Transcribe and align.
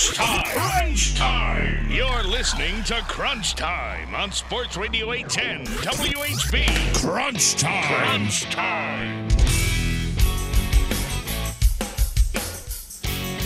Crunch 0.00 0.16
time! 0.16 0.44
Crunch 0.46 1.14
time! 1.14 1.90
You're 1.90 2.22
listening 2.22 2.82
to 2.84 3.02
Crunch 3.02 3.54
Time 3.54 4.14
on 4.14 4.32
Sports 4.32 4.78
Radio 4.78 5.12
810 5.12 5.66
WHB. 5.84 7.02
Crunch 7.02 7.56
time! 7.56 7.84
Crunch 7.84 8.44
time! 8.44 9.28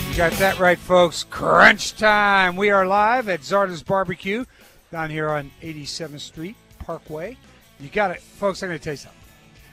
You 0.09 0.17
got 0.17 0.31
that 0.35 0.61
right, 0.61 0.79
folks. 0.79 1.25
Crunch 1.25 1.97
time. 1.97 2.55
We 2.55 2.71
are 2.71 2.87
live 2.87 3.29
at 3.29 3.41
Zarda's 3.41 3.83
Barbecue 3.83 4.45
down 4.93 5.11
here 5.11 5.31
on 5.31 5.51
87th 5.61 6.21
Street 6.21 6.55
Parkway. 6.79 7.37
You 7.81 7.89
got 7.89 8.13
it, 8.13 8.21
folks. 8.21 8.63
I'm 8.63 8.69
going 8.69 8.79
to 8.79 8.85
tell 8.85 8.93
you 8.93 8.99
something. 8.99 9.21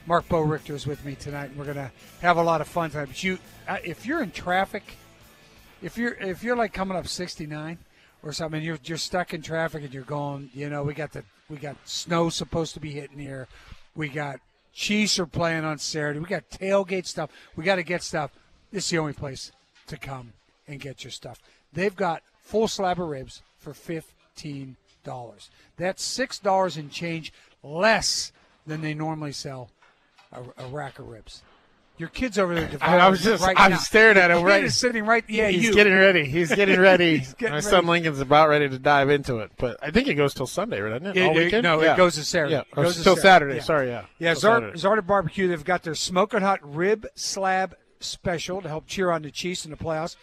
Marc 0.08 0.28
Boerighter 0.28 0.72
is 0.72 0.88
with 0.88 1.06
me 1.06 1.14
tonight, 1.14 1.52
and 1.52 1.58
we're 1.58 1.66
going 1.66 1.76
to 1.76 1.92
have 2.22 2.38
a 2.38 2.44
lot 2.44 2.60
of 2.60 2.68
fun 2.68 2.90
tonight. 2.90 3.06
But 3.06 3.24
you, 3.24 3.38
uh, 3.68 3.78
if 3.84 4.08
you're 4.08 4.24
in 4.24 4.32
traffic, 4.32 4.98
if 5.82 5.98
you're 5.98 6.14
if 6.14 6.44
you're 6.44 6.56
like 6.56 6.74
coming 6.74 6.98
up 6.98 7.08
69 7.08 7.78
or 8.24 8.34
something, 8.34 8.62
you're 8.62 8.80
you're 8.84 8.98
stuck 8.98 9.34
in 9.34 9.42
traffic 9.42 9.84
and 9.84 9.94
you're 9.94 10.04
going, 10.04 10.50
you 10.54 10.70
know, 10.70 10.84
we 10.84 10.94
got 10.94 11.12
the 11.12 11.24
we 11.50 11.58
got 11.58 11.76
snow 11.86 12.30
supposed 12.30 12.74
to 12.76 12.80
be 12.80 12.92
hitting 12.92 13.20
here, 13.20 13.48
we 13.96 14.10
got 14.10 14.40
Chiefs 14.74 15.20
are 15.20 15.26
playing 15.26 15.66
on 15.66 15.78
Saturday, 15.80 16.20
we 16.20 16.26
got 16.26 16.50
tailgate 16.50 17.06
stuff, 17.06 17.30
we 17.56 17.64
got 17.64 17.76
to 17.76 17.84
get 17.84 18.04
stuff. 18.04 18.32
This 18.72 18.86
is 18.86 18.92
the 18.92 19.00
only 19.00 19.14
place 19.14 19.52
to 19.88 19.98
come 19.98 20.34
and 20.68 20.80
get 20.80 21.04
your 21.04 21.12
stuff. 21.12 21.42
They've 21.74 21.96
got 21.96 22.24
full 22.42 22.68
slab 22.68 23.00
of 23.00 23.10
ribs 23.10 23.42
for 23.58 23.74
fifteen 23.74 24.78
dollars. 25.04 25.50
That's 25.78 26.04
six 26.04 26.40
dollars 26.40 26.78
and 26.78 26.92
change 26.92 27.34
less 27.64 28.32
than 28.66 28.82
they 28.82 28.94
normally 28.94 29.34
sell 29.34 29.70
a, 30.32 30.42
a 30.58 30.68
rack 30.68 31.00
of 31.00 31.08
ribs. 31.10 31.42
Your 32.02 32.10
kid's 32.10 32.40
over 32.40 32.56
there. 32.56 32.68
I, 32.82 33.08
was 33.10 33.22
just, 33.22 33.44
right 33.44 33.56
I'm 33.60 33.70
now. 33.72 33.78
staring 33.78 34.18
at 34.18 34.32
him 34.32 34.42
right. 34.42 34.64
is 34.64 34.76
sitting 34.76 35.06
right. 35.06 35.24
Yeah, 35.28 35.50
he's 35.50 35.66
you. 35.66 35.74
getting 35.76 35.94
ready. 35.94 36.26
He's 36.26 36.52
getting 36.56 36.80
ready. 36.80 37.20
He's 37.20 37.36
getting 37.36 37.54
My 37.54 37.60
son. 37.60 37.86
Lincoln's 37.86 38.20
about 38.20 38.50
ready 38.50 38.68
to 38.68 38.80
dive 38.80 39.12
into 39.12 39.38
it, 39.38 39.52
but 39.58 39.78
I 39.84 39.92
think 39.92 40.08
it 40.08 40.16
goes 40.16 40.34
till 40.34 40.48
Sunday, 40.48 40.80
right? 40.82 40.94
Doesn't 41.00 41.16
it? 41.16 41.18
It- 41.18 41.28
All 41.28 41.36
weekend? 41.36 41.64
no, 41.64 41.80
Yeah. 41.80 41.94
it 41.94 41.98
goes 41.98 42.16
to 42.16 42.24
Saturday. 42.24 42.54
Yeah, 42.56 42.62
It 42.62 42.74
goes 42.76 43.04
till 43.04 43.16
Saturday. 43.16 43.22
Saturday. 43.22 43.56
Yeah. 43.58 43.62
Sorry, 43.62 43.88
yeah. 43.90 44.06
Yeah, 44.18 44.34
Till 44.34 44.50
Zard, 44.50 44.74
Zarda 44.74 45.06
Barbecue, 45.06 45.48
they've 45.48 45.64
got 45.64 45.84
their 45.84 45.94
smoking 45.94 46.42
hot 46.42 46.60
rib 46.64 47.06
slab 47.14 47.76
special 48.00 48.64
to 48.64 48.68
help 48.68 48.88
cheer 48.88 49.12
on 49.12 49.22
the 49.22 49.30
Chiefs 49.30 49.64
in 49.64 49.70
the 49.70 49.78
playoffs. 49.78 50.16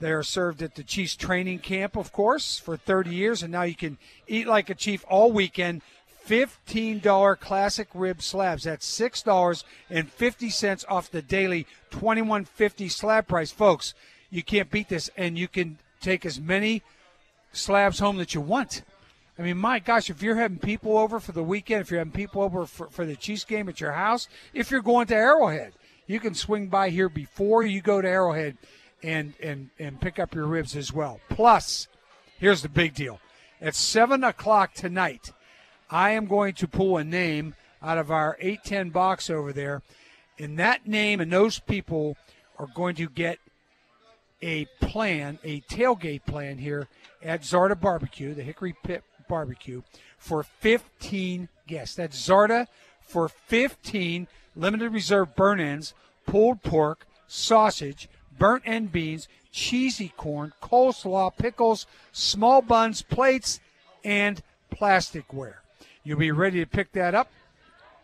They 0.00 0.12
are 0.12 0.22
served 0.22 0.60
at 0.62 0.74
the 0.74 0.82
Chiefs 0.82 1.16
training 1.16 1.60
camp, 1.60 1.96
of 1.96 2.12
course, 2.12 2.58
for 2.58 2.76
30 2.76 3.14
years, 3.14 3.42
and 3.42 3.50
now 3.50 3.62
you 3.62 3.74
can 3.74 3.96
eat 4.26 4.46
like 4.46 4.68
a 4.68 4.74
Chief 4.74 5.02
all 5.08 5.32
weekend. 5.32 5.80
$15 6.26 7.40
classic 7.40 7.88
rib 7.94 8.22
slabs. 8.22 8.64
That's 8.64 9.00
$6.50 9.00 10.84
off 10.88 11.10
the 11.10 11.22
daily 11.22 11.66
$21.50 11.90 12.90
slab 12.90 13.26
price. 13.28 13.50
Folks, 13.50 13.94
you 14.30 14.42
can't 14.42 14.70
beat 14.70 14.88
this, 14.88 15.10
and 15.16 15.36
you 15.38 15.48
can 15.48 15.78
take 16.00 16.24
as 16.24 16.40
many 16.40 16.82
slabs 17.52 17.98
home 17.98 18.16
that 18.18 18.34
you 18.34 18.40
want. 18.40 18.82
I 19.38 19.42
mean, 19.42 19.56
my 19.56 19.78
gosh, 19.78 20.10
if 20.10 20.22
you're 20.22 20.36
having 20.36 20.58
people 20.58 20.98
over 20.98 21.18
for 21.18 21.32
the 21.32 21.42
weekend, 21.42 21.80
if 21.80 21.90
you're 21.90 22.00
having 22.00 22.12
people 22.12 22.42
over 22.42 22.66
for, 22.66 22.88
for 22.88 23.06
the 23.06 23.16
Chiefs 23.16 23.44
game 23.44 23.68
at 23.68 23.80
your 23.80 23.92
house, 23.92 24.28
if 24.52 24.70
you're 24.70 24.82
going 24.82 25.06
to 25.08 25.14
Arrowhead, 25.14 25.72
you 26.06 26.20
can 26.20 26.34
swing 26.34 26.68
by 26.68 26.90
here 26.90 27.08
before 27.08 27.62
you 27.62 27.80
go 27.80 28.02
to 28.02 28.08
Arrowhead 28.08 28.58
and, 29.02 29.34
and, 29.42 29.70
and 29.78 30.00
pick 30.00 30.18
up 30.18 30.34
your 30.34 30.46
ribs 30.46 30.76
as 30.76 30.92
well. 30.92 31.20
Plus, 31.28 31.88
here's 32.38 32.62
the 32.62 32.68
big 32.68 32.94
deal. 32.94 33.20
At 33.60 33.74
7 33.74 34.22
o'clock 34.22 34.74
tonight, 34.74 35.32
I 35.92 36.12
am 36.12 36.24
going 36.24 36.54
to 36.54 36.66
pull 36.66 36.96
a 36.96 37.04
name 37.04 37.54
out 37.82 37.98
of 37.98 38.10
our 38.10 38.38
810 38.40 38.88
box 38.88 39.28
over 39.28 39.52
there, 39.52 39.82
and 40.38 40.58
that 40.58 40.88
name 40.88 41.20
and 41.20 41.30
those 41.30 41.58
people 41.58 42.16
are 42.58 42.66
going 42.74 42.94
to 42.96 43.10
get 43.10 43.38
a 44.40 44.64
plan, 44.80 45.38
a 45.44 45.60
tailgate 45.60 46.24
plan 46.24 46.56
here 46.56 46.88
at 47.22 47.42
Zarda 47.42 47.78
Barbecue, 47.78 48.32
the 48.32 48.42
Hickory 48.42 48.74
Pit 48.82 49.04
Barbecue, 49.28 49.82
for 50.16 50.42
15 50.42 51.50
guests. 51.66 51.96
That's 51.96 52.16
Zarda 52.26 52.68
for 53.02 53.28
15 53.28 54.28
limited 54.56 54.92
reserve 54.94 55.36
burn 55.36 55.60
ends, 55.60 55.92
pulled 56.24 56.62
pork, 56.62 57.06
sausage, 57.26 58.08
burnt 58.38 58.62
end 58.64 58.92
beans, 58.92 59.28
cheesy 59.52 60.14
corn, 60.16 60.54
coleslaw, 60.62 61.36
pickles, 61.36 61.86
small 62.12 62.62
buns, 62.62 63.02
plates, 63.02 63.60
and 64.02 64.42
plasticware. 64.74 65.61
You'll 66.04 66.18
be 66.18 66.32
ready 66.32 66.58
to 66.58 66.66
pick 66.66 66.92
that 66.92 67.14
up 67.14 67.28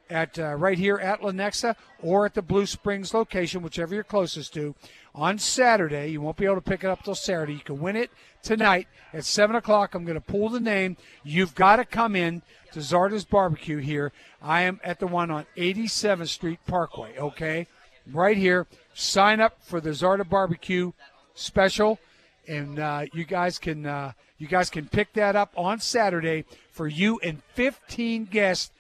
at 0.09 0.39
uh, 0.39 0.55
right 0.55 0.79
here 0.79 0.99
at 0.99 1.21
Lenexa 1.21 1.75
or 2.01 2.27
at 2.27 2.35
the 2.35 2.43
Blue 2.43 2.67
Springs 2.67 3.13
location, 3.13 3.63
whichever 3.63 3.95
you're 3.95 4.05
closest 4.05 4.55
to, 4.55 4.75
on 5.15 5.39
Saturday. 5.39 6.09
You 6.09 6.21
won't 6.21 6.37
be 6.37 6.45
able 6.45 6.57
to 6.57 6.61
pick 6.61 6.85
it 6.85 6.91
up 6.91 7.03
till 7.03 7.15
Saturday. 7.15 7.55
You 7.55 7.61
can 7.61 7.81
win 7.81 7.97
it 7.97 8.11
tonight 8.43 8.87
at 9.13 9.25
seven 9.25 9.57
o'clock. 9.57 9.95
I'm 9.95 10.05
going 10.05 10.15
to 10.15 10.21
pull 10.21 10.49
the 10.49 10.61
name. 10.61 10.97
You've 11.25 11.55
got 11.55 11.77
to 11.77 11.85
come 11.85 12.15
in 12.15 12.43
to 12.73 12.79
Zarda's 12.79 13.25
Barbecue 13.25 13.79
here. 13.79 14.13
I 14.41 14.63
am 14.63 14.81
at 14.85 15.01
the 15.01 15.07
one 15.07 15.31
on 15.31 15.47
87th 15.57 16.29
Street 16.29 16.61
Parkway. 16.67 17.19
Okay, 17.19 17.67
right 18.13 18.37
here. 18.37 18.67
Sign 18.95 19.41
up 19.41 19.59
for 19.61 19.81
the 19.81 19.91
Zarda 19.91 20.29
Barbecue 20.29 20.93
special, 21.35 21.99
and 22.47 22.79
uh, 22.79 23.07
you 23.13 23.25
guys 23.25 23.59
can 23.59 23.87
uh, 23.87 24.13
you 24.38 24.47
guys 24.47 24.71
can 24.71 24.88
pick 24.88 25.12
that 25.15 25.37
up 25.37 25.53
on 25.56 25.81
Saturday 25.81 26.44
for 26.71 26.87
you 26.88 27.19
and 27.22 27.43
15 27.54 28.26
guests 28.26 28.71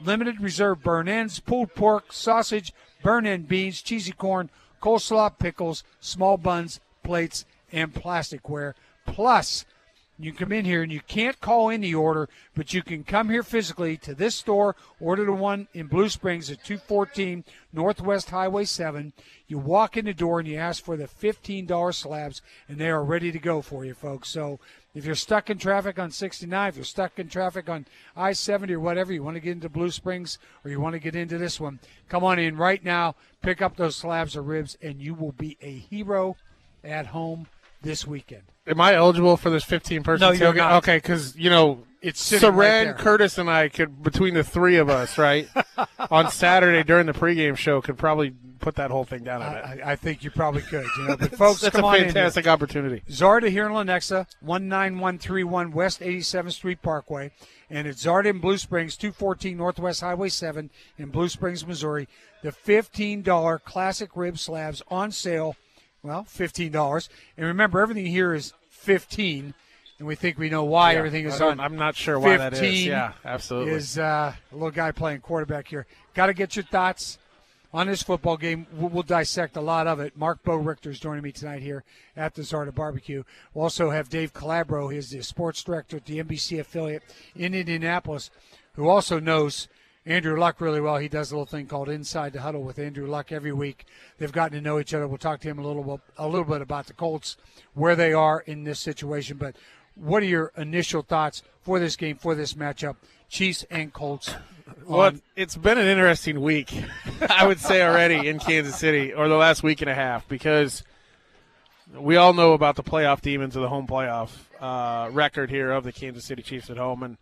limited 0.00 0.40
reserve 0.40 0.82
burn 0.82 1.08
ends, 1.08 1.40
pulled 1.40 1.74
pork, 1.74 2.12
sausage, 2.12 2.72
burn 3.02 3.26
end 3.26 3.48
beans, 3.48 3.82
cheesy 3.82 4.12
corn, 4.12 4.50
coleslaw, 4.82 5.38
pickles, 5.38 5.84
small 6.00 6.36
buns, 6.36 6.80
plates, 7.02 7.44
and 7.72 7.94
plasticware. 7.94 8.74
Plus, 9.06 9.64
you 10.18 10.32
come 10.32 10.52
in 10.52 10.64
here 10.64 10.82
and 10.82 10.90
you 10.90 11.00
can't 11.00 11.40
call 11.40 11.68
in 11.68 11.82
the 11.82 11.94
order, 11.94 12.28
but 12.54 12.72
you 12.72 12.82
can 12.82 13.04
come 13.04 13.28
here 13.28 13.42
physically 13.42 13.98
to 13.98 14.14
this 14.14 14.34
store, 14.34 14.74
order 14.98 15.26
the 15.26 15.32
one 15.32 15.68
in 15.74 15.88
Blue 15.88 16.08
Springs 16.08 16.50
at 16.50 16.64
214 16.64 17.44
Northwest 17.72 18.30
Highway 18.30 18.64
7. 18.64 19.12
You 19.46 19.58
walk 19.58 19.96
in 19.96 20.06
the 20.06 20.14
door 20.14 20.38
and 20.38 20.48
you 20.48 20.56
ask 20.56 20.82
for 20.82 20.96
the 20.96 21.04
$15 21.04 21.94
slabs, 21.94 22.40
and 22.66 22.78
they 22.78 22.88
are 22.88 23.04
ready 23.04 23.30
to 23.30 23.38
go 23.38 23.60
for 23.60 23.84
you, 23.84 23.92
folks. 23.92 24.30
So 24.30 24.58
if 24.96 25.04
you're 25.04 25.14
stuck 25.14 25.50
in 25.50 25.58
traffic 25.58 25.98
on 25.98 26.10
69, 26.10 26.68
if 26.70 26.76
you're 26.76 26.84
stuck 26.84 27.18
in 27.18 27.28
traffic 27.28 27.68
on 27.68 27.84
I 28.16 28.32
70 28.32 28.72
or 28.74 28.80
whatever, 28.80 29.12
you 29.12 29.22
want 29.22 29.36
to 29.36 29.40
get 29.40 29.52
into 29.52 29.68
Blue 29.68 29.90
Springs 29.90 30.38
or 30.64 30.70
you 30.70 30.80
want 30.80 30.94
to 30.94 30.98
get 30.98 31.14
into 31.14 31.36
this 31.36 31.60
one, 31.60 31.78
come 32.08 32.24
on 32.24 32.38
in 32.38 32.56
right 32.56 32.82
now, 32.82 33.14
pick 33.42 33.60
up 33.60 33.76
those 33.76 33.94
slabs 33.94 34.36
of 34.36 34.48
ribs, 34.48 34.76
and 34.80 35.00
you 35.00 35.14
will 35.14 35.32
be 35.32 35.58
a 35.60 35.70
hero 35.70 36.36
at 36.82 37.08
home 37.08 37.46
this 37.82 38.06
weekend. 38.06 38.42
Am 38.66 38.80
I 38.80 38.94
eligible 38.94 39.36
for 39.36 39.50
this 39.50 39.64
15 39.64 40.02
person 40.02 40.26
No, 40.26 40.32
you're 40.32 40.52
tailgate? 40.52 40.56
not. 40.56 40.72
Okay, 40.82 40.96
because, 40.96 41.36
you 41.36 41.50
know, 41.50 41.84
It's 42.02 42.20
sitting 42.20 42.50
Saran, 42.50 42.56
right 42.56 42.84
there. 42.84 42.94
Curtis, 42.94 43.38
and 43.38 43.50
I 43.50 43.68
could, 43.68 44.02
between 44.02 44.34
the 44.34 44.44
three 44.44 44.76
of 44.76 44.88
us, 44.88 45.18
right, 45.18 45.48
on 46.10 46.30
Saturday 46.30 46.82
during 46.82 47.06
the 47.06 47.12
pregame 47.12 47.56
show, 47.56 47.80
could 47.80 47.98
probably 47.98 48.34
put 48.60 48.74
that 48.76 48.90
whole 48.90 49.04
thing 49.04 49.22
down 49.22 49.42
a 49.42 49.50
bit. 49.50 49.84
I, 49.84 49.92
I 49.92 49.96
think 49.96 50.24
you 50.24 50.30
probably 50.30 50.62
could, 50.62 50.86
you 50.98 51.04
know. 51.04 51.16
But 51.16 51.36
folks, 51.38 51.60
That's 51.60 51.74
come 51.74 51.84
a 51.84 51.88
on 51.88 51.96
in 51.96 52.04
fantastic 52.06 52.46
opportunity. 52.46 53.02
Zarda 53.08 53.48
here 53.48 53.66
in 53.66 53.72
Lenexa, 53.72 54.26
19131 54.40 55.72
West 55.72 56.00
87th 56.00 56.52
Street 56.52 56.82
Parkway. 56.82 57.30
And 57.70 57.86
it's 57.86 58.04
Zarda 58.04 58.26
in 58.26 58.38
Blue 58.38 58.58
Springs, 58.58 58.96
214 58.96 59.56
Northwest 59.56 60.00
Highway 60.00 60.28
7 60.28 60.70
in 60.98 61.08
Blue 61.10 61.28
Springs, 61.28 61.66
Missouri. 61.66 62.08
The 62.42 62.50
$15 62.50 63.62
classic 63.64 64.10
rib 64.14 64.38
slabs 64.38 64.82
on 64.88 65.10
sale. 65.10 65.56
Well, 66.02 66.24
$15. 66.24 67.08
And 67.36 67.46
remember, 67.46 67.80
everything 67.80 68.06
here 68.06 68.34
is 68.34 68.52
15 68.70 69.54
and 69.98 70.06
we 70.06 70.14
think 70.14 70.38
we 70.38 70.50
know 70.50 70.64
why 70.64 70.92
Yeah, 70.92 70.98
everything 70.98 71.26
is 71.26 71.40
on. 71.40 71.60
I'm 71.60 71.76
not 71.76 71.96
sure 71.96 72.18
why 72.18 72.36
that 72.36 72.52
is. 72.52 72.84
Yeah, 72.84 73.12
absolutely. 73.24 73.72
Is 73.72 73.98
uh, 73.98 74.34
a 74.50 74.54
little 74.54 74.70
guy 74.70 74.92
playing 74.92 75.20
quarterback 75.20 75.68
here. 75.68 75.86
Got 76.14 76.26
to 76.26 76.34
get 76.34 76.56
your 76.56 76.64
thoughts 76.64 77.18
on 77.72 77.86
this 77.86 78.02
football 78.02 78.36
game. 78.36 78.66
We'll, 78.72 78.90
we'll 78.90 79.02
dissect 79.02 79.56
a 79.56 79.60
lot 79.60 79.86
of 79.86 80.00
it. 80.00 80.16
Marc 80.16 80.42
Boerighter 80.42 80.88
is 80.88 81.00
joining 81.00 81.22
me 81.22 81.32
tonight 81.32 81.62
here 81.62 81.84
at 82.16 82.34
the 82.34 82.42
Zarda 82.42 82.74
Barbecue. 82.74 83.22
We'll 83.54 83.64
also 83.64 83.90
have 83.90 84.08
Dave 84.08 84.32
Calabro, 84.32 84.92
he's 84.92 85.10
the 85.10 85.22
sports 85.22 85.62
director 85.62 85.96
at 85.96 86.06
the 86.06 86.22
NBC 86.22 86.60
affiliate 86.60 87.02
in 87.34 87.54
Indianapolis, 87.54 88.30
who 88.74 88.88
also 88.88 89.18
knows 89.18 89.68
Andrew 90.06 90.38
Luck 90.38 90.60
really 90.60 90.80
well. 90.80 90.98
He 90.98 91.08
does 91.08 91.32
a 91.32 91.34
little 91.34 91.46
thing 91.46 91.66
called 91.66 91.88
Inside 91.88 92.32
the 92.32 92.40
Huddle 92.40 92.62
with 92.62 92.78
Andrew 92.78 93.08
Luck 93.08 93.32
every 93.32 93.52
week. 93.52 93.86
They've 94.18 94.30
gotten 94.30 94.56
to 94.56 94.62
know 94.62 94.78
each 94.78 94.94
other. 94.94 95.08
We'll 95.08 95.18
talk 95.18 95.40
to 95.40 95.48
him 95.48 95.58
a 95.58 95.66
little 95.66 95.82
bit, 95.82 96.00
a 96.16 96.28
little 96.28 96.44
bit 96.44 96.62
about 96.62 96.86
the 96.86 96.92
Colts, 96.92 97.36
where 97.74 97.96
they 97.96 98.12
are 98.12 98.40
in 98.40 98.62
this 98.62 98.78
situation. 98.78 99.36
But 99.36 99.56
what 99.96 100.22
are 100.22 100.26
your 100.26 100.52
initial 100.56 101.02
thoughts 101.02 101.42
for 101.62 101.78
this 101.80 101.96
game, 101.96 102.16
for 102.16 102.34
this 102.34 102.54
matchup, 102.54 102.96
Chiefs 103.28 103.64
and 103.70 103.92
Colts? 103.92 104.34
Well, 104.84 105.00
on- 105.00 105.22
it's 105.36 105.56
been 105.56 105.78
an 105.78 105.86
interesting 105.86 106.40
week, 106.40 106.72
I 107.30 107.46
would 107.46 107.58
say 107.60 107.82
already 107.82 108.28
in 108.28 108.38
Kansas 108.40 108.76
City, 108.76 109.12
or 109.12 109.28
the 109.28 109.36
last 109.36 109.62
week 109.62 109.80
and 109.80 109.88
a 109.90 109.94
half, 109.94 110.28
because 110.28 110.82
we 111.96 112.16
all 112.16 112.32
know 112.32 112.52
about 112.52 112.74
the 112.76 112.82
playoff 112.82 113.20
demons 113.20 113.54
of 113.56 113.62
the 113.62 113.68
home 113.68 113.86
playoff 113.86 114.30
uh, 114.60 115.08
record 115.10 115.50
here 115.50 115.70
of 115.70 115.84
the 115.84 115.92
Kansas 115.92 116.24
City 116.24 116.42
Chiefs 116.42 116.68
at 116.70 116.76
home, 116.76 117.02
and 117.04 117.16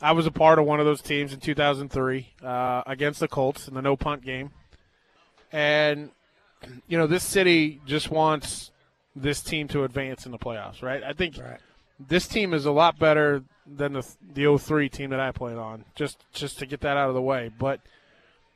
I 0.00 0.12
was 0.12 0.26
a 0.26 0.30
part 0.30 0.58
of 0.60 0.66
one 0.66 0.78
of 0.80 0.86
those 0.86 1.02
teams 1.02 1.32
in 1.32 1.40
2003 1.40 2.28
uh, 2.44 2.82
against 2.86 3.18
the 3.20 3.28
Colts 3.28 3.66
in 3.68 3.74
the 3.74 3.82
no 3.82 3.96
punt 3.96 4.24
game, 4.24 4.50
and 5.52 6.10
you 6.88 6.96
know 6.98 7.06
this 7.06 7.24
city 7.24 7.80
just 7.86 8.10
wants 8.10 8.70
this 9.16 9.40
team 9.42 9.68
to 9.68 9.84
advance 9.84 10.26
in 10.26 10.32
the 10.32 10.38
playoffs, 10.38 10.82
right? 10.82 11.02
I 11.02 11.12
think 11.12 11.38
Right. 11.38 11.60
This 11.98 12.26
team 12.26 12.52
is 12.54 12.66
a 12.66 12.72
lot 12.72 12.98
better 12.98 13.42
than 13.66 13.94
the 13.94 14.06
the 14.34 14.58
03 14.58 14.88
team 14.88 15.10
that 15.10 15.20
I 15.20 15.32
played 15.32 15.56
on. 15.56 15.84
Just 15.94 16.24
just 16.32 16.58
to 16.58 16.66
get 16.66 16.80
that 16.80 16.96
out 16.96 17.08
of 17.08 17.14
the 17.14 17.22
way, 17.22 17.50
but 17.58 17.80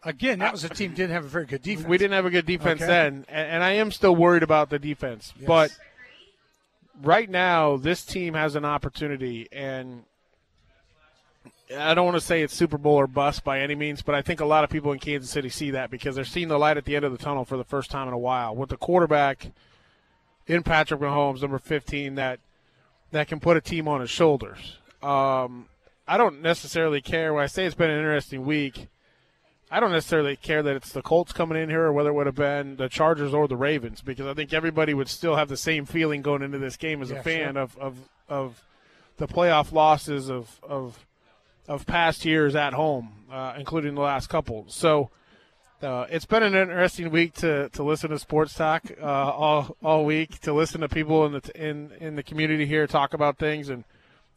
Again, 0.04 0.38
that 0.38 0.52
was 0.52 0.62
a 0.62 0.68
team 0.68 0.94
didn't 0.94 1.10
have 1.10 1.24
a 1.24 1.28
very 1.28 1.44
good 1.44 1.60
defense. 1.60 1.88
we 1.88 1.98
didn't 1.98 2.12
have 2.12 2.24
a 2.24 2.30
good 2.30 2.46
defense 2.46 2.80
Okay. 2.80 2.86
then, 2.86 3.26
and, 3.28 3.50
and 3.50 3.64
I 3.64 3.72
am 3.72 3.90
still 3.90 4.14
worried 4.14 4.44
about 4.44 4.70
the 4.70 4.78
defense. 4.78 5.32
Yes. 5.36 5.46
But 5.48 5.76
right 7.02 7.28
now, 7.28 7.76
this 7.76 8.04
team 8.04 8.34
has 8.34 8.54
an 8.54 8.64
opportunity, 8.64 9.48
and 9.50 10.04
I 11.76 11.94
don't 11.94 12.04
want 12.06 12.16
to 12.16 12.20
say 12.20 12.42
it's 12.42 12.54
Super 12.54 12.78
Bowl 12.78 12.94
or 12.94 13.08
bust 13.08 13.42
by 13.42 13.58
any 13.60 13.74
means, 13.74 14.00
but 14.02 14.14
I 14.14 14.22
think 14.22 14.38
a 14.40 14.44
lot 14.46 14.62
of 14.62 14.70
people 14.70 14.92
in 14.92 15.00
Kansas 15.00 15.30
City 15.30 15.48
see 15.48 15.72
that 15.72 15.90
because 15.90 16.14
they're 16.14 16.24
seeing 16.24 16.46
the 16.48 16.58
light 16.58 16.76
at 16.76 16.84
the 16.84 16.94
end 16.94 17.04
of 17.04 17.10
the 17.10 17.18
tunnel 17.18 17.44
for 17.44 17.56
the 17.56 17.64
first 17.64 17.90
time 17.90 18.06
in 18.06 18.14
a 18.14 18.18
while 18.18 18.54
with 18.54 18.70
the 18.70 18.76
quarterback 18.76 19.50
in 20.46 20.62
Patrick 20.62 21.00
Mahomes, 21.00 21.42
number 21.42 21.58
15, 21.58 22.14
that 22.14 22.38
that 23.12 23.28
can 23.28 23.40
put 23.40 23.56
a 23.56 23.60
team 23.60 23.88
on 23.88 24.00
his 24.00 24.10
shoulders. 24.10 24.78
Um, 25.02 25.66
I 26.06 26.16
don't 26.16 26.40
necessarily 26.42 27.00
care. 27.00 27.32
When 27.34 27.42
I 27.42 27.46
say 27.46 27.64
it's 27.66 27.74
been 27.74 27.90
an 27.90 27.98
interesting 27.98 28.44
week, 28.44 28.88
I 29.70 29.80
don't 29.80 29.92
necessarily 29.92 30.36
care 30.36 30.62
that 30.62 30.76
it's 30.76 30.92
the 30.92 31.02
Colts 31.02 31.32
coming 31.32 31.60
in 31.62 31.68
here 31.68 31.82
or 31.84 31.92
whether 31.92 32.08
it 32.10 32.14
would 32.14 32.26
have 32.26 32.34
been 32.34 32.76
the 32.76 32.88
Chargers 32.88 33.34
or 33.34 33.46
the 33.46 33.56
Ravens 33.56 34.00
because 34.00 34.26
I 34.26 34.34
think 34.34 34.52
everybody 34.54 34.94
would 34.94 35.08
still 35.08 35.36
have 35.36 35.48
the 35.48 35.56
same 35.58 35.84
feeling 35.84 36.22
going 36.22 36.42
into 36.42 36.58
this 36.58 36.76
game 36.76 37.02
as 37.02 37.10
Yeah, 37.10 37.18
a 37.18 37.22
fan 37.22 37.54
sure. 37.54 37.62
of, 37.62 37.76
of 37.78 37.98
of 38.28 38.62
the 39.18 39.26
playoff 39.26 39.72
losses 39.72 40.30
of 40.30 40.58
of 40.62 41.04
of 41.66 41.84
past 41.86 42.24
years 42.24 42.54
at 42.56 42.72
home, 42.72 43.12
uh, 43.30 43.54
including 43.58 43.94
the 43.94 44.00
last 44.00 44.28
couple. 44.28 44.64
So 44.68 45.10
uh, 45.82 46.06
it's 46.10 46.26
been 46.26 46.42
an 46.42 46.54
interesting 46.54 47.10
week 47.10 47.34
to, 47.34 47.68
to 47.70 47.82
listen 47.82 48.10
to 48.10 48.18
sports 48.18 48.54
talk 48.54 48.82
uh, 49.00 49.04
all 49.04 49.76
all 49.82 50.04
week, 50.04 50.40
to 50.40 50.52
listen 50.52 50.80
to 50.80 50.88
people 50.88 51.24
in 51.26 51.32
the 51.32 51.50
in 51.54 51.92
in 52.00 52.16
the 52.16 52.22
community 52.22 52.66
here 52.66 52.86
talk 52.86 53.14
about 53.14 53.38
things, 53.38 53.68
and 53.68 53.84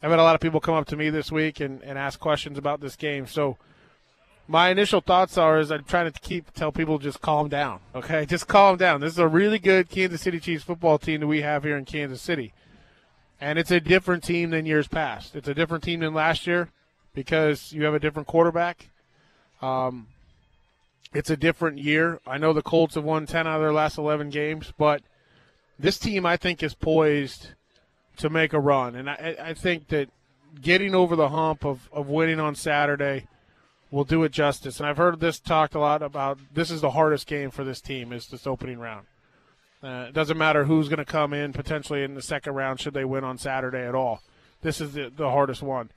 I've 0.04 0.12
had 0.12 0.20
a 0.20 0.24
lot 0.24 0.36
of 0.36 0.42
people 0.42 0.60
come 0.60 0.76
up 0.76 0.88
to 0.88 0.96
me 0.96 1.10
this 1.10 1.32
week 1.32 1.60
and, 1.60 1.82
and 1.82 1.98
ask 1.98 2.20
questions 2.20 2.58
about 2.58 2.80
this 2.80 2.96
game. 2.96 3.26
So 3.26 3.58
my 4.48 4.70
initial 4.70 5.02
thoughts 5.02 5.38
are 5.38 5.60
is 5.60 5.72
I'm 5.72 5.84
trying 5.84 6.12
to 6.12 6.20
keep 6.20 6.54
tell 6.54 6.72
people 6.72 7.00
just 7.00 7.22
calm 7.22 7.50
down. 7.50 7.80
Okay, 7.96 8.26
just 8.28 8.48
calm 8.48 8.78
down. 8.78 9.02
This 9.02 9.14
is 9.14 9.20
a 9.20 9.28
really 9.28 9.58
good 9.58 9.90
Kansas 9.90 10.22
City 10.22 10.40
Chiefs 10.40 10.64
football 10.64 11.00
team 11.00 11.22
that 11.22 11.28
we 11.28 11.42
have 11.42 11.64
here 11.64 11.78
in 11.78 11.86
Kansas 11.86 12.22
City, 12.22 12.54
and 13.40 13.58
it's 13.58 13.72
a 13.72 13.80
different 13.80 14.24
team 14.24 14.52
than 14.52 14.68
years 14.68 14.88
past. 14.88 15.36
It's 15.36 15.48
a 15.48 15.56
different 15.56 15.84
team 15.84 16.02
than 16.02 16.14
last 16.14 16.46
year 16.46 16.70
because 17.16 17.74
you 17.74 17.84
have 17.86 17.96
a 17.96 18.00
different 18.00 18.28
quarterback. 18.28 18.90
Um, 19.60 20.08
it's 21.14 21.30
a 21.30 21.38
different 21.38 21.78
year. 21.80 22.20
I 22.26 22.38
know 22.38 22.54
the 22.54 22.62
Colts 22.62 22.96
have 22.96 23.04
won 23.04 23.26
10 23.26 23.48
out 23.48 23.56
of 23.56 23.62
their 23.62 23.74
last 23.74 23.98
11 23.98 24.30
games, 24.30 24.74
but 24.78 25.02
this 25.78 25.98
team, 25.98 26.26
I 26.26 26.38
think, 26.38 26.64
is 26.64 26.74
poised 26.74 27.50
to 28.18 28.30
make 28.30 28.54
a 28.54 28.60
run. 28.60 28.96
And 28.96 29.10
I, 29.10 29.36
I 29.42 29.54
think 29.54 29.88
that 29.90 30.10
getting 30.62 30.96
over 30.96 31.16
the 31.16 31.30
hump 31.30 31.66
of, 31.66 31.90
of 31.92 32.08
winning 32.08 32.40
on 32.40 32.56
Saturday 32.56 33.28
will 33.90 34.04
do 34.04 34.24
it 34.24 34.32
justice. 34.32 34.80
And 34.80 34.88
I've 34.88 34.98
heard 34.98 35.20
this 35.20 35.40
talked 35.40 35.76
a 35.76 35.80
lot 35.80 36.02
about 36.02 36.40
this 36.54 36.72
is 36.72 36.82
the 36.82 36.92
hardest 36.92 37.28
game 37.28 37.52
for 37.52 37.64
this 37.64 37.82
team, 37.82 38.14
is 38.14 38.28
this 38.28 38.48
opening 38.48 38.80
round. 38.80 39.06
Uh, 39.84 40.06
it 40.10 40.14
doesn't 40.14 40.38
matter 40.38 40.66
who's 40.66 40.88
going 40.88 41.00
to 41.00 41.06
come 41.06 41.34
in 41.34 41.54
potentially 41.54 42.04
in 42.04 42.14
the 42.14 42.22
second 42.22 42.54
round 42.54 42.80
should 42.80 42.94
they 42.94 43.04
win 43.04 43.24
on 43.24 43.38
Saturday 43.38 43.86
at 43.86 43.96
all. 43.96 44.22
This 44.62 44.80
is 44.80 44.94
the, 44.94 45.12
the 45.16 45.30
hardest 45.30 45.64
one. 45.64 45.90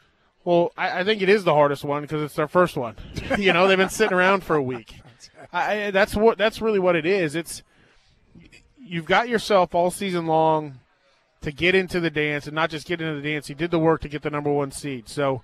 Well, 0.45 0.73
I, 0.77 1.01
I 1.01 1.05
think 1.05 1.23
it 1.23 1.29
is 1.29 1.45
the 1.45 1.55
hardest 1.55 1.85
one 1.85 2.03
because 2.03 2.23
it's 2.23 2.35
their 2.35 2.49
first 2.49 2.77
one. 2.77 2.97
you 3.39 3.53
know, 3.53 3.69
they've 3.69 3.79
been 3.79 3.91
sitting 3.91 4.17
around 4.17 4.43
for 4.43 4.57
a 4.57 4.63
week. 4.63 4.95
I, 5.53 5.91
that's 5.91 6.15
what 6.15 6.39
that's 6.39 6.61
really 6.61 6.79
what 6.79 6.97
it 6.97 7.07
is. 7.07 7.35
It's 7.35 7.63
you've 8.79 9.07
got 9.07 9.29
yourself 9.29 9.75
all 9.75 9.91
season 9.91 10.27
long 10.27 10.81
to 11.41 11.53
get 11.53 11.75
into 11.75 12.01
the 12.01 12.11
dance 12.11 12.47
and 12.47 12.55
not 12.55 12.71
just 12.71 12.87
get 12.87 13.01
into 13.01 13.21
the 13.21 13.29
dance. 13.29 13.47
He 13.47 13.55
did 13.55 13.71
the 13.71 13.79
work 13.79 14.01
to 14.03 14.09
get 14.09 14.23
the 14.23 14.31
number 14.31 14.51
one 14.51 14.71
seed. 14.71 15.09
So 15.09 15.43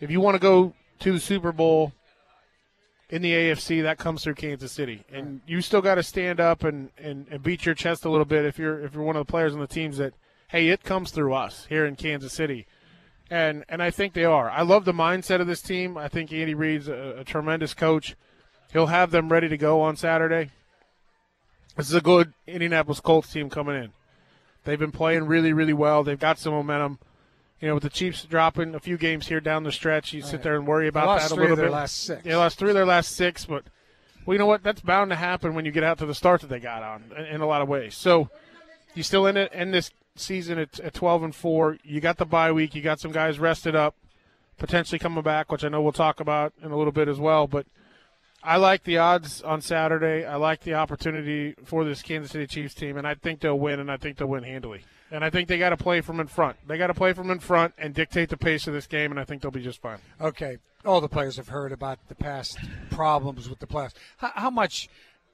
if 0.00 0.10
you 0.10 0.20
want 0.20 0.36
to 0.36 0.40
go 0.40 0.74
to 1.00 1.12
the 1.12 1.20
Super 1.20 1.52
Bowl 1.52 1.92
in 3.10 3.22
the 3.22 3.32
AFC, 3.32 3.82
that 3.82 3.98
comes 3.98 4.22
through 4.22 4.34
Kansas 4.34 4.70
City, 4.70 5.04
and 5.10 5.40
you 5.46 5.60
still 5.60 5.80
got 5.80 5.96
to 5.96 6.02
stand 6.02 6.40
up 6.40 6.62
and, 6.62 6.90
and, 6.98 7.26
and 7.30 7.42
beat 7.42 7.66
your 7.66 7.74
chest 7.74 8.04
a 8.04 8.10
little 8.10 8.24
bit 8.24 8.44
if 8.44 8.58
you're 8.58 8.80
if 8.84 8.94
you're 8.94 9.02
one 9.02 9.16
of 9.16 9.26
the 9.26 9.30
players 9.30 9.54
on 9.54 9.60
the 9.60 9.66
teams 9.66 9.98
that 9.98 10.14
hey, 10.48 10.68
it 10.68 10.82
comes 10.82 11.10
through 11.10 11.34
us 11.34 11.66
here 11.68 11.84
in 11.84 11.96
Kansas 11.96 12.32
City. 12.32 12.66
And 13.30 13.64
and 13.68 13.82
I 13.82 13.90
think 13.90 14.14
they 14.14 14.24
are. 14.24 14.50
I 14.50 14.62
love 14.62 14.84
the 14.84 14.92
mindset 14.92 15.40
of 15.40 15.46
this 15.46 15.60
team. 15.60 15.98
I 15.98 16.08
think 16.08 16.32
Andy 16.32 16.54
Reid's 16.54 16.88
a, 16.88 17.16
a 17.18 17.24
tremendous 17.24 17.74
coach. 17.74 18.16
He'll 18.72 18.86
have 18.86 19.10
them 19.10 19.30
ready 19.30 19.48
to 19.48 19.56
go 19.56 19.80
on 19.80 19.96
Saturday. 19.96 20.50
This 21.76 21.88
is 21.88 21.94
a 21.94 22.00
good 22.00 22.32
Indianapolis 22.46 23.00
Colts 23.00 23.32
team 23.32 23.48
coming 23.48 23.76
in. 23.76 23.90
They've 24.64 24.78
been 24.78 24.92
playing 24.92 25.26
really, 25.26 25.52
really 25.52 25.72
well. 25.72 26.04
They've 26.04 26.18
got 26.18 26.38
some 26.38 26.52
momentum. 26.52 26.98
You 27.60 27.68
know, 27.68 27.74
with 27.74 27.82
the 27.82 27.90
Chiefs 27.90 28.24
dropping 28.24 28.74
a 28.74 28.80
few 28.80 28.98
games 28.98 29.28
here 29.28 29.40
down 29.40 29.64
the 29.64 29.72
stretch, 29.72 30.12
you 30.12 30.22
sit 30.22 30.42
there 30.42 30.56
and 30.56 30.66
worry 30.66 30.86
about 30.86 31.18
that 31.18 31.30
a 31.30 31.34
three 31.34 31.42
little 31.42 31.52
of 31.52 31.58
their 31.58 31.66
bit. 31.66 31.72
last 31.72 32.04
six. 32.04 32.22
They 32.22 32.36
lost 32.36 32.58
three 32.58 32.70
of 32.70 32.74
their 32.74 32.86
last 32.86 33.16
six, 33.16 33.46
but 33.46 33.64
well, 34.24 34.34
you 34.34 34.38
know 34.38 34.46
what? 34.46 34.62
That's 34.62 34.80
bound 34.80 35.10
to 35.10 35.16
happen 35.16 35.54
when 35.54 35.64
you 35.64 35.72
get 35.72 35.82
out 35.82 35.98
to 35.98 36.06
the 36.06 36.14
start 36.14 36.42
that 36.42 36.48
they 36.48 36.60
got 36.60 36.82
on 36.82 37.04
in, 37.16 37.24
in 37.24 37.40
a 37.40 37.46
lot 37.46 37.62
of 37.62 37.68
ways. 37.68 37.96
So 37.96 38.28
you 38.94 39.02
still 39.02 39.26
in 39.26 39.36
it 39.36 39.52
in 39.52 39.70
this 39.70 39.90
season 40.16 40.58
at, 40.58 40.78
at 40.80 40.94
12 40.94 41.22
and 41.22 41.34
four. 41.34 41.78
You 41.82 42.00
got 42.00 42.18
the 42.18 42.26
bye 42.26 42.52
week. 42.52 42.74
You 42.74 42.82
got 42.82 43.00
some 43.00 43.12
guys 43.12 43.38
rested 43.38 43.74
up, 43.74 43.96
potentially 44.58 44.98
coming 44.98 45.22
back, 45.22 45.50
which 45.50 45.64
I 45.64 45.68
know 45.68 45.80
we'll 45.80 45.92
talk 45.92 46.20
about 46.20 46.52
in 46.62 46.70
a 46.70 46.76
little 46.76 46.92
bit 46.92 47.08
as 47.08 47.18
well. 47.18 47.46
But 47.46 47.66
I 48.42 48.56
like 48.56 48.84
the 48.84 48.98
odds 48.98 49.42
on 49.42 49.60
Saturday. 49.60 50.24
I 50.24 50.36
like 50.36 50.60
the 50.60 50.74
opportunity 50.74 51.54
for 51.64 51.84
this 51.84 52.02
Kansas 52.02 52.30
City 52.30 52.46
Chiefs 52.46 52.74
team, 52.74 52.96
and 52.96 53.06
I 53.06 53.14
think 53.14 53.40
they'll 53.40 53.58
win, 53.58 53.80
and 53.80 53.90
I 53.90 53.96
think 53.96 54.16
they'll 54.16 54.28
win 54.28 54.44
handily. 54.44 54.84
And 55.10 55.24
I 55.24 55.30
think 55.30 55.48
they 55.48 55.58
got 55.58 55.70
to 55.70 55.76
play 55.76 56.00
from 56.00 56.20
in 56.20 56.26
front. 56.26 56.56
They 56.66 56.78
got 56.78 56.88
to 56.88 56.94
play 56.94 57.12
from 57.12 57.30
in 57.30 57.40
front 57.40 57.74
and 57.78 57.94
dictate 57.94 58.28
the 58.28 58.36
pace 58.36 58.66
of 58.66 58.74
this 58.74 58.86
game, 58.86 59.10
and 59.10 59.18
I 59.18 59.24
think 59.24 59.42
they'll 59.42 59.50
be 59.50 59.62
just 59.62 59.80
fine. 59.80 59.98
Okay, 60.20 60.58
all 60.84 61.00
the 61.00 61.08
players 61.08 61.36
have 61.36 61.48
heard 61.48 61.72
about 61.72 61.98
the 62.08 62.14
past 62.14 62.58
problems 62.90 63.48
with 63.48 63.58
the 63.58 63.66
playoffs. 63.66 63.94
How, 64.18 64.32
how 64.34 64.50
much 64.50 64.88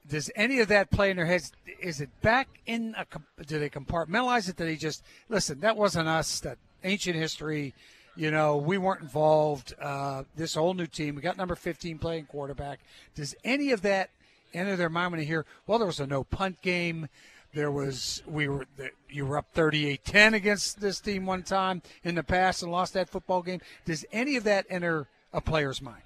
does 0.07 0.31
any 0.35 0.59
of 0.59 0.67
that 0.69 0.91
play 0.91 1.11
in 1.11 1.17
their 1.17 1.25
heads? 1.25 1.51
Is 1.79 2.01
it 2.01 2.09
back 2.21 2.47
in 2.65 2.95
a? 2.97 3.05
Do 3.43 3.59
they 3.59 3.69
compartmentalize 3.69 4.49
it? 4.49 4.55
Do 4.55 4.65
they 4.65 4.77
just 4.77 5.03
listen? 5.29 5.59
That 5.59 5.77
wasn't 5.77 6.07
us. 6.07 6.39
That 6.39 6.57
ancient 6.83 7.15
history. 7.15 7.73
You 8.15 8.31
know, 8.31 8.57
we 8.57 8.77
weren't 8.77 9.01
involved. 9.01 9.73
Uh, 9.79 10.23
this 10.35 10.55
whole 10.55 10.73
new 10.73 10.87
team. 10.87 11.15
We 11.15 11.21
got 11.21 11.37
number 11.37 11.55
15 11.55 11.97
playing 11.99 12.25
quarterback. 12.25 12.79
Does 13.13 13.35
any 13.43 13.71
of 13.71 13.81
that 13.81 14.09
enter 14.53 14.75
their 14.75 14.89
mind 14.89 15.11
when 15.11 15.19
they 15.19 15.25
hear? 15.25 15.45
Well, 15.67 15.79
there 15.79 15.85
was 15.87 15.99
a 15.99 16.07
no 16.07 16.23
punt 16.23 16.61
game. 16.61 17.09
There 17.53 17.71
was 17.71 18.21
we 18.27 18.47
were 18.49 18.65
you 19.09 19.25
were 19.25 19.37
up 19.37 19.53
38-10 19.53 20.33
against 20.33 20.81
this 20.81 20.99
team 20.99 21.25
one 21.25 21.43
time 21.43 21.81
in 22.03 22.15
the 22.15 22.23
past 22.23 22.63
and 22.63 22.71
lost 22.71 22.93
that 22.93 23.09
football 23.09 23.41
game. 23.41 23.61
Does 23.85 24.05
any 24.11 24.35
of 24.35 24.43
that 24.43 24.65
enter 24.69 25.07
a 25.31 25.39
player's 25.41 25.81
mind? 25.81 26.01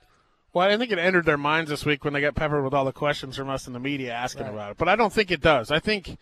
Well, 0.54 0.68
I 0.68 0.78
think 0.78 0.92
it 0.92 0.98
entered 1.00 1.26
their 1.26 1.38
minds 1.38 1.70
this 1.70 1.86
week 1.86 2.04
when 2.04 2.14
they 2.14 2.22
got 2.22 2.34
peppered 2.36 2.64
with 2.64 2.74
all 2.74 2.86
the 2.86 2.92
questions 2.92 3.36
from 3.36 3.50
us 3.50 3.68
in 3.68 3.74
the 3.74 3.80
media 3.80 4.12
asking 4.14 4.44
Right. 4.44 4.54
about 4.54 4.72
it. 4.72 4.78
But 4.78 4.90
I 4.90 4.96
don't 4.96 5.14
think 5.14 5.30
it 5.32 5.42
does. 5.42 5.70
I 5.72 5.80
think 5.80 6.18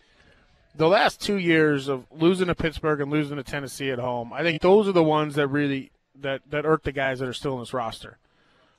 the 0.78 0.88
last 0.88 1.20
two 1.20 1.36
years 1.36 1.88
of 1.88 2.06
losing 2.12 2.46
to 2.46 2.54
Pittsburgh 2.54 3.00
and 3.00 3.10
losing 3.10 3.36
to 3.36 3.42
Tennessee 3.42 3.90
at 3.90 3.98
home, 3.98 4.32
I 4.32 4.42
think 4.42 4.62
those 4.62 4.88
are 4.88 4.92
the 4.92 5.04
ones 5.04 5.34
that 5.34 5.48
really 5.48 5.90
that 6.20 6.42
that 6.50 6.64
irk 6.64 6.84
the 6.84 6.92
guys 6.92 7.18
that 7.18 7.28
are 7.28 7.34
still 7.34 7.54
in 7.54 7.60
this 7.60 7.74
roster. 7.74 8.16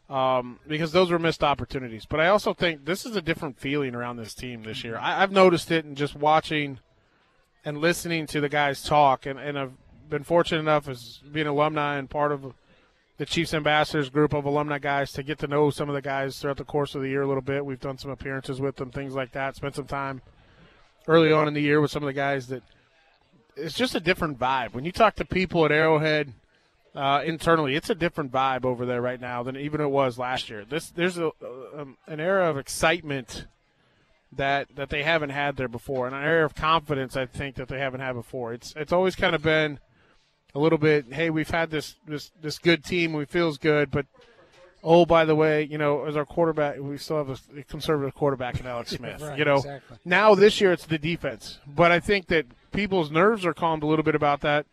Um, 0.10 0.60
because 0.68 0.92
those 0.92 1.12
were 1.12 1.20
missed 1.20 1.44
opportunities. 1.44 2.08
But 2.08 2.20
I 2.20 2.30
also 2.30 2.56
think 2.56 2.86
this 2.86 3.06
is 3.06 3.16
a 3.16 3.22
different 3.22 3.60
feeling 3.60 3.94
around 3.94 4.18
this 4.18 4.34
team 4.34 4.64
this 4.64 4.84
year. 4.84 4.98
I, 4.98 5.22
I've 5.22 5.32
noticed 5.32 5.70
it 5.70 5.86
in 5.86 5.94
just 5.94 6.16
watching 6.16 6.80
and 7.64 7.78
listening 7.78 8.26
to 8.28 8.42
the 8.42 8.50
guys 8.50 8.82
talk, 8.82 9.28
and, 9.28 9.38
and 9.38 9.60
I've 9.60 9.74
been 10.10 10.24
fortunate 10.24 10.62
enough 10.62 10.88
as 10.88 11.20
being 11.32 11.46
alumni 11.46 11.98
and 11.98 12.10
part 12.10 12.32
of 12.32 12.56
the 13.18 13.26
Chiefs 13.26 13.54
ambassadors 13.54 14.10
group 14.10 14.34
of 14.34 14.46
alumni 14.46 14.80
guys 14.80 15.12
to 15.12 15.22
get 15.22 15.38
to 15.40 15.48
know 15.48 15.70
some 15.70 15.90
of 15.90 15.96
the 15.96 16.02
guys 16.02 16.40
throughout 16.40 16.58
the 16.58 16.64
course 16.64 16.96
of 16.96 17.04
the 17.04 17.10
year 17.10 17.22
a 17.22 17.28
little 17.28 17.44
bit. 17.44 17.64
We've 17.64 17.80
done 17.80 18.00
some 18.00 18.10
appearances 18.10 18.60
with 18.60 18.78
them, 18.78 18.90
things 18.90 19.14
like 19.14 19.34
that. 19.34 19.58
Spent 19.58 19.76
some 19.76 19.86
time 19.86 20.24
early 21.10 21.34
on 21.34 21.48
in 21.48 21.54
the 21.56 21.62
year 21.62 21.82
with 21.82 21.92
some 21.92 22.04
of 22.04 22.08
the 22.08 22.14
guys 22.14 22.48
that 22.48 22.62
it's 23.58 23.76
just 23.76 23.96
a 23.96 24.00
different 24.00 24.40
vibe. 24.40 24.74
When 24.74 24.86
you 24.86 24.92
talk 24.92 25.16
to 25.16 25.26
people 25.26 25.66
at 25.66 25.72
Arrowhead 25.72 26.32
uh, 26.96 27.24
internally, 27.26 27.76
it's 27.76 27.90
a 27.90 27.96
different 27.96 28.32
vibe 28.32 28.64
over 28.64 28.86
there 28.86 29.02
right 29.02 29.20
now 29.20 29.44
than 29.44 29.58
even 29.58 29.82
it 29.82 29.90
was 29.90 30.18
last 30.18 30.50
year. 30.50 30.64
This 30.64 30.90
there's 30.92 31.18
a, 31.18 31.32
um, 31.76 31.98
an 32.08 32.20
era 32.20 32.50
of 32.50 32.58
excitement 32.58 33.48
that 34.32 34.68
that 34.76 34.90
they 34.90 35.04
haven't 35.04 35.32
had 35.32 35.58
there 35.58 35.68
before, 35.68 36.06
and 36.06 36.16
an 36.16 36.24
era 36.24 36.46
of 36.46 36.54
confidence 36.54 37.18
I 37.18 37.26
think 37.26 37.56
that 37.56 37.68
they 37.68 37.80
haven't 37.80 38.02
had 38.02 38.14
before. 38.14 38.54
It's 38.54 38.74
it's 38.78 38.94
always 38.94 39.16
kind 39.16 39.36
of 39.36 39.42
been 39.42 39.80
a 40.56 40.60
little 40.60 40.78
bit, 40.78 41.12
hey, 41.12 41.30
we've 41.32 41.50
had 41.50 41.72
this 41.72 41.96
this 42.08 42.32
this 42.40 42.60
good 42.60 42.84
team, 42.84 43.14
we 43.14 43.26
feels 43.26 43.58
good, 43.58 43.90
but 43.90 44.06
oh, 44.84 45.06
by 45.06 45.26
the 45.26 45.36
way, 45.36 45.64
you 45.64 45.78
know, 45.78 46.06
as 46.06 46.16
our 46.16 46.26
quarterback, 46.26 46.80
we 46.80 46.98
still 46.98 47.18
have 47.18 47.30
a 47.58 47.64
conservative 47.64 48.14
quarterback 48.16 48.60
in 48.60 48.66
Alex 48.66 48.92
Smith. 48.98 49.22
right, 49.22 49.38
you 49.38 49.46
know, 49.46 49.58
exactly. 49.58 49.98
now 50.06 50.36
this 50.36 50.60
year 50.62 50.72
it's 50.72 50.86
the 50.86 50.98
defense, 50.98 51.60
but 51.68 51.92
I 51.92 52.00
think 52.00 52.28
that 52.28 52.46
people's 52.72 53.12
nerves 53.12 53.46
are 53.46 53.54
calmed 53.54 53.84
a 53.84 53.88
little 53.88 54.04
bit 54.04 54.16
about 54.16 54.42
that 54.42 54.66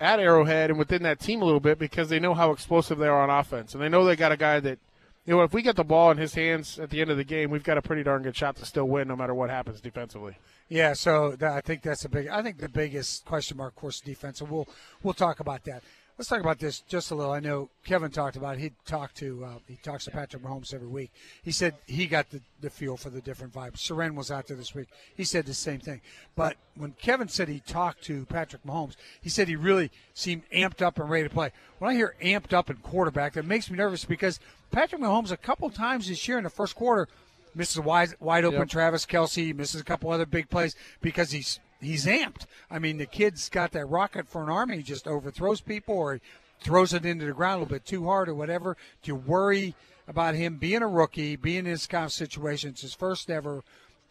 at 0.00 0.20
Arrowhead 0.20 0.70
and 0.70 0.78
within 0.78 1.02
that 1.02 1.20
team 1.20 1.42
a 1.42 1.44
little 1.44 1.60
bit 1.60 1.78
because 1.78 2.08
they 2.08 2.20
know 2.20 2.34
how 2.34 2.50
explosive 2.50 2.98
they 2.98 3.08
are 3.08 3.22
on 3.22 3.30
offense, 3.30 3.74
and 3.74 3.82
they 3.82 3.88
know 3.88 4.04
they 4.04 4.16
got 4.16 4.32
a 4.32 4.36
guy 4.36 4.60
that. 4.60 4.78
You 5.26 5.36
know, 5.36 5.42
if 5.42 5.52
we 5.52 5.60
get 5.60 5.76
the 5.76 5.84
ball 5.84 6.10
in 6.10 6.16
his 6.16 6.32
hands 6.32 6.78
at 6.78 6.88
the 6.88 7.02
end 7.02 7.10
of 7.10 7.18
the 7.18 7.24
game, 7.24 7.50
we've 7.50 7.62
got 7.62 7.76
a 7.76 7.82
pretty 7.82 8.02
darn 8.02 8.22
good 8.22 8.34
shot 8.34 8.56
to 8.56 8.64
still 8.64 8.86
win, 8.88 9.08
no 9.08 9.14
matter 9.14 9.34
what 9.34 9.50
happens 9.50 9.78
defensively. 9.78 10.38
Yeah, 10.70 10.94
so 10.94 11.36
that, 11.36 11.52
I 11.52 11.60
think 11.60 11.82
that's 11.82 12.04
a 12.06 12.08
big. 12.08 12.28
I 12.28 12.42
think 12.42 12.56
the 12.56 12.68
biggest 12.68 13.26
question 13.26 13.58
mark, 13.58 13.72
of 13.72 13.76
course, 13.76 14.00
defense, 14.00 14.40
and 14.40 14.50
we'll 14.50 14.66
we'll 15.02 15.12
talk 15.12 15.40
about 15.40 15.64
that. 15.64 15.82
Let's 16.18 16.28
talk 16.28 16.40
about 16.40 16.58
this 16.58 16.80
just 16.80 17.12
a 17.12 17.14
little. 17.14 17.30
I 17.30 17.38
know 17.38 17.70
Kevin 17.84 18.10
talked 18.10 18.34
about. 18.34 18.56
It. 18.56 18.60
He 18.60 18.72
talked 18.84 19.16
to 19.18 19.44
uh, 19.44 19.58
he 19.68 19.76
talks 19.76 20.04
to 20.06 20.10
Patrick 20.10 20.42
Mahomes 20.42 20.74
every 20.74 20.88
week. 20.88 21.12
He 21.44 21.52
said 21.52 21.76
he 21.86 22.06
got 22.08 22.28
the, 22.30 22.40
the 22.60 22.70
feel 22.70 22.96
for 22.96 23.08
the 23.08 23.20
different 23.20 23.54
vibes. 23.54 23.78
Soren 23.78 24.16
was 24.16 24.28
out 24.28 24.48
there 24.48 24.56
this 24.56 24.74
week. 24.74 24.88
He 25.16 25.22
said 25.22 25.46
the 25.46 25.54
same 25.54 25.78
thing. 25.78 26.00
But 26.34 26.56
when 26.74 26.96
Kevin 27.00 27.28
said 27.28 27.48
he 27.48 27.60
talked 27.60 28.02
to 28.04 28.26
Patrick 28.26 28.64
Mahomes, 28.64 28.96
he 29.20 29.28
said 29.28 29.46
he 29.46 29.54
really 29.54 29.92
seemed 30.12 30.42
amped 30.52 30.82
up 30.82 30.98
and 30.98 31.08
ready 31.08 31.28
to 31.28 31.32
play. 31.32 31.52
When 31.78 31.92
I 31.92 31.94
hear 31.94 32.16
amped 32.20 32.52
up 32.52 32.68
and 32.68 32.82
quarterback, 32.82 33.34
that 33.34 33.44
makes 33.44 33.70
me 33.70 33.76
nervous 33.76 34.04
because 34.04 34.40
Patrick 34.72 35.00
Mahomes 35.00 35.30
a 35.30 35.36
couple 35.36 35.70
times 35.70 36.08
this 36.08 36.26
year 36.26 36.36
in 36.36 36.44
the 36.44 36.50
first 36.50 36.74
quarter 36.74 37.06
misses 37.54 37.76
a 37.76 37.82
wide, 37.82 38.14
wide 38.18 38.44
open 38.44 38.58
yep. 38.58 38.68
Travis 38.68 39.06
Kelce, 39.06 39.54
misses 39.54 39.80
a 39.80 39.84
couple 39.84 40.10
other 40.10 40.26
big 40.26 40.50
plays 40.50 40.74
because 41.00 41.30
he's 41.30 41.60
he's 41.80 42.06
amped. 42.06 42.46
I 42.70 42.78
mean, 42.78 42.98
the 42.98 43.06
kid's 43.06 43.48
got 43.48 43.72
that 43.72 43.86
rocket 43.86 44.28
for 44.28 44.42
an 44.42 44.48
arm. 44.48 44.70
He 44.70 44.82
just 44.82 45.06
overthrows 45.06 45.60
people 45.60 45.96
or 45.96 46.14
he 46.14 46.20
throws 46.60 46.92
it 46.92 47.06
into 47.06 47.26
the 47.26 47.32
ground 47.32 47.56
a 47.56 47.58
little 47.62 47.74
bit 47.74 47.86
too 47.86 48.04
hard 48.04 48.28
or 48.28 48.34
whatever. 48.34 48.76
Do 49.02 49.10
you 49.10 49.16
worry 49.16 49.74
about 50.06 50.34
him 50.34 50.56
being 50.56 50.82
a 50.82 50.88
rookie, 50.88 51.36
being 51.36 51.58
in 51.58 51.64
this 51.64 51.86
kind 51.86 52.04
of 52.04 52.12
situation? 52.12 52.70
It's 52.70 52.82
his 52.82 52.94
first 52.94 53.30
ever, 53.30 53.62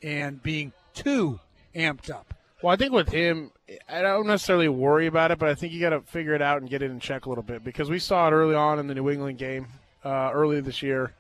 and 0.02 0.42
being 0.42 0.72
too 0.94 1.40
amped 1.76 2.10
up. 2.10 2.34
Well, 2.62 2.74
I 2.74 2.76
think 2.76 2.92
with 2.92 3.10
him, 3.10 3.52
I 3.88 4.02
don't 4.02 4.26
necessarily 4.26 4.68
worry 4.68 5.06
about 5.06 5.32
it, 5.32 5.38
but 5.38 5.50
I 5.50 5.56
think 5.56 5.74
you 5.74 5.80
got 5.80 5.90
to 5.92 6.02
figure 6.02 6.34
it 6.34 6.42
out 6.42 6.60
and 6.60 6.70
get 6.70 6.82
it 6.82 6.90
in 6.90 7.00
check 7.00 7.26
a 7.26 7.30
little 7.30 7.44
bit 7.44 7.64
because 7.64 7.90
we 7.90 8.00
saw 8.00 8.28
it 8.28 8.32
early 8.32 8.56
on 8.56 8.80
in 8.80 8.88
the 8.88 8.96
New 8.96 9.10
England 9.10 9.38
game 9.38 9.68
uh, 10.04 10.32
early 10.34 10.60
this 10.62 10.82
year 10.82 11.14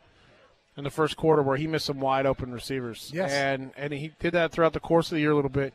in 0.77 0.84
the 0.84 0.89
first 0.89 1.18
quarter 1.18 1.42
where 1.42 1.58
he 1.58 1.68
missed 1.68 1.86
some 1.86 2.00
wide 2.00 2.25
open 2.25 2.51
receivers. 2.51 3.12
Yes. 3.13 3.32
And 3.32 3.72
and 3.77 3.94
he 3.94 4.12
did 4.20 4.34
that 4.34 4.51
throughout 4.51 4.74
the 4.74 4.80
course 4.80 5.12
of 5.12 5.16
the 5.16 5.22
year 5.22 5.32
a 5.32 5.36
little 5.36 5.50
bit. 5.50 5.74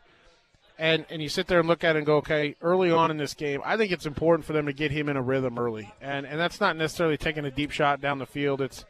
And 0.79 1.05
and 1.11 1.23
you 1.23 1.29
sit 1.29 1.47
there 1.47 1.61
and 1.61 1.69
look 1.69 1.85
at 1.85 1.97
it 1.97 1.99
and 1.99 2.07
go, 2.07 2.17
okay, 2.17 2.57
early 2.61 2.91
on 2.91 3.11
in 3.11 3.17
this 3.17 3.35
game, 3.35 3.61
I 3.65 3.77
think 3.77 3.93
it's 3.93 4.07
important 4.07 4.45
for 4.45 4.53
them 4.53 4.67
to 4.67 4.73
get 4.73 4.91
him 4.91 5.09
in 5.09 5.17
a 5.17 5.23
rhythm 5.23 5.59
early. 5.59 5.93
And 6.01 6.27
and 6.27 6.41
that's 6.41 6.61
not 6.61 6.77
necessarily 6.77 7.17
taking 7.17 7.45
a 7.45 7.51
deep 7.51 7.71
shot 7.71 8.01
down 8.01 8.19
the 8.19 8.27
field. 8.27 8.61
It's 8.61 8.85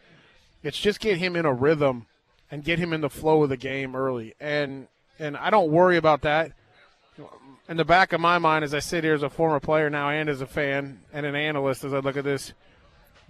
it's 0.62 0.78
just 0.78 1.00
get 1.00 1.18
him 1.18 1.36
in 1.36 1.44
a 1.44 1.52
rhythm 1.52 2.06
and 2.50 2.62
get 2.62 2.78
him 2.78 2.92
in 2.92 3.00
the 3.00 3.10
flow 3.10 3.42
of 3.42 3.48
the 3.48 3.56
game 3.56 3.96
early. 3.96 4.34
And 4.40 4.86
and 5.18 5.36
I 5.36 5.50
don't 5.50 5.70
worry 5.70 5.96
about 5.96 6.22
that. 6.22 6.52
In 7.68 7.76
the 7.76 7.84
back 7.84 8.12
of 8.12 8.20
my 8.20 8.38
mind, 8.38 8.64
as 8.64 8.74
I 8.74 8.80
sit 8.80 9.04
here 9.04 9.14
as 9.14 9.22
a 9.22 9.30
former 9.30 9.60
player 9.60 9.88
now 9.88 10.10
and 10.10 10.28
as 10.28 10.40
a 10.40 10.46
fan 10.46 11.00
and 11.12 11.24
an 11.24 11.34
analyst, 11.34 11.84
as 11.84 11.94
I 11.94 11.98
look 11.98 12.16
at 12.16 12.24
this, 12.24 12.52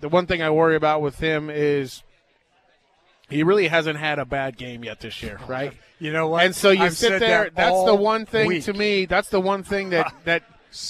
the 0.01 0.09
one 0.09 0.27
thing 0.27 0.43
I 0.43 0.51
worry 0.51 0.75
about 0.75 1.03
with 1.03 1.19
him 1.19 1.51
is 1.51 2.03
he 3.29 3.43
really 3.43 3.69
hasn't 3.69 3.99
had 3.99 4.19
a 4.19 4.25
bad 4.25 4.57
game 4.57 4.85
yet 4.85 5.01
this 5.01 5.23
year, 5.23 5.39
right? 5.47 5.73
You 5.99 6.13
know 6.13 6.29
what? 6.29 6.45
And 6.45 6.55
so 6.55 6.71
you 6.71 6.83
I've 6.83 6.97
sit 6.97 7.21
there. 7.21 7.45
That 7.45 7.55
that's 7.55 7.85
the 7.85 7.95
one 7.95 8.27
thing 8.27 8.49
week. 8.49 8.65
to 8.65 8.73
me. 8.73 9.07
That's 9.07 9.29
the 9.29 9.41
one 9.41 9.63
thing 9.63 9.91
that 9.91 10.15
that 10.25 10.43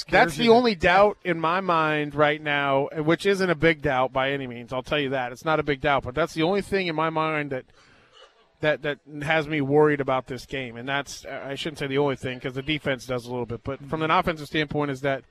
that's 0.08 0.36
the 0.36 0.48
only 0.48 0.74
doubt 0.74 1.18
in 1.24 1.40
my 1.40 1.60
mind 1.60 2.14
right 2.14 2.40
now, 2.40 2.88
which 2.96 3.26
isn't 3.26 3.50
a 3.50 3.54
big 3.54 3.82
doubt 3.82 4.12
by 4.12 4.30
any 4.30 4.46
means. 4.46 4.72
I'll 4.72 4.82
tell 4.82 5.00
you 5.00 5.10
that 5.10 5.32
it's 5.32 5.44
not 5.44 5.60
a 5.60 5.62
big 5.62 5.80
doubt, 5.80 6.04
but 6.04 6.14
that's 6.14 6.34
the 6.34 6.42
only 6.42 6.62
thing 6.62 6.86
in 6.86 6.94
my 6.94 7.10
mind 7.10 7.50
that 7.50 7.64
that 8.60 8.82
that 8.82 8.98
has 9.22 9.46
me 9.48 9.60
worried 9.60 10.00
about 10.00 10.26
this 10.26 10.46
game. 10.46 10.76
And 10.76 10.88
that's 10.88 11.24
uh, 11.24 11.44
I 11.44 11.56
shouldn't 11.56 11.78
say 11.78 11.88
the 11.88 11.98
only 11.98 12.16
thing 12.16 12.38
because 12.38 12.54
the 12.54 12.62
defense 12.62 13.06
does 13.06 13.26
a 13.26 13.30
little 13.30 13.46
bit, 13.46 13.62
but 13.64 13.80
from 13.86 14.02
an 14.02 14.10
mm-hmm. 14.10 14.18
offensive 14.18 14.46
standpoint, 14.46 14.90
is 14.90 15.00
that 15.02 15.24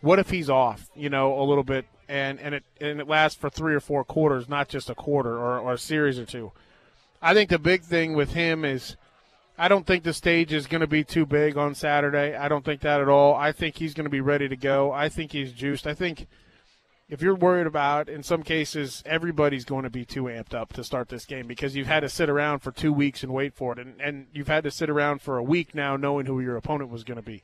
what 0.00 0.18
if 0.18 0.30
he's 0.30 0.50
off, 0.50 0.90
you 0.94 1.08
know, 1.08 1.40
a 1.40 1.44
little 1.44 1.64
bit, 1.64 1.86
and 2.12 2.38
and 2.40 2.54
it 2.54 2.64
and 2.78 3.00
it 3.00 3.08
lasts 3.08 3.40
for 3.40 3.48
three 3.48 3.74
or 3.74 3.80
four 3.80 4.04
quarters, 4.04 4.48
not 4.48 4.68
just 4.68 4.90
a 4.90 4.94
quarter 4.94 5.38
or, 5.38 5.58
or 5.58 5.72
a 5.72 5.78
series 5.78 6.18
or 6.18 6.26
two. 6.26 6.52
I 7.22 7.32
think 7.32 7.48
the 7.48 7.58
big 7.58 7.82
thing 7.82 8.12
with 8.12 8.34
him 8.34 8.66
is 8.66 8.96
I 9.56 9.68
don't 9.68 9.86
think 9.86 10.04
the 10.04 10.12
stage 10.12 10.52
is 10.52 10.66
going 10.66 10.82
to 10.82 10.86
be 10.86 11.04
too 11.04 11.24
big 11.24 11.56
on 11.56 11.74
Saturday. 11.74 12.36
I 12.36 12.48
don't 12.48 12.64
think 12.64 12.82
that 12.82 13.00
at 13.00 13.08
all. 13.08 13.34
I 13.34 13.52
think 13.52 13.76
he's 13.76 13.94
going 13.94 14.04
to 14.04 14.10
be 14.10 14.20
ready 14.20 14.46
to 14.48 14.56
go. 14.56 14.92
I 14.92 15.08
think 15.08 15.32
he's 15.32 15.52
juiced. 15.52 15.86
I 15.86 15.94
think 15.94 16.26
if 17.08 17.22
you're 17.22 17.34
worried 17.34 17.66
about, 17.66 18.08
in 18.08 18.22
some 18.22 18.42
cases, 18.42 19.02
everybody's 19.06 19.64
going 19.64 19.84
to 19.84 19.90
be 19.90 20.04
too 20.04 20.24
amped 20.24 20.52
up 20.52 20.72
to 20.74 20.84
start 20.84 21.08
this 21.08 21.24
game 21.24 21.46
because 21.46 21.74
you've 21.74 21.86
had 21.86 22.00
to 22.00 22.08
sit 22.08 22.28
around 22.28 22.58
for 22.58 22.72
two 22.72 22.92
weeks 22.92 23.22
and 23.22 23.32
wait 23.32 23.54
for 23.54 23.72
it, 23.72 23.78
and, 23.78 24.00
and 24.00 24.26
you've 24.34 24.48
had 24.48 24.64
to 24.64 24.70
sit 24.70 24.90
around 24.90 25.22
for 25.22 25.38
a 25.38 25.42
week 25.42 25.74
now 25.74 25.96
knowing 25.96 26.26
who 26.26 26.40
your 26.40 26.56
opponent 26.56 26.90
was 26.90 27.04
going 27.04 27.16
to 27.16 27.22
be 27.22 27.42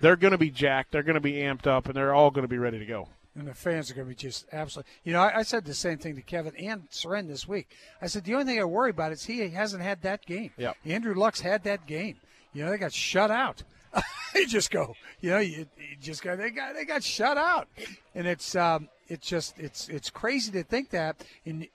they're 0.00 0.16
going 0.16 0.32
to 0.32 0.38
be 0.38 0.50
jacked. 0.50 0.92
They're 0.92 1.02
going 1.02 1.14
to 1.14 1.20
be 1.20 1.34
amped 1.34 1.66
up, 1.66 1.86
and 1.86 1.94
they're 1.94 2.14
all 2.14 2.30
going 2.30 2.44
to 2.44 2.48
be 2.48 2.58
ready 2.58 2.78
to 2.78 2.86
go. 2.86 3.08
And 3.36 3.46
the 3.46 3.54
fans 3.54 3.90
are 3.90 3.94
going 3.94 4.06
to 4.06 4.08
be 4.08 4.14
just 4.14 4.46
absolutely. 4.50 4.90
You 5.04 5.12
know, 5.12 5.20
I, 5.20 5.38
I 5.38 5.42
said 5.42 5.64
the 5.64 5.74
same 5.74 5.98
thing 5.98 6.16
to 6.16 6.22
Kevin 6.22 6.56
and 6.56 6.84
Soren 6.88 7.28
this 7.28 7.46
week. 7.46 7.68
I 8.00 8.06
said 8.06 8.24
the 8.24 8.32
only 8.32 8.46
thing 8.46 8.58
I 8.58 8.64
worry 8.64 8.90
about 8.90 9.12
is 9.12 9.24
he 9.24 9.46
hasn't 9.50 9.82
had 9.82 10.02
that 10.02 10.24
game. 10.24 10.52
Yeah. 10.56 10.72
Andrew 10.86 11.14
Luck's 11.14 11.40
had 11.40 11.64
that 11.64 11.86
game. 11.86 12.16
You 12.54 12.64
know, 12.64 12.70
they 12.70 12.78
got 12.78 12.94
shut 12.94 13.30
out. 13.30 13.62
you 14.34 14.46
just 14.46 14.70
go. 14.70 14.94
You 15.20 15.30
know, 15.30 15.38
you, 15.38 15.66
you, 15.76 15.96
just 16.00 16.22
got 16.22 16.38
they 16.38 16.50
got 16.50 16.74
they 16.74 16.84
got 16.84 17.02
shut 17.02 17.36
out, 17.36 17.68
and 18.14 18.26
it's 18.26 18.56
um, 18.56 18.88
it's 19.08 19.26
just 19.26 19.58
it's 19.58 19.88
it's 19.88 20.08
crazy 20.08 20.50
to 20.52 20.62
think 20.62 20.90
that. 20.90 21.22
And 21.44 21.68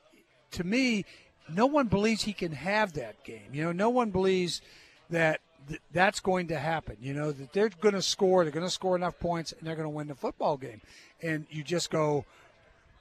to 0.52 0.64
me, 0.64 1.06
no 1.54 1.66
one 1.66 1.88
believes 1.88 2.24
he 2.24 2.34
can 2.34 2.52
have 2.54 2.94
that 2.94 3.24
game. 3.24 3.50
You 3.54 3.66
know, 3.66 3.72
no 3.72 3.90
one 3.90 4.10
believes 4.10 4.62
that 5.10 5.42
th- 5.68 5.82
that's 5.92 6.20
going 6.20 6.48
to 6.48 6.60
happen. 6.60 6.98
You 7.02 7.14
know 7.14 7.32
that 7.32 7.54
they're 7.54 7.70
going 7.70 7.96
to 7.96 8.02
score, 8.02 8.44
they're 8.44 8.52
going 8.52 8.66
to 8.66 8.72
score 8.72 8.96
enough 8.96 9.20
points, 9.20 9.52
and 9.52 9.68
they're 9.68 9.76
going 9.76 9.86
to 9.86 9.90
win 9.90 10.08
the 10.08 10.16
football 10.16 10.58
game. 10.58 10.82
And 11.22 11.46
you 11.50 11.64
just 11.64 11.90
go. 11.90 12.26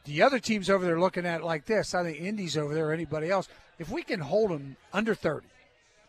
The 0.05 0.23
other 0.23 0.39
teams 0.39 0.71
over 0.71 0.85
there 0.85 0.99
looking 0.99 1.27
at 1.27 1.43
it 1.43 1.45
like 1.45 1.67
this. 1.67 1.95
I 1.95 2.03
think 2.03 2.19
Indy's 2.19 2.57
over 2.57 2.73
there 2.73 2.89
or 2.89 2.93
anybody 2.93 3.31
else. 3.31 3.49
If 3.79 3.91
we 3.91 4.03
can 4.03 4.21
hold 4.21 4.51
them 4.51 4.77
under 4.95 5.15
30, 5.15 5.47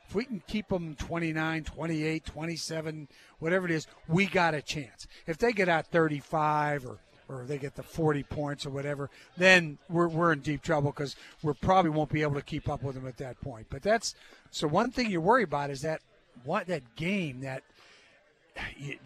if 0.07 0.15
we 0.15 0.23
can 0.23 0.41
keep 0.47 0.69
them 0.69 0.95
29, 0.95 1.63
28, 1.65 2.25
27, 2.25 3.07
whatever 3.39 3.65
it 3.65 3.71
is, 3.71 3.87
we 4.07 4.27
got 4.27 4.53
a 4.53 4.61
chance. 4.61 5.07
If 5.27 5.37
they 5.37 5.51
get 5.51 5.67
out 5.67 5.87
35 5.87 6.85
or 6.85 6.99
or 7.31 7.45
they 7.45 7.57
get 7.57 7.75
the 7.75 7.83
40 7.83 8.23
points 8.23 8.65
or 8.65 8.69
whatever, 8.71 9.09
then 9.37 9.77
we're, 9.89 10.07
we're 10.07 10.33
in 10.33 10.39
deep 10.39 10.61
trouble 10.61 10.91
because 10.91 11.15
we 11.41 11.53
probably 11.53 11.91
won't 11.91 12.11
be 12.11 12.21
able 12.21 12.35
to 12.35 12.41
keep 12.41 12.67
up 12.67 12.83
with 12.83 12.95
them 12.95 13.07
at 13.07 13.17
that 13.17 13.39
point. 13.41 13.67
But 13.69 13.81
that's 13.81 14.15
so 14.51 14.67
one 14.67 14.91
thing 14.91 15.09
you 15.09 15.21
worry 15.21 15.43
about 15.43 15.69
is 15.69 15.81
that 15.81 16.01
what 16.43 16.67
that 16.67 16.95
game 16.95 17.41
that 17.41 17.63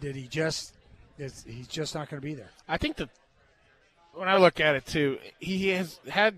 that 0.00 0.16
he 0.16 0.26
just 0.28 0.74
he's 1.18 1.68
just 1.68 1.94
not 1.94 2.08
going 2.08 2.20
to 2.20 2.26
be 2.26 2.34
there. 2.34 2.50
I 2.68 2.76
think 2.76 2.96
that 2.96 3.08
when 4.14 4.28
I 4.28 4.36
look 4.36 4.60
at 4.60 4.74
it 4.74 4.86
too, 4.86 5.18
he 5.38 5.68
has 5.68 6.00
had 6.08 6.34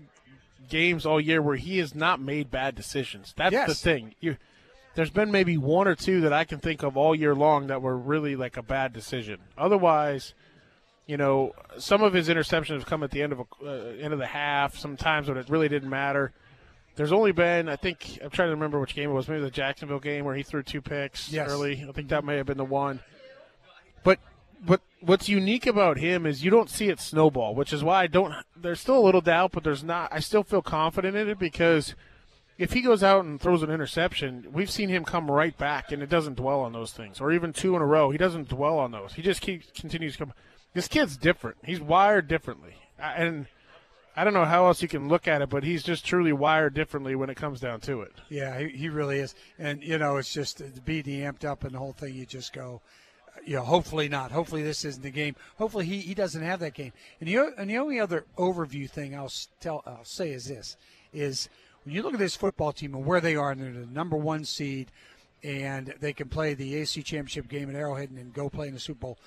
games 0.69 1.05
all 1.05 1.19
year 1.19 1.41
where 1.41 1.55
he 1.55 1.79
has 1.79 1.95
not 1.95 2.21
made 2.21 2.51
bad 2.51 2.75
decisions. 2.75 3.33
That's 3.35 3.53
yes. 3.53 3.67
the 3.67 3.75
thing. 3.75 4.15
You 4.19 4.37
there's 4.95 5.09
been 5.09 5.31
maybe 5.31 5.57
one 5.57 5.87
or 5.87 5.95
two 5.95 6.21
that 6.21 6.33
I 6.33 6.43
can 6.43 6.59
think 6.59 6.83
of 6.83 6.97
all 6.97 7.15
year 7.15 7.35
long 7.35 7.67
that 7.67 7.81
were 7.81 7.95
really 7.95 8.35
like 8.35 8.57
a 8.57 8.63
bad 8.63 8.91
decision. 8.91 9.39
Otherwise, 9.57 10.33
you 11.07 11.17
know, 11.17 11.53
some 11.77 12.03
of 12.03 12.13
his 12.13 12.27
interceptions 12.27 12.73
have 12.73 12.85
come 12.85 13.03
at 13.03 13.11
the 13.11 13.21
end 13.21 13.33
of 13.33 13.39
a 13.39 13.45
uh, 13.63 13.71
end 13.99 14.13
of 14.13 14.19
the 14.19 14.27
half. 14.27 14.77
Sometimes 14.77 15.27
when 15.27 15.37
it 15.37 15.49
really 15.49 15.69
didn't 15.69 15.89
matter. 15.89 16.31
There's 16.99 17.13
only 17.13 17.31
been, 17.31 17.69
I 17.69 17.77
think, 17.77 18.19
I'm 18.21 18.29
trying 18.29 18.49
to 18.49 18.55
remember 18.55 18.77
which 18.77 18.93
game 18.93 19.11
it 19.11 19.13
was. 19.13 19.29
Maybe 19.29 19.39
the 19.39 19.49
Jacksonville 19.49 20.01
game 20.01 20.25
where 20.25 20.35
he 20.35 20.43
threw 20.43 20.63
two 20.63 20.81
picks 20.81 21.31
yes. 21.31 21.49
early. 21.49 21.85
I 21.87 21.93
think 21.93 22.09
that 22.09 22.25
may 22.25 22.35
have 22.35 22.45
been 22.45 22.57
the 22.57 22.65
one. 22.65 22.99
But 24.03 24.19
but 24.65 24.81
what's 24.99 25.29
unique 25.29 25.65
about 25.65 25.97
him 25.97 26.25
is 26.25 26.43
you 26.43 26.51
don't 26.51 26.69
see 26.69 26.89
it 26.89 26.99
snowball, 26.99 27.55
which 27.55 27.71
is 27.71 27.85
why 27.85 28.01
I 28.01 28.07
don't. 28.07 28.33
There's 28.53 28.81
still 28.81 28.97
a 28.97 28.99
little 28.99 29.21
doubt, 29.21 29.53
but 29.53 29.63
there's 29.63 29.81
not. 29.81 30.11
I 30.11 30.19
still 30.19 30.43
feel 30.43 30.61
confident 30.61 31.15
in 31.15 31.29
it 31.29 31.39
because 31.39 31.95
if 32.57 32.73
he 32.73 32.81
goes 32.81 33.01
out 33.01 33.23
and 33.23 33.39
throws 33.39 33.63
an 33.63 33.71
interception, 33.71 34.47
we've 34.51 34.69
seen 34.69 34.89
him 34.89 35.05
come 35.05 35.31
right 35.31 35.57
back, 35.57 35.93
and 35.93 36.03
it 36.03 36.09
doesn't 36.09 36.35
dwell 36.35 36.59
on 36.59 36.73
those 36.73 36.91
things, 36.91 37.21
or 37.21 37.31
even 37.31 37.53
two 37.53 37.77
in 37.77 37.81
a 37.81 37.85
row. 37.85 38.11
He 38.11 38.17
doesn't 38.17 38.49
dwell 38.49 38.77
on 38.77 38.91
those. 38.91 39.13
He 39.13 39.21
just 39.21 39.39
keeps 39.39 39.71
continues 39.71 40.17
to 40.17 40.25
come. 40.25 40.33
This 40.73 40.89
kid's 40.89 41.15
different. 41.15 41.59
He's 41.63 41.79
wired 41.79 42.27
differently, 42.27 42.75
and 42.99 43.47
I 44.19 44.25
don't 44.25 44.33
know 44.33 44.43
how 44.43 44.65
else 44.65 44.81
you 44.81 44.89
can 44.89 45.07
look 45.07 45.29
at 45.29 45.41
it, 45.41 45.49
but 45.49 45.63
he's 45.63 45.81
just 45.81 46.05
truly 46.05 46.33
wired 46.33 46.73
differently 46.73 47.15
when 47.15 47.29
it 47.29 47.37
comes 47.37 47.61
down 47.61 47.79
to 47.81 48.01
it. 48.01 48.11
Yeah, 48.27 48.59
he, 48.59 48.67
he 48.67 48.89
really 48.89 49.19
is. 49.19 49.33
And, 49.57 49.81
you 49.81 49.97
know, 49.97 50.17
it's 50.17 50.33
just 50.33 50.61
uh, 50.61 50.65
the 50.75 50.81
being 50.81 51.05
amped 51.05 51.45
up 51.45 51.63
and 51.63 51.73
the 51.73 51.79
whole 51.79 51.93
thing, 51.93 52.13
you 52.13 52.25
just 52.25 52.51
go, 52.51 52.81
you 53.45 53.55
know, 53.55 53.61
hopefully 53.63 54.09
not. 54.09 54.33
Hopefully 54.33 54.61
this 54.61 54.83
isn't 54.83 55.03
the 55.03 55.09
game. 55.09 55.37
Hopefully 55.57 55.85
he, 55.85 55.99
he 56.01 56.13
doesn't 56.13 56.41
have 56.41 56.59
that 56.59 56.73
game. 56.73 56.91
And 57.21 57.29
the, 57.29 57.53
and 57.57 57.69
the 57.69 57.77
only 57.77 57.97
other 57.97 58.25
overview 58.37 58.89
thing 58.89 59.15
I'll, 59.15 59.31
tell, 59.61 59.83
I'll 59.85 60.03
say 60.03 60.31
is 60.31 60.49
this, 60.49 60.75
is 61.13 61.47
when 61.85 61.95
you 61.95 62.03
look 62.03 62.11
at 62.11 62.19
this 62.19 62.35
football 62.35 62.73
team 62.73 62.95
and 62.95 63.05
where 63.05 63.21
they 63.21 63.37
are, 63.37 63.51
and 63.51 63.61
they're 63.61 63.71
the 63.71 63.85
number 63.85 64.17
one 64.17 64.43
seed, 64.43 64.91
and 65.45 65.93
they 66.01 66.11
can 66.11 66.27
play 66.27 66.53
the 66.55 66.73
AFC 66.73 67.05
Championship 67.05 67.47
game 67.47 67.69
at 67.69 67.75
Arrowhead 67.77 68.09
and 68.09 68.17
then 68.17 68.31
go 68.31 68.49
play 68.49 68.67
in 68.67 68.73
the 68.73 68.81
Super 68.81 68.99
Bowl, 68.99 69.17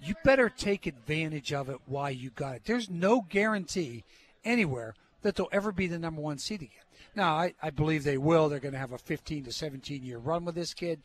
you 0.00 0.16
better 0.24 0.48
take 0.48 0.88
advantage 0.88 1.52
of 1.52 1.68
it 1.68 1.78
while 1.86 2.10
you 2.10 2.30
got 2.30 2.56
it. 2.56 2.62
There's 2.64 2.90
no 2.90 3.20
guarantee– 3.20 4.02
anywhere 4.44 4.94
that 5.22 5.36
they'll 5.36 5.48
ever 5.52 5.72
be 5.72 5.86
the 5.86 5.98
number 5.98 6.20
one 6.20 6.38
seed 6.38 6.62
again. 6.62 6.82
Now, 7.14 7.34
I, 7.34 7.54
I 7.62 7.70
believe 7.70 8.04
they 8.04 8.18
will. 8.18 8.48
They're 8.48 8.60
going 8.60 8.72
to 8.72 8.78
have 8.78 8.92
a 8.92 8.98
15 8.98 9.44
to 9.44 9.52
17 9.52 10.02
year 10.02 10.18
run 10.18 10.44
with 10.44 10.54
this 10.54 10.74
kid. 10.74 11.00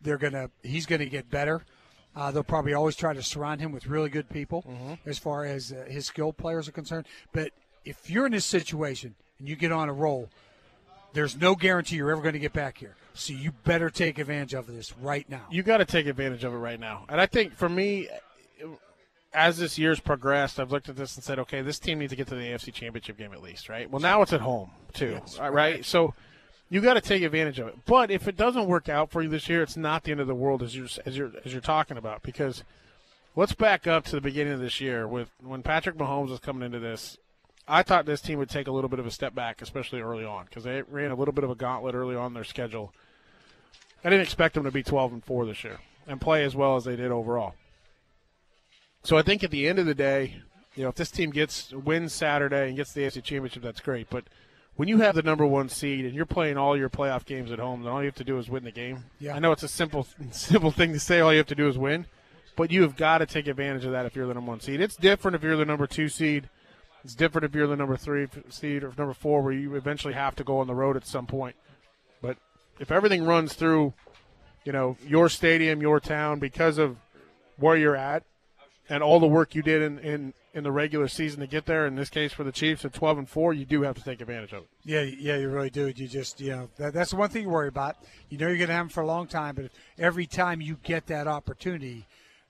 They're 0.00 0.18
going 0.18 0.32
to 0.32 0.50
he's 0.62 0.86
going 0.86 1.00
to 1.00 1.06
get 1.06 1.30
better. 1.30 1.64
Uh, 2.14 2.30
they'll 2.30 2.42
probably 2.42 2.72
always 2.72 2.96
try 2.96 3.12
to 3.12 3.22
surround 3.22 3.60
him 3.60 3.72
with 3.72 3.86
really 3.86 4.08
good 4.08 4.28
people 4.30 4.64
mm-hmm. 4.66 4.94
as 5.04 5.18
far 5.18 5.44
as 5.44 5.72
uh, 5.72 5.84
his 5.88 6.06
skilled 6.06 6.36
players 6.36 6.66
are 6.66 6.72
concerned. 6.72 7.06
But 7.32 7.52
if 7.84 8.10
you're 8.10 8.26
in 8.26 8.32
this 8.32 8.46
situation 8.46 9.14
and 9.38 9.48
you 9.48 9.54
get 9.54 9.70
on 9.70 9.88
a 9.88 9.92
roll, 9.92 10.30
there's 11.12 11.38
no 11.38 11.54
guarantee 11.54 11.96
you're 11.96 12.10
ever 12.10 12.22
going 12.22 12.32
to 12.32 12.38
get 12.38 12.52
back 12.52 12.78
here. 12.78 12.96
So 13.14 13.32
you 13.32 13.52
better 13.64 13.90
take 13.90 14.18
advantage 14.18 14.54
of 14.54 14.66
this 14.66 14.96
right 14.98 15.28
now. 15.28 15.42
You 15.50 15.62
got 15.62 15.78
to 15.78 15.84
take 15.84 16.06
advantage 16.06 16.44
of 16.44 16.52
it 16.52 16.58
right 16.58 16.80
now. 16.80 17.04
And 17.08 17.20
I 17.20 17.26
think 17.26 17.54
for 17.54 17.68
me, 17.68 18.08
as 19.32 19.58
this 19.58 19.78
year's 19.78 20.00
progressed, 20.00 20.58
I've 20.58 20.72
looked 20.72 20.88
at 20.88 20.96
this 20.96 21.14
and 21.16 21.24
said, 21.24 21.38
okay, 21.40 21.62
this 21.62 21.78
team 21.78 21.98
needs 21.98 22.10
to 22.10 22.16
get 22.16 22.26
to 22.28 22.34
the 22.34 22.42
AFC 22.42 22.72
Championship 22.72 23.18
game 23.18 23.32
at 23.32 23.42
least, 23.42 23.68
right? 23.68 23.90
Well, 23.90 24.00
now 24.00 24.22
it's 24.22 24.32
at 24.32 24.40
home 24.40 24.70
too, 24.92 25.18
yes, 25.20 25.38
uh, 25.38 25.44
right? 25.44 25.52
right? 25.52 25.84
So 25.84 26.14
you 26.68 26.80
got 26.80 26.94
to 26.94 27.00
take 27.00 27.22
advantage 27.22 27.58
of 27.58 27.68
it. 27.68 27.76
But 27.86 28.10
if 28.10 28.26
it 28.28 28.36
doesn't 28.36 28.66
work 28.66 28.88
out 28.88 29.10
for 29.10 29.22
you 29.22 29.28
this 29.28 29.48
year, 29.48 29.62
it's 29.62 29.76
not 29.76 30.04
the 30.04 30.12
end 30.12 30.20
of 30.20 30.26
the 30.26 30.34
world 30.34 30.62
as 30.62 30.74
you're 30.74 30.88
as 31.04 31.16
you're 31.16 31.32
as 31.44 31.52
you're 31.52 31.60
talking 31.60 31.96
about 31.96 32.22
because 32.22 32.64
let's 33.34 33.52
back 33.52 33.86
up 33.86 34.04
to 34.06 34.12
the 34.12 34.20
beginning 34.20 34.54
of 34.54 34.60
this 34.60 34.80
year 34.80 35.06
with 35.06 35.30
when 35.42 35.62
Patrick 35.62 35.96
Mahomes 35.96 36.30
was 36.30 36.40
coming 36.40 36.64
into 36.64 36.78
this. 36.78 37.18
I 37.68 37.82
thought 37.82 38.06
this 38.06 38.20
team 38.20 38.38
would 38.38 38.48
take 38.48 38.68
a 38.68 38.72
little 38.72 38.88
bit 38.88 39.00
of 39.00 39.06
a 39.06 39.10
step 39.10 39.34
back, 39.34 39.60
especially 39.60 40.00
early 40.00 40.24
on, 40.24 40.44
because 40.44 40.62
they 40.62 40.82
ran 40.82 41.10
a 41.10 41.16
little 41.16 41.34
bit 41.34 41.42
of 41.42 41.50
a 41.50 41.56
gauntlet 41.56 41.96
early 41.96 42.14
on 42.14 42.32
their 42.32 42.44
schedule. 42.44 42.92
I 44.04 44.10
didn't 44.10 44.22
expect 44.22 44.54
them 44.54 44.62
to 44.62 44.70
be 44.70 44.84
12 44.84 45.14
and 45.14 45.24
4 45.24 45.46
this 45.46 45.64
year 45.64 45.78
and 46.06 46.20
play 46.20 46.44
as 46.44 46.54
well 46.54 46.76
as 46.76 46.84
they 46.84 46.94
did 46.94 47.10
overall. 47.10 47.54
So 49.06 49.16
I 49.16 49.22
think 49.22 49.44
at 49.44 49.52
the 49.52 49.68
end 49.68 49.78
of 49.78 49.86
the 49.86 49.94
day, 49.94 50.34
you 50.74 50.82
know, 50.82 50.88
if 50.88 50.96
this 50.96 51.12
team 51.12 51.30
gets 51.30 51.70
wins 51.72 52.12
Saturday 52.12 52.66
and 52.66 52.76
gets 52.76 52.92
the 52.92 53.02
AFC 53.02 53.22
Championship, 53.22 53.62
that's 53.62 53.78
great. 53.78 54.10
But 54.10 54.24
when 54.74 54.88
you 54.88 54.98
have 54.98 55.14
the 55.14 55.22
number 55.22 55.46
one 55.46 55.68
seed 55.68 56.04
and 56.04 56.12
you're 56.12 56.26
playing 56.26 56.56
all 56.56 56.76
your 56.76 56.90
playoff 56.90 57.24
games 57.24 57.52
at 57.52 57.60
home, 57.60 57.84
then 57.84 57.92
all 57.92 58.00
you 58.02 58.06
have 58.06 58.16
to 58.16 58.24
do 58.24 58.36
is 58.36 58.50
win 58.50 58.64
the 58.64 58.72
game. 58.72 59.04
Yeah. 59.20 59.36
I 59.36 59.38
know 59.38 59.52
it's 59.52 59.62
a 59.62 59.68
simple 59.68 60.08
simple 60.32 60.72
thing 60.72 60.92
to 60.92 60.98
say. 60.98 61.20
All 61.20 61.30
you 61.30 61.38
have 61.38 61.46
to 61.46 61.54
do 61.54 61.68
is 61.68 61.78
win, 61.78 62.06
but 62.56 62.72
you 62.72 62.82
have 62.82 62.96
got 62.96 63.18
to 63.18 63.26
take 63.26 63.46
advantage 63.46 63.84
of 63.84 63.92
that 63.92 64.06
if 64.06 64.16
you're 64.16 64.26
the 64.26 64.34
number 64.34 64.50
one 64.50 64.58
seed. 64.58 64.80
It's 64.80 64.96
different 64.96 65.36
if 65.36 65.42
you're 65.44 65.56
the 65.56 65.64
number 65.64 65.86
two 65.86 66.08
seed. 66.08 66.48
It's 67.04 67.14
different 67.14 67.44
if 67.44 67.54
you're 67.54 67.68
the 67.68 67.76
number 67.76 67.96
three 67.96 68.26
seed 68.48 68.82
or 68.82 68.92
number 68.98 69.14
four, 69.14 69.40
where 69.40 69.52
you 69.52 69.76
eventually 69.76 70.14
have 70.14 70.34
to 70.34 70.42
go 70.42 70.58
on 70.58 70.66
the 70.66 70.74
road 70.74 70.96
at 70.96 71.06
some 71.06 71.28
point. 71.28 71.54
But 72.20 72.38
if 72.80 72.90
everything 72.90 73.24
runs 73.24 73.52
through, 73.52 73.94
you 74.64 74.72
know, 74.72 74.96
your 75.06 75.28
stadium, 75.28 75.80
your 75.80 76.00
town, 76.00 76.40
because 76.40 76.76
of 76.78 76.96
where 77.56 77.76
you're 77.76 77.94
at, 77.94 78.24
and 78.88 79.02
all 79.02 79.20
the 79.20 79.26
work 79.26 79.54
you 79.54 79.62
did 79.62 79.82
in, 79.82 79.98
in, 79.98 80.34
in 80.54 80.64
the 80.64 80.72
regular 80.72 81.08
season 81.08 81.40
to 81.40 81.46
get 81.46 81.66
there. 81.66 81.86
In 81.86 81.96
this 81.96 82.10
case, 82.10 82.32
for 82.32 82.44
the 82.44 82.52
Chiefs 82.52 82.84
at 82.84 82.92
12 82.92 83.18
and 83.18 83.28
four, 83.28 83.52
you 83.52 83.64
do 83.64 83.82
have 83.82 83.96
to 83.96 84.02
take 84.02 84.20
advantage 84.20 84.52
of 84.52 84.62
it. 84.62 84.68
Yeah, 84.84 85.02
yeah, 85.02 85.36
you 85.36 85.48
really 85.48 85.70
do. 85.70 85.88
You 85.88 86.08
just, 86.08 86.40
you 86.40 86.50
know, 86.50 86.68
that, 86.78 86.94
that's 86.94 87.10
the 87.10 87.16
one 87.16 87.30
thing 87.30 87.42
you 87.42 87.48
worry 87.48 87.68
about. 87.68 87.96
You 88.28 88.38
know, 88.38 88.46
you're 88.46 88.56
going 88.56 88.68
to 88.68 88.74
have 88.74 88.86
them 88.86 88.90
for 88.90 89.02
a 89.02 89.06
long 89.06 89.26
time, 89.26 89.54
but 89.56 89.70
every 89.98 90.26
time 90.26 90.60
you 90.60 90.78
get 90.82 91.06
that 91.08 91.26
opportunity 91.26 92.06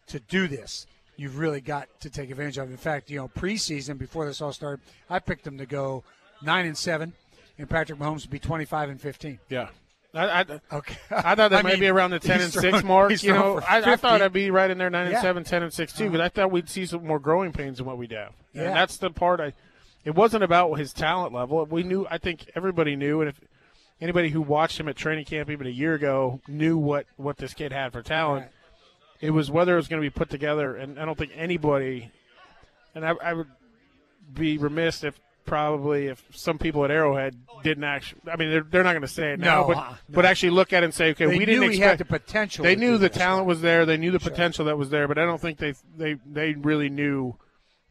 to 0.08 0.20
do 0.20 0.46
this, 0.46 0.86
you've 1.16 1.38
really 1.38 1.60
got 1.60 1.88
to 2.00 2.10
take 2.10 2.30
advantage 2.30 2.58
of. 2.58 2.68
it. 2.68 2.72
In 2.72 2.76
fact, 2.76 3.10
you 3.10 3.18
know, 3.18 3.28
preseason 3.28 3.98
before 3.98 4.26
this 4.26 4.40
all 4.40 4.52
started, 4.52 4.84
I 5.08 5.18
picked 5.18 5.44
them 5.44 5.58
to 5.58 5.66
go 5.66 6.04
nine 6.42 6.66
and 6.66 6.76
seven, 6.76 7.14
and 7.58 7.68
Patrick 7.68 7.98
Mahomes 7.98 8.22
to 8.22 8.28
be 8.28 8.38
25 8.38 8.90
and 8.90 9.00
15. 9.00 9.38
Yeah. 9.48 9.68
I, 10.16 10.40
I, 10.40 10.60
okay. 10.72 10.96
I 11.10 11.34
thought 11.34 11.50
that 11.50 11.52
I 11.52 11.62
might 11.62 11.72
mean, 11.72 11.80
be 11.80 11.88
around 11.88 12.10
the 12.10 12.18
ten 12.18 12.40
and 12.40 12.52
throwing, 12.52 12.72
six 12.72 12.84
mark. 12.84 13.22
You 13.22 13.32
know, 13.32 13.60
I, 13.60 13.92
I, 13.92 13.96
thought 13.96 14.22
I'd 14.22 14.32
be 14.32 14.50
right 14.50 14.70
in 14.70 14.78
there, 14.78 14.90
nine 14.90 15.08
yeah. 15.08 15.14
and 15.14 15.22
seven, 15.22 15.44
10 15.44 15.62
and 15.64 15.72
six 15.72 15.92
too. 15.92 16.04
Uh-huh. 16.04 16.12
But 16.12 16.20
I 16.20 16.28
thought 16.28 16.50
we'd 16.50 16.68
see 16.68 16.86
some 16.86 17.06
more 17.06 17.18
growing 17.18 17.52
pains 17.52 17.78
than 17.78 17.86
what 17.86 17.98
we'd 17.98 18.12
have. 18.12 18.32
Yeah. 18.52 18.62
And 18.62 18.76
that's 18.76 18.96
the 18.96 19.10
part 19.10 19.40
I. 19.40 19.52
It 20.04 20.14
wasn't 20.14 20.44
about 20.44 20.72
his 20.74 20.92
talent 20.92 21.32
level. 21.32 21.64
We 21.66 21.82
knew. 21.82 22.06
I 22.10 22.18
think 22.18 22.50
everybody 22.54 22.96
knew, 22.96 23.20
and 23.20 23.28
if 23.28 23.40
anybody 24.00 24.30
who 24.30 24.40
watched 24.40 24.78
him 24.78 24.88
at 24.88 24.96
training 24.96 25.24
camp 25.24 25.50
even 25.50 25.66
a 25.66 25.70
year 25.70 25.94
ago 25.94 26.40
knew 26.48 26.76
what 26.76 27.06
what 27.16 27.36
this 27.38 27.54
kid 27.54 27.72
had 27.72 27.92
for 27.92 28.02
talent. 28.02 28.44
Right. 28.44 28.52
It 29.20 29.30
was 29.30 29.50
whether 29.50 29.74
it 29.74 29.76
was 29.76 29.88
going 29.88 30.02
to 30.02 30.06
be 30.06 30.10
put 30.10 30.28
together, 30.28 30.76
and 30.76 30.98
I 30.98 31.04
don't 31.04 31.16
think 31.16 31.32
anybody. 31.34 32.10
And 32.94 33.04
I, 33.04 33.14
I 33.22 33.32
would 33.34 33.48
be 34.32 34.58
remiss 34.58 35.04
if 35.04 35.18
probably 35.46 36.08
if 36.08 36.22
some 36.32 36.58
people 36.58 36.84
at 36.84 36.90
Arrowhead 36.90 37.36
didn't 37.62 37.84
actually. 37.84 38.20
I 38.30 38.36
mean, 38.36 38.50
they're, 38.50 38.66
they're 38.68 38.82
not 38.82 38.92
going 38.92 39.02
to 39.02 39.08
say 39.08 39.32
it 39.32 39.40
now, 39.40 39.62
no, 39.62 39.68
but 39.68 39.76
uh, 39.76 39.90
no. 39.90 39.96
but 40.10 40.24
actually 40.26 40.50
look 40.50 40.72
at 40.72 40.82
it 40.82 40.86
and 40.86 40.94
say, 40.94 41.10
okay, 41.10 41.26
they 41.26 41.38
we 41.38 41.44
didn't 41.44 41.70
expect 41.70 41.98
the 41.98 42.04
potential. 42.04 42.64
They 42.64 42.76
knew 42.76 42.98
the 42.98 43.08
talent 43.08 43.46
was 43.46 43.60
there. 43.60 43.86
They 43.86 43.96
knew 43.96 44.10
the 44.10 44.20
sure. 44.20 44.30
potential 44.30 44.66
that 44.66 44.76
was 44.76 44.90
there, 44.90 45.08
but 45.08 45.18
I 45.18 45.24
don't 45.24 45.40
think 45.40 45.58
they 45.58 45.74
they 45.96 46.16
they 46.26 46.52
really 46.52 46.90
knew 46.90 47.36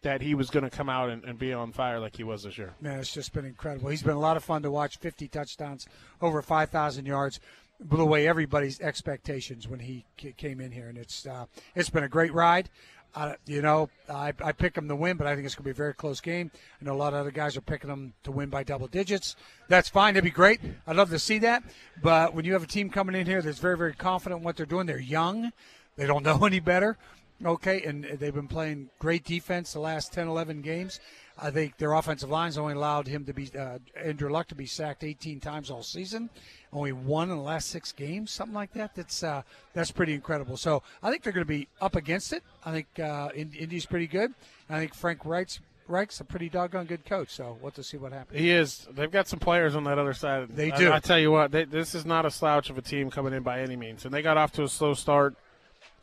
that 0.05 0.21
he 0.21 0.35
was 0.35 0.51
going 0.51 0.63
to 0.63 0.69
come 0.69 0.87
out 0.87 1.09
and, 1.09 1.24
and, 1.24 1.39
be 1.39 1.51
on 1.51 1.72
fire 1.72 2.00
like 2.00 2.15
he 2.15 2.24
was 2.24 2.44
this 2.44 2.59
year. 2.59 2.75
Man, 2.79 3.00
it's 3.00 3.11
just 3.11 3.33
been 3.33 3.44
incredible. 3.44 3.89
He's 3.89 4.03
been 4.03 4.13
a 4.13 4.20
lot 4.20 4.37
of 4.37 4.44
fun 4.44 4.61
to 4.61 4.70
watch. 4.70 4.98
50 5.00 5.27
touchdowns, 5.29 5.87
over 6.22 6.44
5,000 6.44 7.07
yards. 7.07 7.39
Blew 7.79 8.03
away 8.03 8.27
everybody's 8.27 8.79
expectations 8.79 9.68
when 9.68 9.79
he 9.79 10.05
came 10.37 10.61
in 10.61 10.72
here, 10.72 10.87
and 10.87 10.98
it's 10.98 11.25
uh, 11.25 11.46
it's 11.74 11.89
been 11.89 12.05
a 12.05 12.07
great 12.07 12.33
ride. 12.33 12.70
Uh, 13.16 13.34
you 13.46 13.62
know, 13.62 13.90
I, 14.10 14.34
I 14.44 14.51
pick 14.51 14.74
them 14.74 14.90
to 14.90 14.96
win, 14.96 15.16
but 15.16 15.25
I 15.25 15.36
think 15.36 15.46
it's 15.46 15.56
going 15.56 15.64
to 15.64 15.68
be 15.68 15.72
a 15.72 15.74
very 15.74 15.94
close 15.94 16.20
game. 16.20 16.51
I 16.82 16.86
know 16.86 16.94
a 16.94 16.98
lot 16.98 17.14
of 17.14 17.20
other 17.20 17.32
guys 17.32 17.56
are 17.56 17.62
picking 17.62 17.90
them 17.90 18.14
to 18.24 18.32
win 18.32 18.50
by 18.50 18.64
double 18.64 18.88
digits. 18.88 19.38
That's 19.70 19.88
fine. 19.88 20.16
That'd 20.16 20.25
be 20.25 20.32
great. 20.32 20.60
I'd 20.86 20.98
love 20.98 21.10
to 21.12 21.20
see 21.20 21.40
that. 21.40 21.64
But 22.01 22.34
when 22.34 22.44
you 22.44 22.51
have 22.54 22.64
a 22.64 22.68
team 22.68 22.90
coming 22.90 23.16
in 23.16 23.25
here 23.25 23.42
that's 23.42 23.60
very, 23.60 23.78
very 23.78 23.94
confident 23.94 24.40
in 24.40 24.44
what 24.44 24.58
they're 24.58 24.66
doing, 24.66 24.86
they're 24.86 25.00
young, 25.00 25.51
they 25.96 26.06
don't 26.06 26.24
know 26.25 26.44
any 26.46 26.60
better. 26.60 26.98
Okay, 27.44 27.84
and 27.84 28.06
they've 28.06 28.34
been 28.34 28.48
playing 28.48 28.90
great 28.98 29.25
defense 29.25 29.74
the 29.74 29.80
last 29.80 30.14
10, 30.14 30.28
11 30.28 30.62
games. 30.62 31.01
I 31.38 31.51
think 31.51 31.78
their 31.78 31.92
offensive 31.92 32.30
line's 32.30 32.58
only 32.58 32.75
allowed 32.75 33.08
him 33.08 33.25
to 33.25 33.34
be 33.34 33.50
uh, 33.58 33.80
Andrew 34.01 34.32
Luck 34.32 34.48
to 34.48 34.56
be 34.56 34.66
sacked 34.66 35.04
18 35.04 35.42
times 35.42 35.70
all 35.70 35.84
season 35.84 36.30
only 36.75 36.92
one 36.92 37.29
in 37.29 37.38
the 37.38 37.42
last 37.42 37.70
six 37.70 37.92
games, 37.92 38.31
something 38.31 38.53
like 38.53 38.74
that. 38.74 38.96
That's 38.96 39.24
uh, 39.24 39.44
that's 39.74 39.92
pretty 39.92 40.14
incredible. 40.14 40.57
So 40.57 40.83
I 41.01 41.09
think 41.09 41.24
they're 41.24 41.33
going 41.33 41.46
to 41.46 41.48
be 41.48 41.68
up 41.81 41.96
against 41.96 42.33
it. 42.33 42.44
I 42.66 42.72
think 42.72 43.00
uh, 43.00 43.29
Indy's 43.35 43.85
pretty 43.85 44.07
good. 44.07 44.33
I 44.70 44.79
think 44.79 44.94
Frank 44.94 45.25
Reich's 45.25 45.59
Reich's 45.88 46.20
a 46.20 46.24
pretty 46.24 46.50
doggone 46.50 46.85
good 46.85 47.05
coach. 47.05 47.29
So 47.29 47.57
we'll 47.61 47.70
have 47.70 47.75
to 47.75 47.83
see 47.83 47.98
what 47.98 48.11
happens. 48.11 48.40
He 48.40 48.51
is. 48.51 48.88
They've 48.92 49.11
got 49.11 49.27
some 49.27 49.40
players 49.40 49.75
on 49.75 49.83
that 49.85 50.00
other 50.00 50.14
side. 50.14 50.50
They 50.50 50.72
do. 50.72 50.90
I, 50.90 50.98
I 50.98 51.00
tell 51.00 51.20
you 51.20 51.31
what, 51.31 51.51
they, 51.51 51.66
this 51.66 51.96
is 51.96 52.05
not 52.05 52.25
a 52.25 52.31
slouch 52.31 52.70
of 52.70 52.77
a 52.77 52.81
team 52.81 53.09
coming 53.09 53.33
in 53.33 53.44
by 53.44 53.61
any 53.61 53.75
means, 53.75 54.05
and 54.05 54.14
they 54.14 54.22
got 54.22 54.38
off 54.38 54.51
to 54.53 54.64
a 54.64 54.70
slow 54.70 54.94
start 54.94 55.35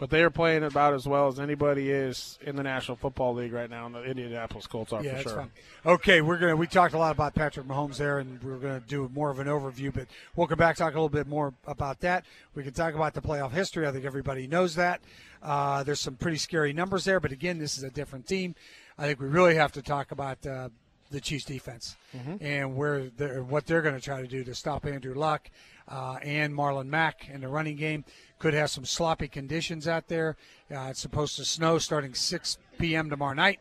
but 0.02 0.10
they 0.10 0.24
are 0.24 0.30
playing 0.30 0.64
about 0.64 0.94
as 0.94 1.06
well 1.06 1.28
as 1.28 1.38
anybody 1.38 1.88
is 1.88 2.36
in 2.42 2.56
the 2.56 2.62
National 2.64 2.96
Football 2.96 3.34
League 3.34 3.52
right 3.52 3.70
now, 3.70 3.86
and 3.86 3.94
the 3.94 4.02
Indianapolis 4.02 4.66
Colts 4.66 4.92
are 4.92 5.00
yeah, 5.00 5.18
for 5.18 5.22
sure. 5.22 5.36
Fun. 5.36 5.50
Okay, 5.86 6.20
we're 6.20 6.38
gonna 6.38 6.56
we 6.56 6.66
talked 6.66 6.94
a 6.94 6.98
lot 6.98 7.12
about 7.14 7.36
Patrick 7.36 7.68
Mahomes 7.68 7.98
there, 7.98 8.18
and 8.18 8.42
we're 8.42 8.56
gonna 8.56 8.82
do 8.88 9.08
more 9.14 9.30
of 9.30 9.38
an 9.38 9.46
overview. 9.46 9.94
But 9.94 10.08
we'll 10.34 10.48
come 10.48 10.58
back 10.58 10.74
talk 10.74 10.94
a 10.94 10.96
little 10.96 11.08
bit 11.08 11.28
more 11.28 11.54
about 11.68 12.00
that. 12.00 12.24
We 12.56 12.64
can 12.64 12.72
talk 12.72 12.96
about 12.96 13.14
the 13.14 13.22
playoff 13.22 13.52
history. 13.52 13.86
I 13.86 13.92
think 13.92 14.04
everybody 14.04 14.48
knows 14.48 14.74
that. 14.74 15.02
Uh, 15.40 15.84
there's 15.84 16.00
some 16.00 16.16
pretty 16.16 16.38
scary 16.38 16.72
numbers 16.72 17.04
there, 17.04 17.20
but 17.20 17.30
again, 17.30 17.60
this 17.60 17.78
is 17.78 17.84
a 17.84 17.90
different 17.90 18.26
team. 18.26 18.56
I 18.98 19.06
think 19.06 19.20
we 19.20 19.28
really 19.28 19.54
have 19.54 19.70
to 19.70 19.82
talk 19.82 20.10
about 20.10 20.44
uh, 20.44 20.70
the 21.12 21.20
Chiefs 21.20 21.44
defense 21.44 21.94
mm-hmm. 22.16 22.44
and 22.44 22.74
where 22.74 23.08
they're, 23.10 23.44
what 23.44 23.66
they're 23.66 23.82
going 23.82 23.94
to 23.94 24.00
try 24.00 24.20
to 24.20 24.26
do 24.26 24.42
to 24.42 24.54
stop 24.54 24.84
Andrew 24.84 25.14
Luck 25.14 25.48
uh, 25.86 26.16
and 26.22 26.54
Marlon 26.54 26.86
Mack 26.86 27.28
in 27.28 27.42
the 27.42 27.48
running 27.48 27.76
game. 27.76 28.04
Could 28.42 28.54
have 28.54 28.70
some 28.70 28.84
sloppy 28.84 29.28
conditions 29.28 29.86
out 29.86 30.08
there. 30.08 30.36
Uh, 30.68 30.88
it's 30.90 30.98
supposed 30.98 31.36
to 31.36 31.44
snow 31.44 31.78
starting 31.78 32.12
6 32.12 32.58
p.m. 32.76 33.08
tomorrow 33.08 33.34
night. 33.34 33.60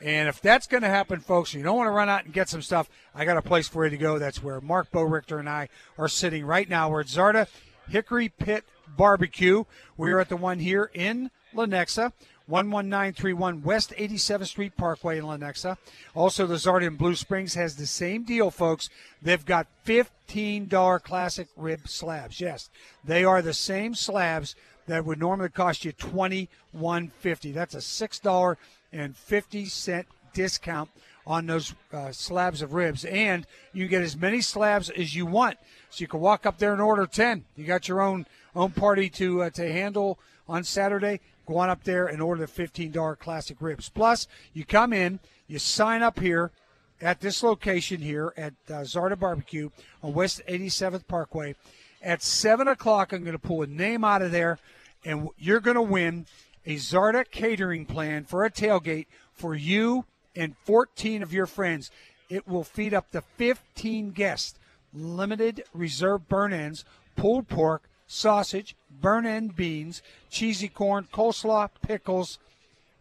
And 0.00 0.28
if 0.28 0.40
that's 0.40 0.68
going 0.68 0.84
to 0.84 0.88
happen, 0.88 1.18
folks, 1.18 1.52
you 1.52 1.64
don't 1.64 1.76
want 1.76 1.88
to 1.88 1.90
run 1.90 2.08
out 2.08 2.26
and 2.26 2.32
get 2.32 2.48
some 2.48 2.62
stuff, 2.62 2.88
I 3.12 3.24
got 3.24 3.38
a 3.38 3.42
place 3.42 3.66
for 3.66 3.82
you 3.82 3.90
to 3.90 3.96
go. 3.96 4.20
That's 4.20 4.40
where 4.40 4.60
Mark 4.60 4.86
Richter 4.92 5.40
and 5.40 5.48
I 5.48 5.68
are 5.98 6.06
sitting 6.06 6.46
right 6.46 6.68
now. 6.68 6.88
We're 6.88 7.00
at 7.00 7.08
Zarda 7.08 7.48
Hickory 7.88 8.28
Pit 8.28 8.64
Barbecue. 8.96 9.64
We're 9.96 10.20
at 10.20 10.28
the 10.28 10.36
one 10.36 10.60
here 10.60 10.92
in 10.94 11.32
Lenexa. 11.52 12.12
11931 12.50 13.62
West 13.62 13.94
87th 13.96 14.48
Street 14.48 14.76
Parkway 14.76 15.18
in 15.18 15.24
Lenexa. 15.24 15.78
Also, 16.14 16.46
the 16.46 16.56
Zarda 16.56 16.98
Blue 16.98 17.14
Springs 17.14 17.54
has 17.54 17.76
the 17.76 17.86
same 17.86 18.24
deal, 18.24 18.50
folks. 18.50 18.90
They've 19.22 19.44
got 19.44 19.68
$15 19.86 21.02
classic 21.02 21.46
rib 21.56 21.88
slabs. 21.88 22.40
Yes, 22.40 22.68
they 23.04 23.22
are 23.24 23.40
the 23.40 23.54
same 23.54 23.94
slabs 23.94 24.56
that 24.86 25.04
would 25.04 25.20
normally 25.20 25.50
cost 25.50 25.84
you 25.84 25.92
$21.50. 25.92 27.54
That's 27.54 27.74
a 27.74 27.78
$6.50 27.78 30.04
discount 30.32 30.90
on 31.26 31.46
those 31.46 31.74
uh, 31.92 32.12
slabs 32.12 32.62
of 32.62 32.74
ribs. 32.74 33.04
And 33.04 33.46
you 33.72 33.86
get 33.86 34.02
as 34.02 34.16
many 34.16 34.40
slabs 34.40 34.90
as 34.90 35.14
you 35.14 35.26
want. 35.26 35.58
So 35.90 36.02
you 36.02 36.08
can 36.08 36.20
walk 36.20 36.46
up 36.46 36.58
there 36.58 36.72
and 36.72 36.82
order 36.82 37.06
10. 37.06 37.44
You 37.56 37.64
got 37.64 37.88
your 37.88 38.00
own 38.00 38.26
own 38.54 38.72
party 38.72 39.08
to 39.08 39.42
uh, 39.42 39.50
to 39.50 39.72
handle 39.72 40.18
on 40.50 40.64
Saturday 40.64 41.20
Go 41.50 41.58
on 41.58 41.68
up 41.68 41.82
there 41.82 42.06
and 42.06 42.22
order 42.22 42.46
the 42.46 42.62
$15 42.62 43.18
classic 43.18 43.56
ribs. 43.60 43.88
Plus, 43.88 44.28
you 44.52 44.64
come 44.64 44.92
in, 44.92 45.18
you 45.48 45.58
sign 45.58 46.00
up 46.00 46.20
here 46.20 46.52
at 47.00 47.20
this 47.20 47.42
location 47.42 48.00
here 48.00 48.32
at 48.36 48.54
uh, 48.68 48.82
Zarda 48.82 49.18
Barbecue 49.18 49.70
on 50.00 50.14
West 50.14 50.40
87th 50.48 51.08
Parkway. 51.08 51.56
At 52.00 52.22
7 52.22 52.68
o'clock, 52.68 53.12
I'm 53.12 53.24
going 53.24 53.32
to 53.32 53.38
pull 53.40 53.62
a 53.62 53.66
name 53.66 54.04
out 54.04 54.22
of 54.22 54.30
there, 54.30 54.60
and 55.04 55.28
you're 55.38 55.58
going 55.58 55.74
to 55.74 55.82
win 55.82 56.26
a 56.64 56.76
Zarda 56.76 57.28
catering 57.28 57.84
plan 57.84 58.22
for 58.22 58.44
a 58.44 58.50
tailgate 58.50 59.06
for 59.32 59.56
you 59.56 60.04
and 60.36 60.56
14 60.64 61.20
of 61.20 61.32
your 61.32 61.46
friends. 61.46 61.90
It 62.28 62.46
will 62.46 62.62
feed 62.62 62.94
up 62.94 63.10
to 63.10 63.22
15 63.38 64.12
guests. 64.12 64.56
Limited 64.94 65.64
reserve 65.74 66.28
burn 66.28 66.52
ends, 66.52 66.84
pulled 67.16 67.48
pork, 67.48 67.89
sausage, 68.10 68.74
burn 69.00 69.24
end 69.24 69.54
beans, 69.54 70.02
cheesy 70.30 70.68
corn, 70.68 71.06
coleslaw, 71.12 71.70
pickles, 71.80 72.38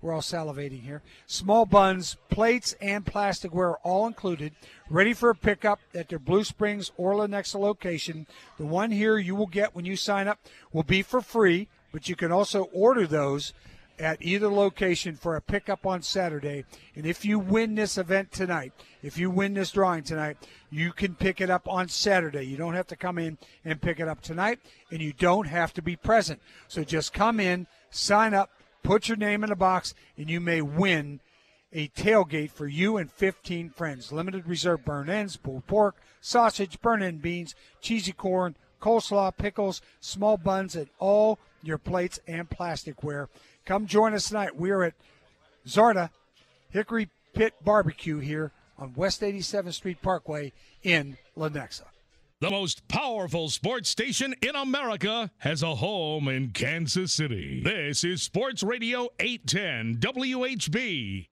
We're 0.02 0.14
all 0.14 0.22
salivating 0.22 0.84
here. 0.84 1.02
Small 1.28 1.66
buns, 1.66 2.16
plates, 2.30 2.74
and 2.80 3.04
plasticware 3.04 3.76
all 3.84 4.08
included. 4.08 4.54
Ready 4.90 5.14
for 5.14 5.30
a 5.30 5.36
pickup 5.36 5.80
at 5.94 6.08
their 6.08 6.20
Blue 6.20 6.46
Springs 6.46 6.92
or 6.96 7.14
Lenexa 7.16 7.60
location. 7.60 8.28
The 8.58 8.66
one 8.66 8.92
here 8.92 9.18
you 9.18 9.36
will 9.36 9.48
get 9.48 9.76
when 9.76 9.84
you 9.84 9.98
sign 9.98 10.30
up 10.30 10.40
will 10.72 10.84
be 10.84 11.02
for 11.02 11.20
free, 11.20 11.68
but 11.92 12.08
you 12.08 12.16
can 12.16 12.32
also 12.32 12.70
order 12.72 13.06
those 13.06 13.52
at 14.00 14.22
either 14.22 14.48
location 14.48 15.16
for 15.16 15.36
a 15.36 15.42
pickup 15.42 15.86
on 15.86 16.02
Saturday. 16.02 16.64
And 16.96 17.06
if 17.06 17.26
you 17.26 17.38
win 17.38 17.76
this 17.76 17.98
event 17.98 18.32
tonight, 18.32 18.74
if 19.04 19.18
you 19.18 19.30
win 19.30 19.54
this 19.54 19.72
drawing 19.72 20.04
tonight, 20.04 20.38
you 20.70 20.92
can 20.92 21.16
pick 21.16 21.42
it 21.42 21.50
up 21.50 21.68
on 21.68 21.90
Saturday. 21.90 22.44
You 22.44 22.58
don't 22.58 22.76
have 22.76 22.88
to 22.88 22.96
come 22.96 23.18
in 23.18 23.38
and 23.66 23.82
pick 23.82 24.00
it 24.00 24.08
up 24.08 24.22
tonight, 24.22 24.60
and 24.92 25.02
you 25.02 25.14
don't 25.14 25.48
have 25.48 25.74
to 25.74 25.82
be 25.82 25.96
present. 25.96 26.42
So 26.68 26.84
just 26.84 27.14
come 27.14 27.40
in, 27.40 27.68
sign 27.90 28.34
up, 28.34 28.52
put 28.84 29.08
your 29.08 29.18
name 29.18 29.44
in 29.44 29.50
the 29.50 29.56
box, 29.56 29.94
and 30.18 30.30
you 30.30 30.40
may 30.40 30.62
win 30.62 31.20
a 31.72 31.88
tailgate 31.90 32.52
for 32.52 32.68
you 32.68 32.98
and 32.98 33.12
15 33.12 33.70
friends. 33.70 34.12
Limited 34.12 34.48
reserve 34.48 34.86
burn 34.86 35.10
ends, 35.10 35.38
pulled 35.38 35.68
pork, 35.68 35.96
sausage, 36.22 36.82
burn 36.82 37.04
end 37.04 37.22
beans, 37.22 37.54
cheesy 37.82 38.12
corn, 38.12 38.56
coleslaw, 38.82 39.36
pickles, 39.36 39.82
small 40.00 40.38
buns, 40.38 40.76
and 40.76 40.88
all 41.00 41.38
your 41.62 41.78
plates 41.78 42.20
and 42.28 42.50
plasticware. 42.50 43.28
Come 43.66 43.86
join 43.86 44.14
us 44.14 44.28
tonight. 44.28 44.56
We're 44.56 44.84
at 44.84 44.94
Zarda 45.68 46.10
Hickory 46.70 47.10
Pit 47.34 47.54
Barbecue 47.64 48.20
here 48.20 48.52
on 48.78 48.94
West 48.96 49.22
87th 49.22 49.74
Street 49.74 50.02
Parkway 50.02 50.52
in 50.84 51.18
Lenexa. 51.38 51.84
The 52.42 52.50
most 52.50 52.88
powerful 52.88 53.50
sports 53.50 53.90
station 53.90 54.34
in 54.42 54.56
America 54.56 55.30
has 55.40 55.62
a 55.62 55.76
home 55.76 56.30
in 56.30 56.52
Kansas 56.52 57.12
City. 57.12 57.62
This 57.64 58.06
is 58.06 58.22
Sports 58.22 58.64
Radio 58.64 59.10
810 59.20 59.98
WHB. 59.98 61.28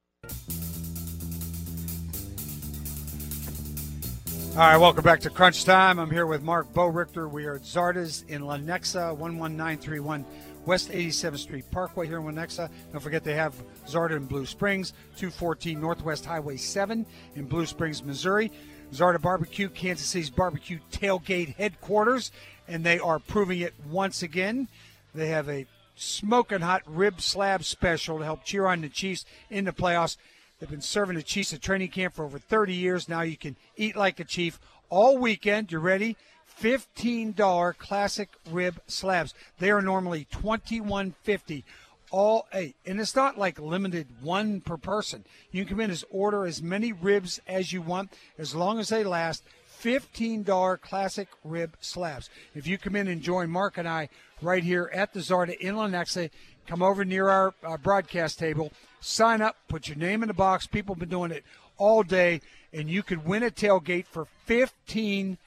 All 4.57 4.63
right, 4.63 4.77
welcome 4.77 5.03
back 5.03 5.19
to 5.21 5.29
Crunch 5.29 5.63
Time. 5.65 5.99
I'm 5.99 6.09
here 6.09 6.25
with 6.25 6.41
Marc 6.41 6.73
Boerighter. 6.73 7.29
We 7.29 7.45
are 7.45 7.55
at 7.55 7.61
Zarda's 7.61 8.25
in 8.27 8.41
Lenexa, 8.41 9.15
11931 9.15 10.25
West 10.67 10.91
87th 10.91 11.37
Street 11.39 11.71
Parkway 11.71 12.07
here 12.07 12.19
in 12.19 12.25
Lenexa. 12.25 12.69
Don't 12.91 12.99
forget 12.99 13.23
they 13.23 13.35
have 13.35 13.55
Zarda 13.87 14.17
in 14.17 14.25
Blue 14.25 14.45
Springs, 14.45 14.91
214 15.15 15.79
Northwest 15.79 16.25
Highway 16.25 16.57
7 16.57 17.05
in 17.35 17.45
Blue 17.45 17.65
Springs, 17.65 18.03
Missouri. 18.03 18.51
Zarda 18.91 19.21
Barbecue, 19.21 19.69
Kansas 19.69 20.07
City's 20.07 20.29
barbecue 20.29 20.79
tailgate 20.91 21.55
headquarters, 21.55 22.33
and 22.67 22.83
they 22.83 22.99
are 22.99 23.17
proving 23.17 23.61
it 23.61 23.73
once 23.89 24.23
again. 24.23 24.67
They 25.15 25.29
have 25.29 25.47
a 25.47 25.65
smoking 25.95 26.59
hot 26.59 26.83
rib 26.85 27.21
slab 27.21 27.63
special 27.63 28.19
to 28.19 28.25
help 28.25 28.43
cheer 28.43 28.65
on 28.65 28.81
the 28.81 28.89
Chiefs 28.89 29.23
in 29.49 29.63
the 29.63 29.71
playoffs. 29.71 30.17
They've 30.59 30.69
been 30.69 30.81
serving 30.81 31.15
the 31.15 31.23
Chiefs 31.23 31.53
at 31.53 31.61
training 31.61 31.91
camp 31.91 32.13
for 32.13 32.25
over 32.25 32.39
30 32.39 32.73
years. 32.73 33.07
Now 33.07 33.21
you 33.21 33.37
can 33.37 33.55
eat 33.77 33.95
like 33.95 34.19
a 34.19 34.25
Chief 34.25 34.59
all 34.89 35.17
weekend. 35.17 35.71
You 35.71 35.79
ready? 35.79 36.17
$15 36.61 37.77
classic 37.77 38.29
rib 38.49 38.79
slabs. 38.87 39.33
They 39.59 39.69
are 39.69 39.81
normally 39.81 40.27
$21.50 40.31 41.63
all 42.09 42.47
eight. 42.53 42.75
And 42.85 42.99
it's 42.99 43.15
not 43.15 43.37
like 43.37 43.59
limited 43.59 44.07
one 44.21 44.61
per 44.61 44.77
person. 44.77 45.25
You 45.51 45.65
can 45.65 45.75
come 45.75 45.81
in 45.81 45.91
as 45.91 46.05
order 46.09 46.45
as 46.45 46.61
many 46.61 46.91
ribs 46.93 47.41
as 47.47 47.73
you 47.73 47.81
want 47.81 48.11
as 48.37 48.55
long 48.55 48.79
as 48.79 48.89
they 48.89 49.03
last. 49.03 49.43
$15 49.81 50.81
classic 50.81 51.27
rib 51.43 51.77
slabs. 51.79 52.29
If 52.55 52.65
you 52.65 52.77
come 52.77 52.95
in 52.95 53.07
and 53.07 53.21
join 53.21 53.49
Mark 53.49 53.77
and 53.77 53.87
I 53.87 54.09
right 54.41 54.63
here 54.63 54.89
at 54.93 55.13
the 55.13 55.19
Zarda 55.19 55.55
in 55.57 55.75
Lenexa, 55.75 56.31
come 56.65 56.81
over 56.81 57.05
near 57.05 57.29
our 57.29 57.53
uh, 57.63 57.77
broadcast 57.77 58.39
table, 58.39 58.71
sign 58.99 59.41
up, 59.41 59.55
put 59.67 59.87
your 59.87 59.97
name 59.97 60.23
in 60.23 60.27
the 60.27 60.33
box. 60.33 60.65
People 60.65 60.95
have 60.95 60.99
been 60.99 61.09
doing 61.09 61.31
it 61.31 61.43
all 61.77 62.01
day, 62.01 62.41
and 62.73 62.89
you 62.89 63.03
could 63.03 63.25
win 63.25 63.43
a 63.43 63.51
tailgate 63.51 64.07
for 64.07 64.25
15 64.45 65.37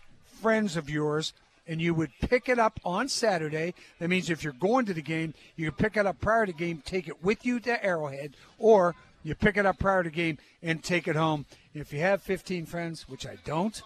friends 0.40 0.76
of 0.76 0.88
yours 0.88 1.32
and 1.66 1.80
you 1.80 1.94
would 1.94 2.10
pick 2.20 2.48
it 2.48 2.58
up 2.58 2.80
on 2.84 3.08
Saturday. 3.08 3.74
That 3.98 4.08
means 4.08 4.28
if 4.28 4.42
you're 4.42 4.52
going 4.52 4.86
to 4.86 4.94
the 4.94 5.02
game, 5.02 5.34
you 5.56 5.70
can 5.70 5.76
pick 5.76 5.96
it 5.96 6.06
up 6.06 6.20
prior 6.20 6.46
to 6.46 6.52
the 6.52 6.58
game, 6.58 6.82
take 6.84 7.06
it 7.06 7.22
with 7.22 7.46
you 7.46 7.60
to 7.60 7.84
Arrowhead, 7.84 8.34
or 8.58 8.96
you 9.22 9.34
pick 9.34 9.56
it 9.56 9.66
up 9.66 9.78
prior 9.78 10.02
to 10.02 10.10
the 10.10 10.14
game 10.14 10.38
and 10.62 10.82
take 10.82 11.06
it 11.06 11.14
home. 11.14 11.46
If 11.74 11.92
you 11.92 12.00
have 12.00 12.22
15 12.22 12.66
friends, 12.66 13.08
which 13.08 13.26
I 13.26 13.36
don't, 13.44 13.80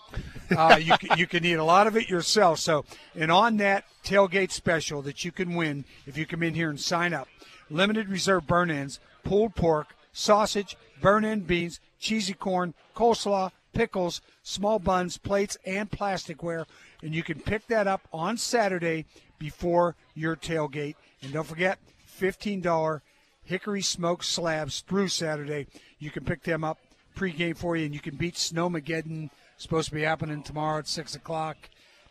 uh, 0.56 0.78
you, 0.80 0.96
can, 0.96 1.18
you 1.18 1.26
can 1.26 1.44
eat 1.44 1.54
a 1.54 1.64
lot 1.64 1.86
of 1.86 1.96
it 1.96 2.08
yourself. 2.08 2.58
So, 2.58 2.84
and 3.14 3.30
on 3.30 3.58
that 3.58 3.84
tailgate 4.04 4.52
special 4.52 5.02
that 5.02 5.24
you 5.24 5.32
can 5.32 5.54
win 5.54 5.84
if 6.06 6.16
you 6.16 6.24
come 6.24 6.42
in 6.42 6.54
here 6.54 6.70
and 6.70 6.80
sign 6.80 7.12
up, 7.12 7.28
limited 7.68 8.08
reserve 8.08 8.46
burn 8.46 8.70
ends, 8.70 9.00
pulled 9.24 9.54
pork, 9.54 9.94
sausage, 10.12 10.76
burn 11.02 11.24
end 11.24 11.46
beans, 11.46 11.80
cheesy 11.98 12.34
corn, 12.34 12.72
coleslaw, 12.94 13.50
pickles, 13.74 14.20
small 14.42 14.78
buns, 14.78 15.18
plates, 15.18 15.58
and 15.66 15.90
plasticware. 15.90 16.64
And 17.02 17.14
you 17.14 17.22
can 17.22 17.40
pick 17.40 17.66
that 17.66 17.86
up 17.86 18.08
on 18.12 18.36
Saturday 18.38 19.04
before 19.38 19.96
your 20.14 20.36
tailgate. 20.36 20.94
And 21.22 21.32
don't 21.32 21.46
forget, 21.46 21.78
$15 22.20 23.00
hickory 23.44 23.82
smoked 23.82 24.24
slabs 24.24 24.80
through 24.80 25.08
Saturday. 25.08 25.66
You 25.98 26.10
can 26.10 26.24
pick 26.24 26.42
them 26.42 26.64
up 26.64 26.78
pregame 27.16 27.56
for 27.56 27.76
you, 27.76 27.84
and 27.84 27.94
you 27.94 28.00
can 28.00 28.16
beat 28.16 28.34
Snowmageddon. 28.34 29.30
Supposed 29.56 29.88
to 29.90 29.94
be 29.94 30.02
happening 30.02 30.42
tomorrow 30.42 30.78
at 30.78 30.88
6 30.88 31.14
o'clock. 31.14 31.56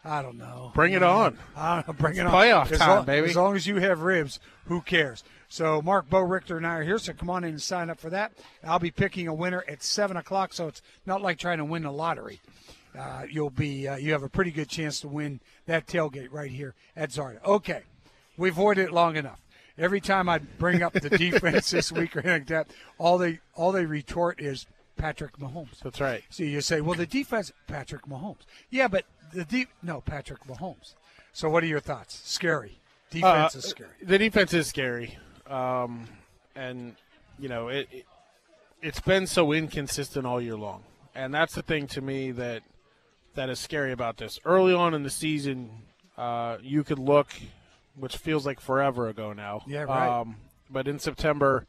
I 0.06 0.21
don't 0.21 0.38
know. 0.38 0.71
Bring 0.76 0.93
it 0.93 1.04
on. 1.04 1.38
I 1.56 1.76
don't 1.76 1.88
know. 1.88 1.93
Bring 1.93 2.17
it 2.17 2.26
on. 2.26 2.32
Playoff 2.32 2.71
as 2.71 2.80
time, 2.80 2.89
long, 2.89 3.06
baby. 3.06 3.30
As 3.30 3.36
long 3.36 3.56
as 3.56 3.67
you 3.67 3.78
have 3.78 4.02
ribs, 4.02 4.39
who 4.65 4.82
cares? 4.82 5.23
So 5.54 5.84
Marc 5.84 6.10
Boerighter 6.10 6.58
and 6.58 6.66
I 6.66 6.78
are 6.78 6.84
here. 6.84 6.98
So 6.98 7.13
come 7.13 7.30
on 7.30 7.44
in 7.44 7.52
and 7.52 7.62
sign 7.62 7.92
up 7.92 8.00
for 8.00 8.10
that. 8.10 8.32
I'll 8.63 8.80
be 8.80 8.89
picking 8.89 9.28
a 9.28 9.34
winner 9.36 9.63
at 9.68 9.84
seven 9.84 10.18
o'clock. 10.18 10.52
So 10.52 10.68
it's 10.68 10.82
not 11.06 11.22
like 11.22 11.38
trying 11.38 11.60
to 11.60 11.63
win 11.63 11.84
the 11.84 11.92
lottery. 11.92 12.42
Uh, 12.98 13.26
you'll 13.30 13.52
be 13.52 13.88
uh, 13.88 13.98
you 13.98 14.13
have 14.13 14.24
a 14.24 14.30
pretty 14.30 14.50
good 14.50 14.68
chance 14.68 15.00
to 15.02 15.08
win 15.08 15.39
that 15.68 15.86
tailgate 15.86 16.30
right 16.32 16.50
here 16.50 16.74
at 16.96 17.12
Zarda. 17.12 17.44
Okay, 17.46 17.84
we've 18.36 18.54
avoided 18.54 18.86
it 18.86 18.94
long 18.94 19.16
enough. 19.16 19.39
Every 19.78 20.02
time 20.02 20.28
I 20.28 20.39
bring 20.39 20.82
up 20.82 20.94
the 20.94 21.10
defense 21.20 21.70
this 21.70 21.92
week 21.92 22.18
or 22.18 22.22
anything 22.22 22.39
like 22.39 22.48
that, 22.48 22.68
all 22.98 23.20
they 23.20 23.38
all 23.54 23.72
they 23.72 23.86
retort 23.86 24.42
is 24.42 24.66
Patrick 24.98 25.38
Mahomes. 25.38 25.78
That's 25.84 26.02
right. 26.02 26.24
So 26.32 26.42
you 26.42 26.62
say, 26.62 26.82
well, 26.82 26.98
the 26.98 27.06
defense, 27.06 27.52
Patrick 27.68 28.08
Mahomes. 28.08 28.42
Yeah, 28.72 28.88
but 28.88 29.06
the 29.32 29.46
deep, 29.46 29.70
no, 29.84 30.02
Patrick 30.02 30.48
Mahomes. 30.48 30.96
So 31.32 31.48
what 31.48 31.62
are 31.63 31.68
your 31.68 31.80
thoughts? 31.80 32.20
Scary. 32.28 32.80
Defense 33.12 33.54
Uh, 33.56 33.60
is 33.60 33.66
scary. 33.66 33.92
The 34.02 34.18
defense 34.18 34.52
is 34.56 34.66
scary, 34.66 35.20
um, 35.54 36.08
and 36.56 36.96
you 37.39 37.50
know 37.50 37.68
it, 37.68 37.88
it. 37.92 38.06
It's 38.82 39.00
been 39.00 39.28
so 39.28 39.54
inconsistent 39.54 40.26
all 40.26 40.42
year 40.42 40.58
long, 40.58 40.84
and 41.16 41.34
that's 41.34 41.56
the 41.56 41.62
thing 41.62 41.88
to 41.88 42.02
me 42.02 42.32
that 42.32 42.63
that 43.36 43.50
is 43.50 43.60
scary 43.60 43.92
about 43.92 44.18
this. 44.18 44.39
Early 44.44 44.74
on 44.74 44.94
in 44.94 45.04
the 45.04 45.10
season, 45.10 45.70
uh, 46.18 46.58
you 46.62 46.84
could 46.84 47.00
look, 47.00 47.28
which 47.98 48.18
feels 48.18 48.46
like 48.46 48.60
forever 48.60 49.08
ago 49.08 49.32
now. 49.34 49.62
Yeah, 49.68 49.84
right. 49.84 50.22
Um, 50.22 50.38
but 50.70 50.88
in 50.88 51.00
September, 51.00 51.66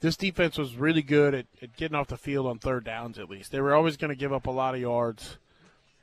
this 0.00 0.16
defense 0.16 0.56
was 0.56 0.76
really 0.76 1.02
good 1.02 1.34
at, 1.34 1.46
at 1.60 1.76
getting 1.76 1.96
off 1.96 2.08
the 2.08 2.16
field 2.16 2.46
on 2.46 2.58
third 2.58 2.84
downs. 2.84 3.18
At 3.18 3.28
least 3.28 3.52
they 3.52 3.60
were 3.60 3.74
always 3.74 3.96
going 3.96 4.10
to 4.10 4.16
give 4.16 4.32
up 4.32 4.46
a 4.46 4.50
lot 4.50 4.74
of 4.74 4.80
yards. 4.80 5.36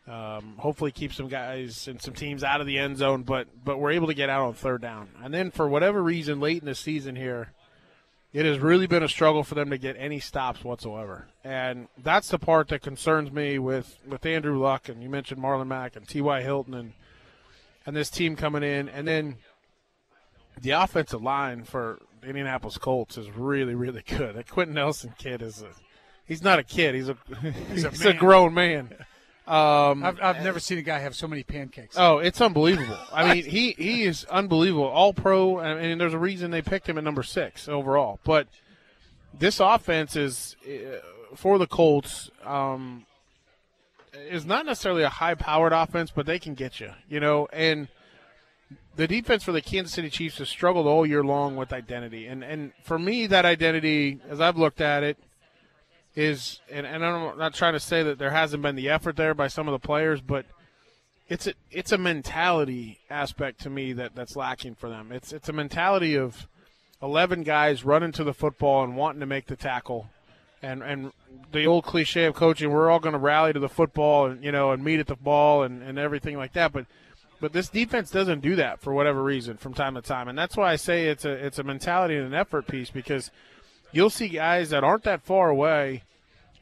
Um, 0.08 0.56
hopefully, 0.58 0.92
keep 0.92 1.14
some 1.14 1.28
guys 1.28 1.88
and 1.88 2.02
some 2.02 2.14
teams 2.14 2.44
out 2.44 2.62
of 2.62 2.68
the 2.68 2.78
end 2.78 2.98
zone, 2.98 3.24
but 3.24 3.48
but 3.64 3.80
we're 3.80 3.92
able 3.92 4.08
to 4.08 4.14
get 4.14 4.30
out 4.30 4.48
on 4.48 4.54
third 4.54 4.82
down. 4.82 5.10
And 5.22 5.34
then 5.34 5.52
for 5.52 5.68
whatever 5.68 6.02
reason, 6.02 6.40
late 6.40 6.62
in 6.62 6.66
the 6.66 6.76
season 6.76 7.16
here, 7.16 7.52
it 8.32 8.46
has 8.46 8.60
really 8.60 8.88
been 8.88 9.04
a 9.04 9.10
struggle 9.10 9.44
for 9.44 9.56
them 9.56 9.70
to 9.70 9.78
get 9.78 9.96
any 9.98 10.20
stops 10.20 10.64
whatsoever. 10.64 11.28
And 11.44 11.88
that's 12.02 12.30
the 12.30 12.40
part 12.40 12.70
that 12.70 12.82
concerns 12.82 13.32
me 13.32 13.60
with 13.60 13.98
with 14.08 14.26
Andrew 14.26 14.60
Luck 14.60 14.90
and 14.90 15.02
you 15.04 15.10
mentioned 15.10 15.42
Marlon 15.42 15.68
Mack 15.68 15.96
and 15.96 16.08
T.Y. 16.08 16.42
Hilton 16.42 16.74
and 16.74 16.94
and 17.86 17.96
this 17.96 18.10
team 18.10 18.36
coming 18.36 18.64
in, 18.64 18.90
and 18.90 19.08
then 19.08 19.38
the 20.62 20.72
offensive 20.72 21.24
line 21.24 21.64
for 21.64 22.00
the 22.22 22.28
Indianapolis 22.28 22.78
Colts 22.78 23.18
is 23.18 23.30
really 23.32 23.76
really 23.76 24.04
good. 24.06 24.36
That 24.36 24.50
Quenton 24.50 24.76
Nelson 24.76 25.14
kid 25.18 25.42
is 25.42 25.62
a 25.62 25.70
he's 26.26 26.44
not 26.44 26.60
a 26.60 26.64
kid. 26.64 26.96
He's 26.96 27.10
a 27.10 27.18
he's, 27.72 28.06
a 28.06 28.10
a, 28.10 28.14
grown 28.14 28.54
man. 28.54 28.94
Um, 29.48 30.04
I've, 30.04 30.20
I've 30.22 30.44
never 30.44 30.60
seen 30.60 30.78
a 30.78 30.82
guy 30.82 31.00
have 31.00 31.16
so 31.16 31.26
many 31.26 31.42
pancakes. 31.42 31.96
Oh, 31.98 32.18
it's 32.18 32.42
unbelievable. 32.42 32.98
I 33.14 33.34
mean, 33.34 33.46
he, 33.46 33.72
he 33.72 34.04
is 34.04 34.26
unbelievable. 34.26 34.88
All 34.88 35.14
pro. 35.14 35.60
I 35.60 35.74
mean, 35.76 35.98
there's 35.98 36.14
a 36.14 36.20
reason 36.20 36.52
they 36.52 36.62
picked 36.62 36.90
him 36.90 36.98
at 36.98 37.04
number 37.06 37.24
six 37.24 37.70
overall. 37.70 38.20
But 38.26 38.48
this 39.34 39.62
offense 39.62 40.18
is 40.18 40.58
uh, 40.68 40.98
for 41.36 41.58
the 41.58 41.68
Colts. 41.68 42.30
Um, 42.46 43.06
is 44.14 44.46
not 44.46 44.66
necessarily 44.66 45.04
a 45.04 45.10
high-powered 45.10 45.72
offense, 45.72 46.12
but 46.14 46.26
they 46.26 46.40
can 46.40 46.54
get 46.54 46.80
you. 46.80 46.92
You 47.08 47.20
know, 47.22 47.48
and 47.54 47.88
the 48.98 49.08
defense 49.08 49.44
for 49.44 49.54
the 49.54 49.62
Kansas 49.62 49.94
City 49.94 50.10
Chiefs 50.10 50.40
has 50.40 50.50
struggled 50.50 50.88
all 50.88 51.06
year 51.06 51.24
long 51.24 51.56
with 51.56 51.72
identity. 51.72 52.28
And 52.28 52.44
and 52.44 52.74
for 52.84 53.00
me, 53.00 53.28
that 53.28 53.46
identity, 53.46 54.20
as 54.28 54.42
I've 54.42 54.58
looked 54.58 54.82
at 54.82 55.04
it, 55.04 55.18
is 56.18 56.60
and, 56.72 56.86
and 56.86 57.06
I'm 57.06 57.38
not 57.38 57.54
trying 57.54 57.74
to 57.74 57.80
say 57.80 58.02
that 58.04 58.18
there 58.18 58.32
hasn't 58.32 58.64
been 58.64 58.76
the 58.76 58.90
effort 58.90 59.16
there 59.16 59.36
by 59.36 59.48
some 59.48 59.68
of 59.68 59.72
the 59.72 59.86
players, 59.86 60.20
but 60.20 60.46
it's 61.30 61.46
a 61.46 61.54
it's 61.70 61.92
a 61.92 61.98
mentality 61.98 63.00
aspect 63.10 63.62
to 63.62 63.70
me 63.70 63.94
that 63.94 64.16
that's 64.16 64.36
lacking 64.36 64.76
for 64.76 64.90
them. 64.90 65.12
It's 65.12 65.32
it's 65.32 65.48
a 65.48 65.54
mentality 65.54 66.18
of 66.18 66.48
11 67.04 67.44
guys 67.44 67.86
running 67.86 68.12
to 68.14 68.24
the 68.24 68.34
football 68.34 68.84
and 68.84 68.98
wanting 68.98 69.20
to 69.20 69.28
make 69.28 69.46
the 69.46 69.56
tackle. 69.56 70.10
And, 70.64 70.82
and 70.82 71.12
the 71.52 71.68
old 71.68 71.86
cliche 71.86 72.26
of 72.26 72.34
coaching, 72.34 72.72
we're 72.72 72.90
all 72.90 73.00
going 73.00 73.14
to 73.14 73.20
rally 73.20 73.54
to 73.54 73.60
the 73.60 73.70
football 73.70 74.26
and 74.26 74.44
you 74.44 74.52
know 74.52 74.72
and 74.72 74.84
meet 74.84 75.00
at 75.00 75.06
the 75.06 75.16
ball 75.16 75.62
and, 75.62 75.84
and 75.84 76.00
everything 76.00 76.36
like 76.36 76.54
that. 76.54 76.74
But 76.74 76.88
but 77.40 77.54
this 77.54 77.70
defense 77.70 78.10
doesn't 78.10 78.40
do 78.40 78.56
that 78.56 78.82
for 78.82 78.92
whatever 78.92 79.22
reason 79.22 79.58
from 79.58 79.76
time 79.76 79.94
to 79.94 80.02
time, 80.02 80.28
and 80.28 80.38
that's 80.38 80.58
why 80.58 80.72
I 80.72 80.78
say 80.78 81.10
it's 81.10 81.26
a 81.26 81.32
it's 81.32 81.60
a 81.60 81.64
mentality 81.64 82.16
and 82.16 82.26
an 82.26 82.34
effort 82.34 82.66
piece 82.66 82.90
because 82.90 83.30
you'll 83.92 84.10
see 84.10 84.30
guys 84.30 84.72
that 84.72 84.84
aren't 84.84 85.04
that 85.04 85.22
far 85.22 85.50
away, 85.50 86.04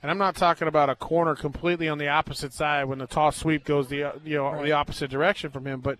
and 0.06 0.12
I'm 0.12 0.20
not 0.20 0.36
talking 0.36 0.68
about 0.68 0.92
a 0.92 0.96
corner 0.96 1.34
completely 1.34 1.90
on 1.90 1.98
the 1.98 2.10
opposite 2.10 2.54
side 2.54 2.84
when 2.84 3.00
the 3.00 3.08
toss 3.08 3.38
sweep 3.38 3.64
goes 3.64 3.88
the 3.88 4.04
uh, 4.04 4.12
you 4.24 4.36
know 4.36 4.64
the 4.64 4.72
opposite 4.72 5.10
direction 5.10 5.50
from 5.50 5.66
him, 5.66 5.80
but 5.80 5.98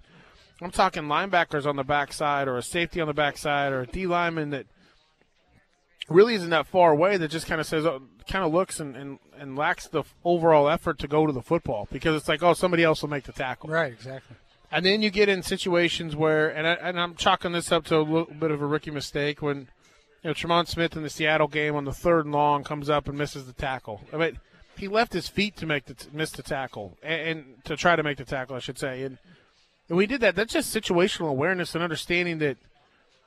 I'm 0.62 0.70
talking 0.70 1.06
linebackers 1.06 1.66
on 1.66 1.76
the 1.76 1.84
backside 1.84 2.48
or 2.48 2.56
a 2.56 2.62
safety 2.62 3.02
on 3.02 3.08
the 3.08 3.16
backside 3.16 3.74
or 3.74 3.82
a 3.82 3.88
D 3.88 4.06
lineman 4.06 4.52
that 4.52 4.68
really 6.08 6.36
isn't 6.36 6.52
that 6.52 6.68
far 6.68 6.92
away 6.92 7.18
that 7.18 7.30
just 7.30 7.48
kind 7.48 7.60
of 7.60 7.66
says, 7.66 7.84
oh, 7.84 8.04
kind 8.30 8.46
of 8.46 8.54
looks 8.54 8.80
and, 8.80 8.96
and, 8.96 9.18
and 9.40 9.58
lacks 9.58 9.88
the 9.88 10.04
overall 10.24 10.70
effort 10.70 11.00
to 11.00 11.08
go 11.08 11.26
to 11.26 11.34
the 11.34 11.42
football 11.42 11.88
because 11.92 12.16
it's 12.16 12.28
like, 12.28 12.44
oh, 12.44 12.54
somebody 12.54 12.84
else 12.84 13.02
will 13.02 13.10
make 13.10 13.24
the 13.24 13.32
tackle. 13.32 13.72
Right, 13.72 13.92
exactly. 13.92 14.36
And 14.72 14.86
then 14.86 15.02
you 15.02 15.10
get 15.10 15.30
in 15.30 15.42
situations 15.42 16.16
where, 16.16 16.50
and, 16.50 16.68
I, 16.68 16.74
and 16.74 17.00
I'm 17.00 17.16
chalking 17.16 17.54
this 17.54 17.72
up 17.72 17.86
to 17.86 17.98
a 17.98 18.02
little 18.02 18.26
bit 18.26 18.52
of 18.52 18.62
a 18.62 18.68
rookie 18.68 18.92
mistake 18.92 19.42
when, 19.42 19.70
you 20.26 20.32
know, 20.32 20.34
Tremon 20.34 20.68
Smith 20.68 20.98
in 20.98 21.04
the 21.04 21.10
Seattle 21.12 21.48
game 21.48 21.76
on 21.76 21.86
the 21.86 21.94
third 21.94 22.26
and 22.26 22.34
long 22.34 22.64
comes 22.64 22.90
up 22.90 23.08
and 23.08 23.16
misses 23.16 23.46
the 23.46 23.54
tackle. 23.54 24.02
I 24.12 24.18
mean, 24.18 24.40
he 24.76 24.88
left 24.88 25.14
his 25.14 25.28
feet 25.28 25.56
to 25.58 25.68
make 25.68 25.86
the 25.86 25.96
miss 26.12 26.32
the 26.32 26.42
tackle 26.42 26.98
and, 27.04 27.22
and 27.22 27.64
to 27.66 27.78
try 27.78 27.96
to 27.96 28.02
make 28.02 28.18
the 28.18 28.26
tackle, 28.26 28.56
I 28.56 28.60
should 28.60 28.80
say. 28.80 29.04
And, 29.04 29.20
and 29.88 29.96
we 29.96 30.08
did 30.08 30.22
that. 30.22 30.36
That's 30.36 30.52
just 30.52 30.76
situational 30.76 31.30
awareness 31.30 31.76
and 31.76 31.84
understanding 31.84 32.40
that, 32.40 32.58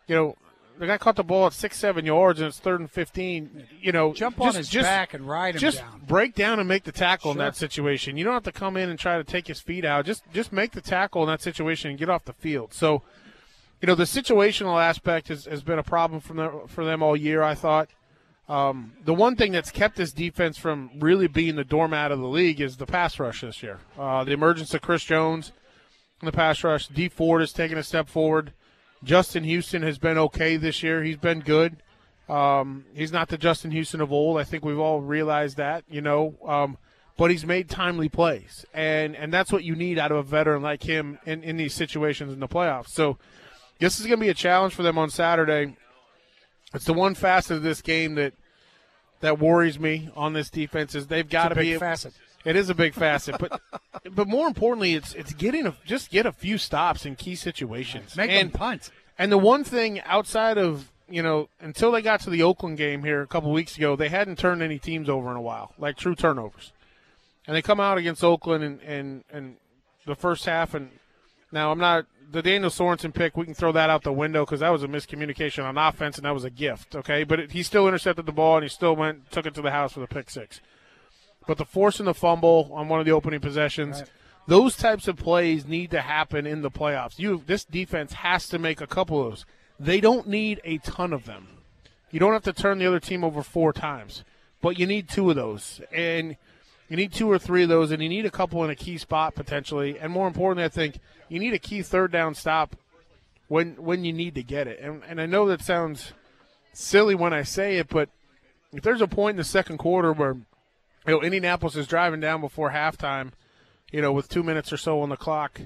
you 0.08 0.16
know, 0.16 0.34
the 0.76 0.88
guy 0.88 0.98
caught 0.98 1.14
the 1.14 1.22
ball 1.22 1.46
at 1.46 1.52
six, 1.52 1.76
seven 1.76 2.04
yards, 2.04 2.40
and 2.40 2.48
it's 2.48 2.58
third 2.58 2.80
and 2.80 2.90
fifteen. 2.90 3.68
You 3.80 3.92
know, 3.92 4.12
Jump 4.12 4.38
just, 4.38 4.48
on 4.48 4.54
his 4.56 4.68
just, 4.68 4.88
back 4.88 5.14
and 5.14 5.28
ride 5.28 5.54
him 5.54 5.61
just 5.61 5.78
down. 5.78 6.02
break 6.04 6.34
down 6.34 6.58
and 6.58 6.68
make 6.68 6.82
the 6.82 6.90
tackle 6.90 7.30
in 7.30 7.38
that 7.38 7.54
situation. 7.54 8.16
You 8.16 8.24
don't 8.24 8.34
have 8.34 8.42
to 8.42 8.52
come 8.52 8.76
in 8.76 8.88
and 8.88 8.98
try 8.98 9.18
to 9.18 9.24
take 9.24 9.46
his 9.46 9.61
feet 9.61 9.84
out. 9.84 10.04
Just 10.04 10.24
just 10.32 10.52
make 10.52 10.72
the 10.72 10.80
tackle 10.80 11.22
in 11.22 11.28
that 11.28 11.42
situation 11.42 11.90
and 11.90 11.98
get 11.98 12.11
off 12.11 12.24
the 12.24 12.32
field. 12.32 12.74
So, 12.74 13.02
you 13.80 13.86
know, 13.86 13.94
the 13.94 14.04
situational 14.04 14.82
aspect 14.82 15.28
has, 15.28 15.44
has 15.44 15.62
been 15.62 15.78
a 15.78 15.84
problem 15.84 16.20
from 16.20 16.66
for 16.68 16.84
them 16.84 17.02
all 17.02 17.16
year. 17.16 17.42
I 17.42 17.54
thought. 17.54 17.90
Um, 18.48 18.94
the 19.04 19.12
one 19.12 19.36
thing 19.36 19.52
that's 19.52 19.70
kept 19.70 19.96
this 19.96 20.10
defense 20.10 20.56
from 20.56 20.90
really 20.98 21.26
being 21.26 21.56
the 21.56 21.64
doormat 21.64 22.10
of 22.10 22.18
the 22.18 22.26
league 22.26 22.62
is 22.62 22.78
the 22.78 22.86
pass 22.86 23.20
rush 23.20 23.42
this 23.42 23.62
year. 23.62 23.78
Uh, 23.98 24.24
the 24.24 24.32
emergence 24.32 24.72
of 24.72 24.80
Chris 24.80 25.04
Jones 25.04 25.52
in 26.22 26.26
the 26.26 26.32
pass 26.32 26.64
rush. 26.64 26.86
Dee 26.88 27.10
Ford 27.10 27.42
has 27.42 27.52
taken 27.52 27.76
a 27.76 27.82
step 27.82 28.08
forward. 28.08 28.54
Justin 29.04 29.44
Houston 29.44 29.82
has 29.82 29.98
been 29.98 30.16
okay 30.16 30.56
this 30.56 30.82
year. 30.82 31.02
He's 31.04 31.18
been 31.18 31.40
good. 31.40 31.76
Um, 32.28 32.84
he's 32.94 33.12
not 33.12 33.28
the 33.28 33.38
Justin 33.38 33.70
Houston 33.70 34.00
of 34.00 34.12
old. 34.12 34.38
I 34.38 34.44
think 34.44 34.64
we've 34.64 34.78
all 34.78 35.00
realized 35.00 35.56
that, 35.58 35.84
you 35.88 36.00
know. 36.00 36.34
Um, 36.46 36.78
but 37.16 37.30
he's 37.30 37.44
made 37.44 37.68
timely 37.68 38.08
plays, 38.08 38.64
and 38.72 39.16
and 39.16 39.32
that's 39.32 39.50
what 39.50 39.64
you 39.64 39.74
need 39.74 39.98
out 39.98 40.12
of 40.12 40.18
a 40.18 40.22
veteran 40.22 40.62
like 40.62 40.84
him 40.84 41.18
in, 41.26 41.42
in 41.42 41.56
these 41.56 41.74
situations 41.74 42.32
in 42.32 42.38
the 42.38 42.46
playoffs. 42.46 42.88
So 42.88 43.18
this 43.78 44.00
is 44.00 44.06
going 44.06 44.18
to 44.18 44.24
be 44.24 44.30
a 44.30 44.34
challenge 44.34 44.74
for 44.74 44.82
them 44.82 44.98
on 44.98 45.10
Saturday. 45.10 45.76
It's 46.74 46.84
the 46.84 46.92
one 46.92 47.14
facet 47.14 47.56
of 47.56 47.62
this 47.62 47.80
game 47.80 48.14
that 48.16 48.34
that 49.20 49.38
worries 49.38 49.78
me 49.80 50.10
on 50.14 50.32
this 50.32 50.48
defense 50.50 50.94
is 50.94 51.06
they've 51.08 51.28
got 51.28 51.48
to 51.48 51.52
It's 51.54 51.58
a 51.58 51.72
be 51.72 51.78
facet. 51.78 52.14
it 52.44 52.54
is 52.56 52.70
a 52.70 52.74
big 52.74 52.94
facet, 52.94 53.36
but 53.38 53.60
but 54.14 54.28
more 54.28 54.46
importantly, 54.46 54.94
it's 54.94 55.14
it's 55.14 55.32
getting 55.32 55.66
a, 55.66 55.74
just 55.84 56.10
get 56.10 56.26
a 56.26 56.32
few 56.32 56.58
stops 56.58 57.04
in 57.06 57.16
key 57.16 57.34
situations. 57.34 58.16
Make 58.16 58.30
and, 58.30 58.50
them 58.52 58.58
punt. 58.58 58.90
and 59.18 59.32
the 59.32 59.38
one 59.38 59.64
thing 59.64 60.00
outside 60.02 60.58
of 60.58 60.90
you 61.08 61.22
know 61.22 61.48
until 61.60 61.90
they 61.90 62.02
got 62.02 62.20
to 62.20 62.30
the 62.30 62.42
Oakland 62.42 62.76
game 62.76 63.02
here 63.02 63.22
a 63.22 63.26
couple 63.26 63.50
weeks 63.50 63.76
ago, 63.76 63.96
they 63.96 64.08
hadn't 64.08 64.38
turned 64.38 64.62
any 64.62 64.78
teams 64.78 65.08
over 65.08 65.30
in 65.30 65.36
a 65.36 65.42
while, 65.42 65.72
like 65.78 65.96
true 65.96 66.14
turnovers. 66.14 66.72
And 67.46 67.56
they 67.56 67.62
come 67.62 67.80
out 67.80 67.96
against 67.98 68.22
Oakland 68.22 68.62
and 68.62 68.80
and 68.82 69.24
and 69.32 69.56
the 70.06 70.14
first 70.14 70.44
half, 70.44 70.74
and 70.74 70.90
now 71.50 71.72
I'm 71.72 71.78
not 71.78 72.04
the 72.30 72.42
Daniel 72.42 72.70
Sorensen 72.70 73.12
pick. 73.14 73.36
We 73.36 73.44
can 73.44 73.54
throw 73.54 73.72
that 73.72 73.90
out 73.90 74.02
the 74.02 74.12
window 74.12 74.44
because 74.44 74.60
that 74.60 74.68
was 74.70 74.82
a 74.82 74.88
miscommunication 74.88 75.64
on 75.64 75.78
offense, 75.78 76.16
and 76.16 76.24
that 76.24 76.34
was 76.34 76.44
a 76.44 76.50
gift. 76.50 76.94
Okay, 76.94 77.24
but 77.24 77.40
it, 77.40 77.52
he 77.52 77.62
still 77.62 77.86
intercepted 77.88 78.26
the 78.26 78.32
ball 78.32 78.56
and 78.56 78.64
he 78.64 78.68
still 78.68 78.94
went 78.94 79.30
took 79.30 79.46
it 79.46 79.54
to 79.54 79.62
the 79.62 79.70
house 79.70 79.92
for 79.92 80.00
the 80.00 80.06
pick 80.06 80.30
six. 80.30 80.60
But 81.46 81.58
the 81.58 81.64
force 81.64 81.98
and 81.98 82.06
the 82.06 82.14
fumble 82.14 82.70
on 82.72 82.88
one 82.88 83.00
of 83.00 83.06
the 83.06 83.12
opening 83.12 83.40
possessions, 83.40 84.00
Right. 84.00 84.10
those 84.46 84.76
types 84.76 85.08
of 85.08 85.16
plays 85.16 85.66
need 85.66 85.90
to 85.92 86.02
happen 86.02 86.46
in 86.46 86.60
the 86.62 86.70
playoffs. 86.70 87.18
You 87.18 87.42
this 87.46 87.64
defense 87.64 88.12
has 88.12 88.48
to 88.48 88.58
make 88.58 88.80
a 88.80 88.86
couple 88.86 89.22
of 89.22 89.30
those. 89.30 89.46
They 89.80 90.00
don't 90.00 90.26
need 90.28 90.60
a 90.64 90.78
ton 90.78 91.12
of 91.12 91.24
them. 91.24 91.48
You 92.10 92.20
don't 92.20 92.32
have 92.32 92.44
to 92.44 92.52
turn 92.52 92.78
the 92.78 92.86
other 92.86 93.00
team 93.00 93.22
over 93.24 93.42
four 93.42 93.72
times, 93.72 94.24
but 94.60 94.78
you 94.78 94.86
need 94.86 95.08
two 95.08 95.30
of 95.30 95.36
those, 95.36 95.80
and 95.92 96.36
you 96.88 96.96
need 96.96 97.12
two 97.12 97.31
or 97.31 97.38
three 97.38 97.62
of 97.62 97.68
those, 97.68 97.90
and 97.90 98.03
you 98.03 98.09
need 98.09 98.27
a 98.27 98.31
couple 98.31 98.64
in 98.64 98.70
a 98.70 98.74
key 98.77 98.98
spot 98.98 99.35
potentially. 99.35 99.98
And 99.98 100.12
more 100.12 100.27
importantly, 100.27 100.64
I 100.64 100.68
think 100.68 100.98
you 101.29 101.38
need 101.38 101.55
a 101.55 101.59
key 101.59 101.83
third 101.83 102.11
down 102.12 102.35
stop 102.35 102.77
when 103.48 103.77
when 103.83 104.05
you 104.05 104.12
need 104.12 104.35
to 104.37 104.42
get 104.42 104.66
it. 104.66 104.81
And 104.81 105.03
and 105.07 105.20
I 105.20 105.27
know 105.27 105.46
that 105.48 105.62
sounds 105.62 106.12
silly 106.72 107.14
when 107.14 107.33
I 107.33 107.42
say 107.42 107.77
it, 107.79 107.88
but 107.88 108.09
if 108.72 108.83
there's 108.83 109.01
a 109.01 109.09
point 109.09 109.35
in 109.35 109.38
the 109.38 109.44
second 109.44 109.79
quarter 109.79 110.12
where 110.12 110.35
you 110.35 111.12
know 111.14 111.22
Indianapolis 111.22 111.77
is 111.77 111.87
driving 111.87 112.20
down 112.20 112.40
before 112.40 112.70
halftime, 112.70 113.33
you 113.90 114.01
know, 114.03 114.12
with 114.12 114.29
two 114.29 114.42
minutes 114.42 114.72
or 114.72 114.77
so 114.77 115.01
on 115.01 115.09
the 115.09 115.16
clock, 115.16 115.61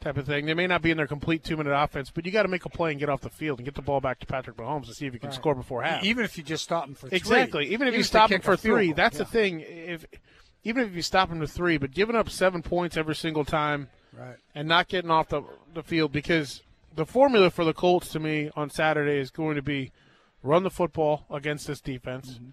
type 0.00 0.16
of 0.16 0.26
thing. 0.26 0.44
They 0.46 0.54
may 0.54 0.66
not 0.66 0.82
be 0.82 0.90
in 0.90 0.96
their 0.96 1.06
complete 1.06 1.42
two 1.44 1.56
minute 1.56 1.72
offense, 1.74 2.10
but 2.10 2.26
you 2.26 2.30
got 2.32 2.42
to 2.42 2.48
make 2.48 2.64
a 2.64 2.68
play 2.68 2.90
and 2.90 3.00
get 3.00 3.08
off 3.08 3.22
the 3.22 3.30
field 3.30 3.58
and 3.58 3.64
get 3.64 3.74
the 3.74 3.82
ball 3.82 4.00
back 4.00 4.20
to 4.20 4.26
Patrick 4.26 4.56
Mahomes 4.56 4.86
to 4.86 4.94
see 4.94 5.06
if 5.06 5.14
you 5.14 5.18
can 5.20 5.30
Right. 5.30 5.34
score 5.34 5.54
before 5.54 5.82
half. 5.82 6.04
Even 6.04 6.24
if 6.24 6.36
you 6.38 6.44
just 6.44 6.62
stop 6.64 6.84
them 6.86 6.94
for 6.94 7.08
three. 7.08 7.16
Exactly. 7.16 7.66
Even 7.72 7.88
if 7.88 7.94
you 7.94 8.02
to 8.02 8.04
stop 8.08 8.30
him 8.30 8.40
for 8.42 8.56
three, 8.56 8.88
goal. 8.88 8.94
that's 8.96 9.16
Yeah. 9.18 9.24
the 9.24 9.30
thing. 9.30 9.60
If 9.60 10.04
even 10.64 10.84
if 10.86 10.94
you 10.94 11.02
stop 11.02 11.30
him 11.30 11.40
to 11.40 11.46
three, 11.46 11.76
but 11.78 11.92
giving 11.92 12.16
up 12.16 12.28
seven 12.30 12.62
points 12.62 12.96
every 12.96 13.14
single 13.14 13.44
time 13.44 13.88
Right. 14.12 14.36
and 14.54 14.68
not 14.68 14.88
getting 14.88 15.10
off 15.10 15.28
the 15.28 15.42
the 15.74 15.82
field 15.82 16.12
because 16.12 16.62
the 16.94 17.04
formula 17.06 17.50
for 17.50 17.64
the 17.64 17.72
Colts 17.74 18.08
to 18.12 18.20
me 18.20 18.50
on 18.54 18.70
Saturday 18.70 19.18
is 19.18 19.30
going 19.30 19.56
to 19.56 19.62
be 19.62 19.90
run 20.42 20.62
the 20.62 20.70
football 20.70 21.24
against 21.30 21.66
this 21.66 21.80
defense. 21.80 22.32
Mm-hmm. 22.34 22.50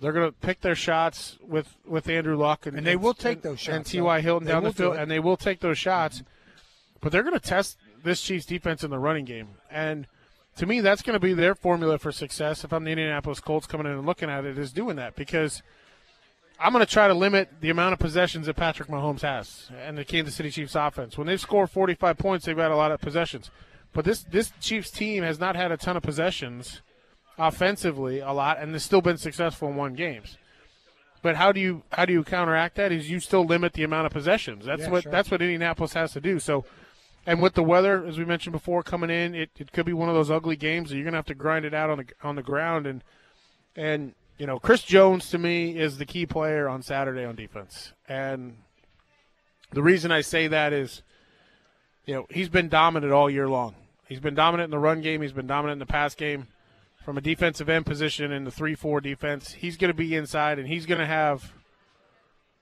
They're 0.00 0.12
going 0.12 0.30
to 0.30 0.32
pick 0.32 0.60
their 0.62 0.74
shots 0.74 1.36
with, 1.46 1.76
with 1.86 2.08
Andrew 2.08 2.36
Luck 2.36 2.64
and, 2.66 2.76
And 2.78 2.86
they 2.86 2.96
will 2.96 3.12
take 3.12 3.42
those 3.42 3.60
shots 3.60 3.76
and 3.76 3.84
T.Y. 3.84 4.20
Hilton 4.22 4.48
down 4.48 4.62
the 4.62 4.70
do 4.70 4.74
field. 4.76 4.92
Mm-hmm. 4.94 5.02
and 5.02 5.10
they 5.10 5.20
will 5.20 5.36
take 5.36 5.60
those 5.60 5.76
shots. 5.78 6.22
But 7.02 7.12
they're 7.12 7.22
going 7.22 7.38
to 7.38 7.40
test 7.40 7.76
this 8.02 8.22
Chiefs 8.22 8.46
defense 8.46 8.82
in 8.82 8.90
the 8.90 8.98
running 8.98 9.24
game, 9.26 9.48
and 9.70 10.06
to 10.56 10.66
me, 10.66 10.80
that's 10.80 11.02
going 11.02 11.14
to 11.14 11.20
be 11.20 11.32
their 11.34 11.54
formula 11.54 11.98
for 11.98 12.12
success. 12.12 12.64
If 12.64 12.72
I'm 12.72 12.84
the 12.84 12.90
Indianapolis 12.90 13.40
Colts 13.40 13.66
coming 13.66 13.86
in 13.86 13.92
and 13.92 14.06
looking 14.06 14.30
at 14.30 14.44
it, 14.44 14.58
is 14.58 14.72
doing 14.72 14.96
that 14.96 15.16
because 15.16 15.62
I'm 16.60 16.72
going 16.72 16.84
to 16.84 16.92
try 16.92 17.08
to 17.08 17.14
limit 17.14 17.48
the 17.60 17.70
amount 17.70 17.94
of 17.94 17.98
possessions 17.98 18.46
that 18.46 18.54
Patrick 18.56 18.88
Mahomes 18.88 19.22
has 19.22 19.70
and 19.82 19.96
the 19.96 20.04
Kansas 20.04 20.34
City 20.34 20.50
Chiefs 20.50 20.74
offense. 20.74 21.16
When 21.16 21.26
they 21.26 21.38
score 21.38 21.66
45 21.66 22.18
points, 22.18 22.44
they've 22.44 22.56
got 22.56 22.70
a 22.70 22.76
lot 22.76 22.92
of 22.92 23.00
possessions. 23.00 23.50
But 23.92 24.04
this 24.04 24.22
this 24.22 24.52
Chiefs 24.60 24.90
team 24.90 25.22
has 25.24 25.40
not 25.40 25.56
had 25.56 25.72
a 25.72 25.76
ton 25.76 25.96
of 25.96 26.02
possessions 26.02 26.82
offensively, 27.38 28.20
a 28.20 28.32
lot, 28.32 28.58
and 28.60 28.72
has 28.72 28.84
still 28.84 29.00
been 29.00 29.16
successful 29.16 29.68
in 29.68 29.76
one 29.76 29.94
games. 29.94 30.36
But 31.22 31.36
how 31.36 31.50
do 31.52 31.60
you 31.60 31.82
how 31.92 32.04
do 32.04 32.12
you 32.12 32.22
counteract 32.22 32.76
that? 32.76 32.92
Is 32.92 33.10
you 33.10 33.20
still 33.20 33.44
limit 33.44 33.72
the 33.72 33.82
amount 33.82 34.06
of 34.06 34.12
possessions. 34.12 34.64
That's 34.66 34.82
Yeah, 34.82 34.90
what 34.90 35.02
sure. 35.04 35.12
that's 35.12 35.30
what 35.30 35.42
Indianapolis 35.42 35.94
has 35.94 36.12
to 36.12 36.20
do. 36.20 36.38
So, 36.38 36.64
and 37.26 37.42
with 37.42 37.54
the 37.54 37.62
weather, 37.62 38.04
as 38.06 38.18
we 38.18 38.24
mentioned 38.24 38.52
before, 38.52 38.82
coming 38.82 39.10
in, 39.10 39.34
it, 39.34 39.50
it 39.58 39.72
could 39.72 39.86
be 39.86 39.92
one 39.92 40.08
of 40.08 40.14
those 40.14 40.30
ugly 40.30 40.56
games 40.56 40.90
that 40.90 40.96
you're 40.96 41.04
going 41.04 41.12
to 41.12 41.18
have 41.18 41.26
to 41.26 41.34
grind 41.34 41.64
it 41.64 41.74
out 41.74 41.90
on 41.90 41.98
the 41.98 42.06
on 42.22 42.36
the 42.36 42.42
ground. 42.42 42.86
And 42.86 43.02
and 43.76 44.14
you 44.40 44.46
know, 44.46 44.58
Chris 44.58 44.82
Jones 44.82 45.28
to 45.30 45.38
me 45.38 45.78
is 45.78 45.98
the 45.98 46.06
key 46.06 46.24
player 46.24 46.66
on 46.66 46.80
Saturday 46.80 47.26
on 47.26 47.36
defense. 47.36 47.92
And 48.08 48.56
the 49.70 49.82
reason 49.82 50.10
I 50.10 50.22
say 50.22 50.48
that 50.48 50.72
is, 50.72 51.02
you 52.06 52.14
know, 52.14 52.26
he's 52.30 52.48
been 52.48 52.70
dominant 52.70 53.12
all 53.12 53.28
year 53.28 53.50
long. 53.50 53.74
He's 54.08 54.18
been 54.18 54.34
dominant 54.34 54.68
in 54.68 54.70
the 54.70 54.78
run 54.78 55.02
game. 55.02 55.20
He's 55.20 55.34
been 55.34 55.46
dominant 55.46 55.74
in 55.74 55.78
the 55.86 55.92
pass 55.92 56.14
game. 56.14 56.48
From 57.04 57.18
a 57.18 57.20
defensive 57.20 57.68
end 57.68 57.84
position 57.84 58.32
in 58.32 58.44
the 58.44 58.50
three-four 58.50 59.02
defense, 59.02 59.52
he's 59.52 59.76
going 59.76 59.90
to 59.90 59.96
be 59.96 60.14
inside, 60.14 60.58
and 60.58 60.66
he's 60.66 60.86
going 60.86 61.00
to 61.00 61.06
have 61.06 61.52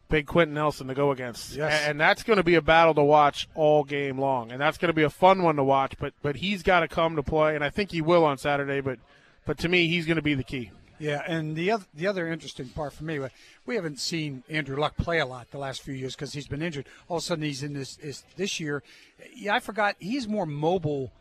big 0.08 0.26
Quenton 0.26 0.54
Nelson 0.54 0.88
to 0.88 0.94
go 0.94 1.12
against. 1.12 1.54
Yes. 1.54 1.86
And 1.86 2.00
that's 2.00 2.24
going 2.24 2.38
to 2.38 2.42
be 2.42 2.56
a 2.56 2.62
battle 2.62 2.94
to 2.94 3.04
watch 3.04 3.48
all 3.54 3.84
game 3.84 4.18
long, 4.18 4.50
and 4.50 4.60
that's 4.60 4.78
going 4.78 4.88
to 4.88 4.94
be 4.94 5.04
a 5.04 5.10
fun 5.10 5.44
one 5.44 5.56
to 5.56 5.64
watch. 5.64 5.94
But 5.98 6.12
but 6.22 6.36
he's 6.36 6.64
got 6.64 6.80
to 6.80 6.88
come 6.88 7.14
to 7.14 7.22
play, 7.22 7.54
and 7.54 7.62
I 7.62 7.70
think 7.70 7.92
he 7.92 8.02
will 8.02 8.24
on 8.24 8.36
Saturday. 8.36 8.80
But 8.80 8.98
but 9.46 9.58
to 9.58 9.68
me, 9.68 9.86
he's 9.86 10.06
going 10.06 10.16
to 10.16 10.22
be 10.22 10.34
the 10.34 10.44
key. 10.44 10.72
Yeah, 10.98 11.22
and 11.26 11.54
the 11.56 11.70
other 11.70 11.84
the 11.94 12.06
other 12.06 12.28
interesting 12.28 12.68
part 12.68 12.92
for 12.92 13.04
me, 13.04 13.20
we 13.66 13.74
haven't 13.74 13.98
seen 14.00 14.42
Andrew 14.48 14.76
Luck 14.76 14.96
play 14.96 15.18
a 15.18 15.26
lot 15.26 15.50
the 15.50 15.58
last 15.58 15.82
few 15.82 15.94
years 15.94 16.14
because 16.14 16.32
he's 16.32 16.48
been 16.48 16.62
injured. 16.62 16.86
All 17.08 17.18
of 17.18 17.22
a 17.22 17.26
sudden, 17.26 17.44
he's 17.44 17.62
in 17.62 17.72
this 17.74 17.98
is 17.98 18.24
this 18.36 18.58
year. 18.60 18.82
Yeah, 19.34 19.54
I 19.54 19.60
forgot 19.60 19.96
he's 19.98 20.26
more 20.28 20.46
mobile 20.46 21.12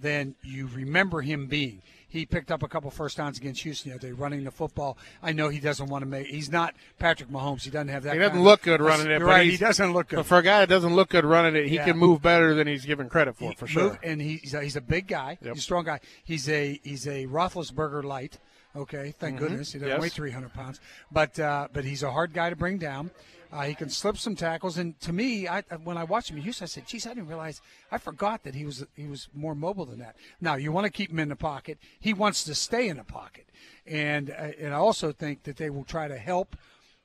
than 0.00 0.34
you 0.42 0.68
remember 0.74 1.20
him 1.20 1.46
being. 1.46 1.82
he 2.08 2.26
picked 2.26 2.50
up 2.50 2.62
a 2.62 2.68
couple 2.68 2.90
first 2.90 3.16
downs 3.16 3.38
against 3.38 3.62
Houston 3.62 3.90
the 3.90 3.96
other 3.96 4.08
day, 4.08 4.12
running 4.12 4.44
the 4.44 4.50
football. 4.50 4.98
I 5.22 5.32
know 5.32 5.48
he 5.48 5.60
doesn't 5.60 5.86
want 5.88 6.02
to 6.02 6.06
make. 6.06 6.26
He's 6.26 6.50
not 6.50 6.74
Patrick 6.98 7.30
Mahomes. 7.30 7.62
He 7.62 7.70
doesn't 7.70 7.88
have 7.88 8.02
that. 8.02 8.12
He 8.14 8.18
doesn't 8.18 8.42
look 8.42 8.60
of, 8.60 8.64
good 8.64 8.80
running 8.82 9.10
it. 9.10 9.22
Right. 9.22 9.50
He 9.50 9.56
doesn't 9.56 9.92
look 9.92 10.08
good. 10.08 10.16
But 10.16 10.26
for 10.26 10.38
a 10.38 10.42
guy 10.42 10.60
that 10.60 10.68
doesn't 10.68 10.94
look 10.94 11.08
good 11.10 11.24
running 11.24 11.56
it, 11.56 11.68
he 11.68 11.76
Yeah. 11.76 11.84
can 11.86 11.96
move 11.98 12.20
better 12.20 12.54
than 12.54 12.66
he's 12.66 12.84
given 12.84 13.08
credit 13.08 13.36
for, 13.36 13.52
for 13.54 13.66
sure. 13.66 13.82
Move- 13.82 13.98
and 14.02 14.20
he's 14.20 14.52
a, 14.52 14.62
he's 14.62 14.76
a 14.76 14.80
big 14.82 15.06
guy. 15.06 15.38
Yep. 15.40 15.54
He's 15.54 15.58
a 15.62 15.62
strong 15.62 15.84
guy. 15.84 16.00
He's 16.24 16.48
a 16.50 16.80
he's 16.82 17.06
a 17.06 17.26
Roethlisberger 17.26 18.02
light. 18.04 18.38
Okay, 18.74 19.14
thank 19.18 19.38
goodness 19.38 19.72
he 19.72 19.78
doesn't 19.78 19.92
Mm-hmm. 19.92 20.02
Yes. 20.02 20.12
weigh 20.12 20.16
300 20.30 20.52
pounds, 20.54 20.80
but 21.10 21.38
uh, 21.38 21.68
but 21.72 21.84
he's 21.84 22.02
a 22.02 22.10
hard 22.10 22.32
guy 22.32 22.50
to 22.50 22.56
bring 22.56 22.78
down. 22.78 23.10
Uh, 23.52 23.64
he 23.64 23.74
can 23.74 23.90
slip 23.90 24.16
some 24.16 24.34
tackles, 24.34 24.78
and 24.78 24.98
to 25.00 25.12
me, 25.12 25.46
I, 25.46 25.60
when 25.84 25.98
I 25.98 26.04
watched 26.04 26.30
him 26.30 26.38
in 26.38 26.42
Houston, 26.42 26.64
I 26.64 26.68
said, 26.68 26.86
"Geez, 26.86 27.06
I 27.06 27.10
didn't 27.10 27.28
realize. 27.28 27.60
I 27.90 27.98
forgot 27.98 28.44
that 28.44 28.54
he 28.54 28.64
was 28.64 28.82
he 28.96 29.06
was 29.06 29.28
more 29.34 29.54
mobile 29.54 29.84
than 29.84 29.98
that." 29.98 30.16
Now 30.40 30.54
you 30.54 30.72
want 30.72 30.86
to 30.86 30.90
keep 30.90 31.10
him 31.10 31.18
in 31.18 31.28
the 31.28 31.36
pocket. 31.36 31.76
He 32.00 32.14
wants 32.14 32.44
to 32.44 32.54
stay 32.54 32.88
in 32.88 32.96
the 32.96 33.04
pocket, 33.04 33.50
and 33.86 34.30
uh, 34.30 34.52
and 34.58 34.72
I 34.72 34.78
also 34.78 35.12
think 35.12 35.42
that 35.42 35.58
they 35.58 35.68
will 35.68 35.84
try 35.84 36.08
to 36.08 36.16
help 36.16 36.56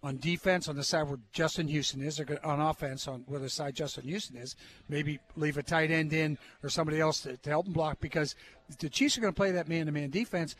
on 0.03 0.17
defense 0.19 0.69
on 0.69 0.75
the 0.77 0.83
side 0.83 1.03
where 1.09 1.17
Justin 1.33 1.67
Houston 1.67 2.01
is, 2.01 2.17
or 2.19 2.39
on 2.45 2.61
offense 2.61 3.07
on 3.09 3.23
where 3.25 3.39
the 3.41 3.49
side 3.49 3.75
Justin 3.75 4.05
Houston 4.05 4.37
is. 4.37 4.55
Maybe 4.87 5.19
leave 5.35 5.57
a 5.57 5.63
tight 5.63 5.91
end 5.91 6.13
in 6.13 6.37
or 6.63 6.69
somebody 6.69 7.01
else 7.01 7.21
to, 7.21 7.35
to 7.35 7.49
help 7.49 7.65
him 7.67 7.73
block 7.73 7.99
because 7.99 8.35
the 8.79 8.89
Chiefs 8.89 9.17
are 9.17 9.21
going 9.21 9.33
to 9.33 9.37
play 9.37 9.51
that 9.51 9.67
man-to-man 9.67 10.11
defense. 10.11 10.55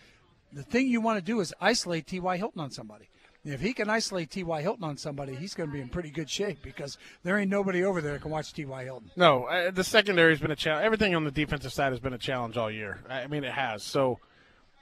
The 0.53 0.63
thing 0.63 0.87
you 0.87 1.01
want 1.01 1.17
to 1.17 1.23
do 1.23 1.39
is 1.39 1.53
isolate 1.59 2.07
T.Y. 2.07 2.37
Hilton 2.37 2.61
on 2.61 2.71
somebody. 2.71 3.09
If 3.43 3.61
he 3.61 3.73
can 3.73 3.89
isolate 3.89 4.29
T.Y. 4.29 4.61
Hilton 4.61 4.83
on 4.83 4.97
somebody, 4.97 5.33
he's 5.33 5.53
going 5.53 5.69
to 5.69 5.73
be 5.73 5.79
in 5.79 5.87
pretty 5.87 6.09
good 6.09 6.29
shape 6.29 6.61
because 6.61 6.97
there 7.23 7.37
ain't 7.37 7.49
nobody 7.49 7.83
over 7.83 8.01
there 8.01 8.13
that 8.13 8.21
can 8.21 8.31
watch 8.31 8.51
T.Y. 8.53 8.83
Hilton. 8.83 9.09
No, 9.15 9.45
uh, 9.45 9.71
the 9.71 9.83
secondary 9.85 10.33
has 10.33 10.41
been 10.41 10.51
a 10.51 10.55
challenge. 10.55 10.85
Everything 10.85 11.15
on 11.15 11.23
the 11.23 11.31
defensive 11.31 11.71
side 11.71 11.93
has 11.93 11.99
been 11.99 12.13
a 12.13 12.17
challenge 12.17 12.57
all 12.57 12.69
year. 12.69 12.99
I 13.09 13.27
mean, 13.27 13.45
it 13.45 13.53
has. 13.53 13.83
So, 13.83 14.19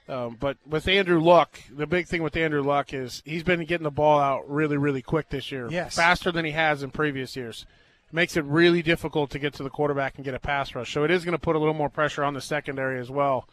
um, 0.08 0.36
but 0.40 0.56
with 0.66 0.88
Andrew 0.88 1.20
Luck, 1.20 1.60
the 1.70 1.86
big 1.86 2.08
thing 2.08 2.22
with 2.22 2.36
Andrew 2.36 2.62
Luck 2.62 2.92
is 2.92 3.22
he's 3.24 3.44
been 3.44 3.64
getting 3.66 3.84
the 3.84 3.90
ball 3.90 4.18
out 4.18 4.50
really, 4.50 4.76
really 4.76 5.02
quick 5.02 5.28
this 5.28 5.52
year. 5.52 5.68
Yes. 5.70 5.94
faster 5.94 6.32
than 6.32 6.44
he 6.44 6.52
has 6.52 6.82
in 6.82 6.90
previous 6.90 7.36
years. 7.36 7.66
Makes 8.12 8.36
it 8.36 8.44
really 8.44 8.82
difficult 8.82 9.30
to 9.30 9.38
get 9.38 9.52
to 9.54 9.62
the 9.62 9.70
quarterback 9.70 10.16
and 10.16 10.24
get 10.24 10.34
a 10.34 10.38
pass 10.38 10.74
rush. 10.74 10.92
So 10.92 11.04
it 11.04 11.10
is 11.10 11.24
going 11.24 11.32
to 11.36 11.40
put 11.40 11.54
a 11.54 11.58
little 11.58 11.74
more 11.74 11.90
pressure 11.90 12.24
on 12.24 12.34
the 12.34 12.40
secondary 12.40 12.98
as 12.98 13.10
well. 13.10 13.48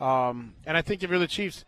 Um, 0.00 0.54
and 0.66 0.76
I 0.76 0.82
think 0.82 1.02
if 1.02 1.10
you're 1.10 1.18
the 1.18 1.26
Chiefs, 1.26 1.64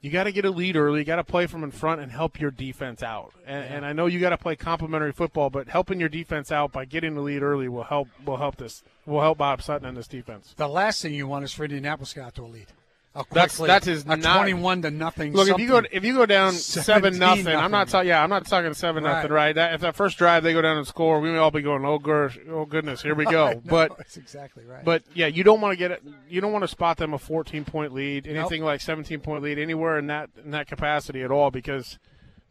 you 0.00 0.10
got 0.10 0.24
to 0.24 0.32
get 0.32 0.44
a 0.44 0.50
lead 0.50 0.76
early. 0.76 1.00
You 1.00 1.04
got 1.04 1.16
to 1.16 1.24
play 1.24 1.46
from 1.46 1.62
in 1.62 1.70
front 1.70 2.00
and 2.00 2.10
help 2.10 2.40
your 2.40 2.50
defense 2.50 3.02
out. 3.02 3.32
And, 3.46 3.64
and 3.64 3.86
I 3.86 3.92
know 3.92 4.06
you 4.06 4.18
got 4.18 4.30
to 4.30 4.38
play 4.38 4.56
complementary 4.56 5.12
football, 5.12 5.50
but 5.50 5.68
helping 5.68 6.00
your 6.00 6.08
defense 6.08 6.50
out 6.50 6.72
by 6.72 6.86
getting 6.86 7.14
the 7.14 7.20
lead 7.20 7.42
early 7.42 7.68
will 7.68 7.84
help. 7.84 8.08
Will 8.24 8.38
help 8.38 8.56
this. 8.56 8.82
Will 9.04 9.20
help 9.20 9.38
Bob 9.38 9.62
Sutton 9.62 9.86
and 9.86 9.96
this 9.96 10.08
defense. 10.08 10.54
The 10.56 10.68
last 10.68 11.02
thing 11.02 11.12
you 11.12 11.26
want 11.26 11.44
is 11.44 11.52
for 11.52 11.64
Indianapolis 11.64 12.10
to 12.10 12.16
get 12.16 12.24
out 12.24 12.34
to 12.36 12.44
a 12.44 12.46
lead. 12.46 12.66
A 13.12 13.24
That's- 13.32 13.56
quick 13.56 13.68
lead. 13.68 13.82
that 13.82 13.88
is 13.88 14.04
a 14.04 14.16
not- 14.16 14.36
twenty-one 14.36 14.82
to 14.82 14.90
nothing. 14.92 15.32
Look, 15.32 15.48
if 15.48 15.58
you 15.58 15.66
go 15.66 15.74
something. 15.78 15.90
if 15.92 16.04
you 16.04 16.14
go 16.14 16.26
down 16.26 16.52
seven 16.52 17.14
17 17.14 17.18
nothing, 17.44 17.58
I'm 17.60 17.72
not 17.72 17.88
talking. 17.88 18.08
Yeah, 18.08 18.22
I'm 18.22 18.30
not 18.30 18.46
talking 18.46 18.72
seven 18.72 19.02
Right. 19.02 19.14
nothing. 19.16 19.32
Right? 19.32 19.52
That, 19.52 19.74
if 19.74 19.80
that 19.80 19.96
first 19.96 20.16
drive 20.16 20.44
they 20.44 20.52
go 20.52 20.62
down 20.62 20.76
and 20.76 20.86
score, 20.86 21.18
we 21.18 21.28
may 21.32 21.38
all 21.38 21.50
be 21.50 21.60
going, 21.60 21.84
oh 21.84 21.98
gosh, 21.98 22.38
oh 22.48 22.66
goodness, 22.66 23.02
here 23.02 23.16
we 23.16 23.24
go. 23.24 23.48
No, 23.54 23.62
but 23.64 23.98
that's 23.98 24.16
exactly 24.16 24.64
right. 24.64 24.84
But 24.84 25.02
yeah, 25.12 25.26
you 25.26 25.42
don't 25.42 25.60
want 25.60 25.72
to 25.72 25.76
get 25.76 25.90
it. 25.90 26.04
You 26.28 26.40
don't 26.40 26.52
want 26.52 26.62
to 26.62 26.68
spot 26.68 26.98
them 26.98 27.12
a 27.12 27.18
14 27.18 27.64
point 27.64 27.92
lead, 27.92 28.28
anything 28.28 28.62
like 28.62 28.80
17 28.80 29.18
point 29.18 29.42
lead, 29.42 29.58
anywhere 29.58 29.98
in 29.98 30.06
that 30.06 30.30
in 30.44 30.52
that 30.52 30.68
capacity 30.68 31.22
at 31.22 31.32
all, 31.32 31.50
because 31.50 31.98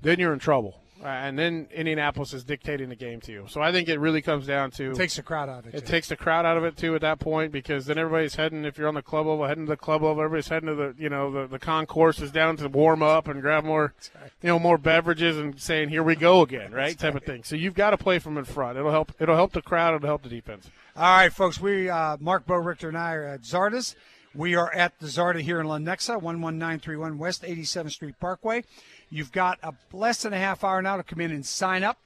then 0.02 0.20
you're 0.20 0.34
in 0.34 0.40
trouble. 0.40 0.82
Uh, 1.02 1.08
and 1.08 1.40
then 1.40 1.68
Indianapolis 1.74 2.34
is 2.34 2.44
dictating 2.44 2.90
the 2.90 2.96
game 2.96 3.22
to 3.22 3.32
you. 3.32 3.46
So 3.48 3.62
I 3.62 3.72
think 3.72 3.88
it 3.88 4.00
really 4.00 4.22
comes 4.22 4.46
down 4.46 4.72
to 4.72 4.92
it 4.92 4.96
takes 4.96 5.16
the 5.16 5.24
crowd 5.24 5.48
out 5.48 5.60
of 5.60 5.68
it. 5.68 5.76
it 5.76 5.86
too. 5.86 5.88
takes 5.88 6.10
the 6.10 6.18
crowd 6.18 6.46
out 6.46 6.58
of 6.58 6.66
it 6.66 6.76
too 6.76 6.94
at 6.94 7.02
that 7.02 7.20
point 7.20 7.54
because 7.54 7.86
then 7.86 7.98
everybody's 7.98 8.36
heading. 8.36 8.66
If 8.66 8.78
you're 8.78 8.88
on 8.88 8.96
the 8.96 9.02
club 9.02 9.26
level, 9.28 9.46
heading 9.46 9.66
to 9.66 9.70
the 9.70 9.78
club 9.78 10.02
level, 10.04 10.22
everybody's 10.22 10.50
heading 10.50 10.68
to 10.68 10.76
the 10.76 10.96
you 10.98 11.10
know 11.10 11.32
the, 11.32 11.48
the 11.48 11.60
concourse 11.60 12.20
is 12.20 12.32
down 12.32 12.58
to 12.58 12.68
warm 12.68 13.02
up 13.02 13.28
and 13.28 13.42
grab 13.42 13.64
more 13.64 13.94
you 14.42 14.48
know 14.48 14.60
more 14.60 14.78
beverages 14.78 15.38
and 15.38 15.60
saying 15.60 15.90
here 15.90 16.04
we 16.04 16.16
go 16.16 16.42
again, 16.42 16.74
right? 16.74 16.98
Type 16.98 17.16
of 17.16 17.24
thing. 17.24 17.44
So 17.44 17.56
you've 17.56 17.76
got 17.76 17.92
to 17.92 17.98
play 17.98 18.20
from 18.20 18.38
in 18.38 18.46
front. 18.46 18.78
It'll 18.78 18.92
help. 18.92 19.14
It'll 19.20 19.36
help 19.36 19.54
the 19.54 19.62
crowd. 19.62 19.96
It'll 19.96 20.08
help 20.08 20.24
the 20.24 20.30
defense. 20.30 20.70
All 20.98 21.04
right, 21.04 21.32
folks. 21.32 21.62
We 21.62 21.90
uh, 21.90 22.18
Marc 22.20 22.46
Boerighter 22.46 22.90
and 22.90 22.98
I 22.98 23.14
are 23.14 23.26
at 23.26 23.44
Zarda's. 23.44 23.96
We 24.36 24.54
are 24.54 24.72
at 24.74 25.00
the 25.00 25.08
Zarda 25.08 25.42
here 25.42 25.60
in 25.60 25.66
Lenexa, 25.66 26.22
11931 26.22 27.18
West 27.18 27.42
87th 27.42 27.92
Street 27.92 28.20
Parkway. 28.20 28.64
You've 29.10 29.32
got 29.32 29.60
a 29.64 29.74
less 29.92 30.24
than 30.24 30.34
a 30.34 30.38
half 30.38 30.64
hour 30.64 30.82
now 30.82 30.98
to 30.98 31.04
come 31.04 31.22
in 31.22 31.32
and 31.32 31.46
sign 31.46 31.84
up. 31.84 31.98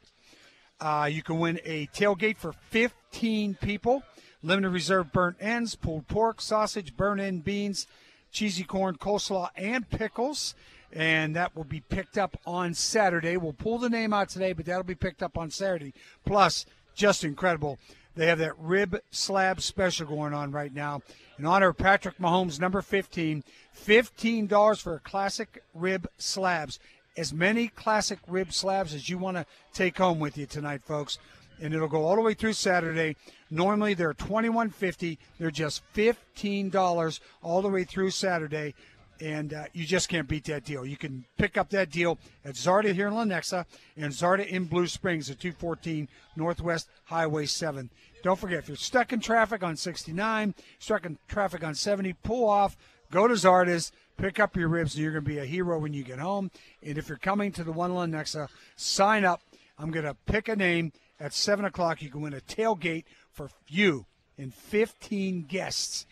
Uh, 0.80 1.10
you 1.12 1.22
can 1.22 1.40
win 1.40 1.60
a 1.66 1.88
tailgate 1.88 2.38
for 2.38 2.54
15 2.70 3.56
people. 3.56 4.04
Limited 4.42 4.70
reserve 4.70 5.12
burnt 5.12 5.38
ends, 5.40 5.76
pulled 5.76 6.08
pork, 6.08 6.42
sausage, 6.42 6.96
burnt 6.96 7.22
end 7.22 7.44
beans, 7.44 7.88
cheesy 8.32 8.64
corn, 8.64 8.96
coleslaw, 8.96 9.50
and 9.56 9.90
pickles. 9.90 10.56
And 10.92 11.36
that 11.36 11.56
will 11.56 11.64
be 11.64 11.80
picked 11.80 12.18
up 12.18 12.38
on 12.46 12.74
Saturday. 12.74 13.38
We'll 13.38 13.54
pull 13.54 13.80
the 13.80 13.90
name 13.90 14.14
out 14.14 14.30
today, 14.30 14.54
but 14.54 14.66
that'll 14.66 14.84
be 14.84 14.96
picked 14.96 15.24
up 15.24 15.38
on 15.38 15.50
Saturday. 15.50 15.94
Plus, 16.26 16.66
just 16.94 17.24
incredible. 17.24 17.80
They 18.16 18.28
have 18.28 18.40
that 18.40 18.58
rib 18.60 19.00
slab 19.10 19.60
special 19.62 20.06
going 20.06 20.34
on 20.34 20.52
right 20.52 20.74
now 20.74 21.02
in 21.40 21.46
honor 21.46 21.70
of 21.70 21.78
Patrick 21.78 22.20
Mahomes, 22.20 22.60
number 22.60 22.82
15. 22.82 23.44
$15 23.86 24.82
for 24.82 24.96
a 24.96 25.00
classic 25.00 25.64
rib 25.74 26.08
slabs. 26.18 26.80
As 27.16 27.32
many 27.32 27.68
classic 27.68 28.20
rib 28.28 28.52
slabs 28.52 28.94
as 28.94 29.10
you 29.10 29.18
want 29.18 29.38
to 29.38 29.46
take 29.74 29.98
home 29.98 30.20
with 30.20 30.38
you 30.38 30.46
tonight, 30.46 30.84
folks. 30.84 31.20
And 31.62 31.74
it'll 31.74 31.88
go 31.88 32.06
all 32.06 32.16
the 32.16 32.22
way 32.22 32.34
through 32.34 32.54
Saturday. 32.54 33.16
Normally 33.52 33.94
they're 33.94 34.14
$21.50. 34.14 35.18
They're 35.40 35.52
just 35.52 35.84
$15 35.94 37.20
all 37.44 37.62
the 37.62 37.70
way 37.70 37.84
through 37.84 38.10
Saturday. 38.10 38.74
And 39.22 39.54
uh, 39.54 39.66
you 39.74 39.86
just 39.86 40.10
can't 40.10 40.28
beat 40.28 40.46
that 40.46 40.66
deal. 40.66 40.86
You 40.86 40.98
can 40.98 41.24
pick 41.38 41.56
up 41.56 41.70
that 41.70 41.92
deal 41.92 42.18
at 42.44 42.56
Zarda 42.56 42.94
here 42.94 43.08
in 43.08 43.14
Lenexa 43.14 43.66
and 43.96 44.12
Zarda 44.12 44.46
in 44.48 44.66
Blue 44.66 44.88
Springs 44.88 45.30
at 45.30 45.40
214 45.40 46.10
Northwest 46.36 46.90
Highway 47.06 47.46
7. 47.46 47.92
Don't 48.24 48.40
forget, 48.40 48.60
if 48.60 48.68
you're 48.68 48.76
stuck 48.76 49.14
in 49.14 49.20
traffic 49.20 49.64
on 49.64 49.76
69, 49.76 50.56
stuck 50.80 51.06
in 51.06 51.20
traffic 51.28 51.64
on 51.64 51.76
70, 51.76 52.14
pull 52.24 52.50
off, 52.50 52.76
go 53.12 53.28
to 53.28 53.36
Zarda's, 53.36 53.92
pick 54.18 54.40
up 54.40 54.56
your 54.56 54.68
ribs, 54.68 54.96
and 54.96 55.04
you're 55.04 55.12
going 55.12 55.24
to 55.24 55.30
be 55.30 55.40
a 55.40 55.46
hero 55.46 55.80
when 55.80 55.94
you 55.94 56.04
get 56.04 56.20
home. 56.20 56.52
And 56.82 56.98
if 56.98 57.10
you're 57.10 57.18
coming 57.18 57.52
to 57.54 57.64
the 57.64 57.72
one 57.72 57.92
in 57.92 57.98
Lenexa, 57.98 58.48
sign 58.76 59.26
up. 59.26 59.42
I'm 59.78 59.92
going 59.92 60.06
to 60.06 60.16
pick 60.26 60.48
a 60.48 60.56
name 60.56 60.92
at 61.20 61.34
7 61.34 61.66
o'clock. 61.66 62.02
You 62.02 62.10
can 62.10 62.22
win 62.22 62.34
a 62.34 62.42
tailgate 62.42 63.06
for 63.32 63.50
you 63.68 64.06
and 64.38 64.54
15 64.54 65.44
guests. 65.44 66.06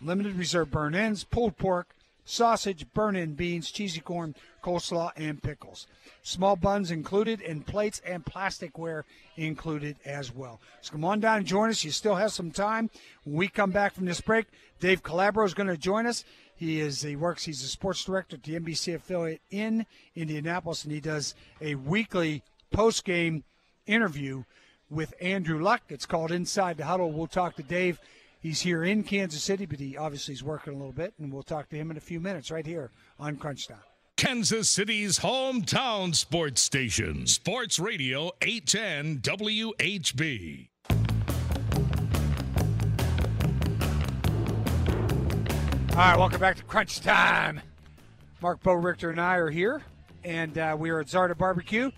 Limited 0.00 0.36
reserve 0.36 0.70
burn 0.70 0.94
ends, 0.94 1.24
pulled 1.24 1.56
pork, 1.56 1.88
sausage, 2.24 2.86
burn 2.92 3.16
in 3.16 3.34
beans, 3.34 3.70
cheesy 3.70 4.00
corn, 4.00 4.34
coleslaw, 4.62 5.10
and 5.16 5.42
pickles. 5.42 5.86
Small 6.22 6.56
buns 6.56 6.90
included, 6.90 7.40
and 7.40 7.66
plates 7.66 8.00
and 8.04 8.24
plasticware 8.24 9.02
included 9.36 9.96
as 10.04 10.32
well. 10.32 10.60
So 10.82 10.92
come 10.92 11.04
on 11.04 11.20
down 11.20 11.38
and 11.38 11.46
join 11.46 11.70
us. 11.70 11.82
You 11.84 11.90
still 11.90 12.16
have 12.16 12.32
some 12.32 12.50
time. 12.50 12.90
When 13.24 13.36
we 13.36 13.48
come 13.48 13.70
back 13.70 13.94
from 13.94 14.04
this 14.04 14.20
break, 14.20 14.46
Dave 14.78 15.02
Calabro 15.02 15.44
is 15.46 15.54
going 15.54 15.68
to 15.68 15.76
join 15.76 16.06
us. 16.06 16.24
He 16.58 16.80
is 16.80 17.02
he 17.02 17.14
works. 17.14 17.44
He's 17.44 17.62
a 17.62 17.68
sports 17.68 18.04
director 18.04 18.34
at 18.34 18.42
the 18.42 18.58
NBC 18.58 18.96
affiliate 18.96 19.40
in 19.50 19.86
Indianapolis, 20.16 20.82
and 20.82 20.92
he 20.92 21.00
does 21.00 21.36
a 21.60 21.76
weekly 21.76 22.42
post 22.72 23.04
game 23.04 23.44
interview 23.86 24.42
with 24.90 25.14
Andrew 25.20 25.62
Luck. 25.62 25.82
It's 25.88 26.06
called 26.06 26.32
Inside 26.32 26.76
the 26.76 26.84
Huddle. 26.84 27.12
We'll 27.12 27.28
talk 27.28 27.54
to 27.56 27.62
Dave. 27.62 28.00
He's 28.40 28.60
here 28.60 28.82
in 28.82 29.04
Kansas 29.04 29.42
City, 29.42 29.66
but 29.66 29.78
he 29.78 29.96
obviously 29.96 30.34
is 30.34 30.42
working 30.42 30.72
a 30.72 30.76
little 30.76 30.92
bit, 30.92 31.14
and 31.18 31.32
we'll 31.32 31.42
talk 31.44 31.68
to 31.68 31.76
him 31.76 31.92
in 31.92 31.96
a 31.96 32.00
few 32.00 32.18
minutes 32.18 32.50
right 32.50 32.66
here 32.66 32.90
on 33.20 33.36
Crunch 33.36 33.68
Time. 33.68 33.78
Kansas 34.16 34.68
City's 34.68 35.20
hometown 35.20 36.12
sports 36.12 36.60
station, 36.60 37.28
Sports 37.28 37.78
Radio 37.78 38.32
810 38.42 39.18
WHB. 39.18 40.68
All 45.98 46.04
right, 46.04 46.16
welcome 46.16 46.38
back 46.38 46.54
to 46.58 46.62
Crunch 46.62 47.00
Time. 47.00 47.60
Marc 48.40 48.62
Boerighter 48.62 49.10
and 49.10 49.20
I 49.20 49.34
are 49.34 49.50
here, 49.50 49.82
and 50.22 50.56
uh, 50.56 50.76
we 50.78 50.90
are 50.90 51.00
at 51.00 51.08
Zarda 51.08 51.36
Barbecue 51.36 51.90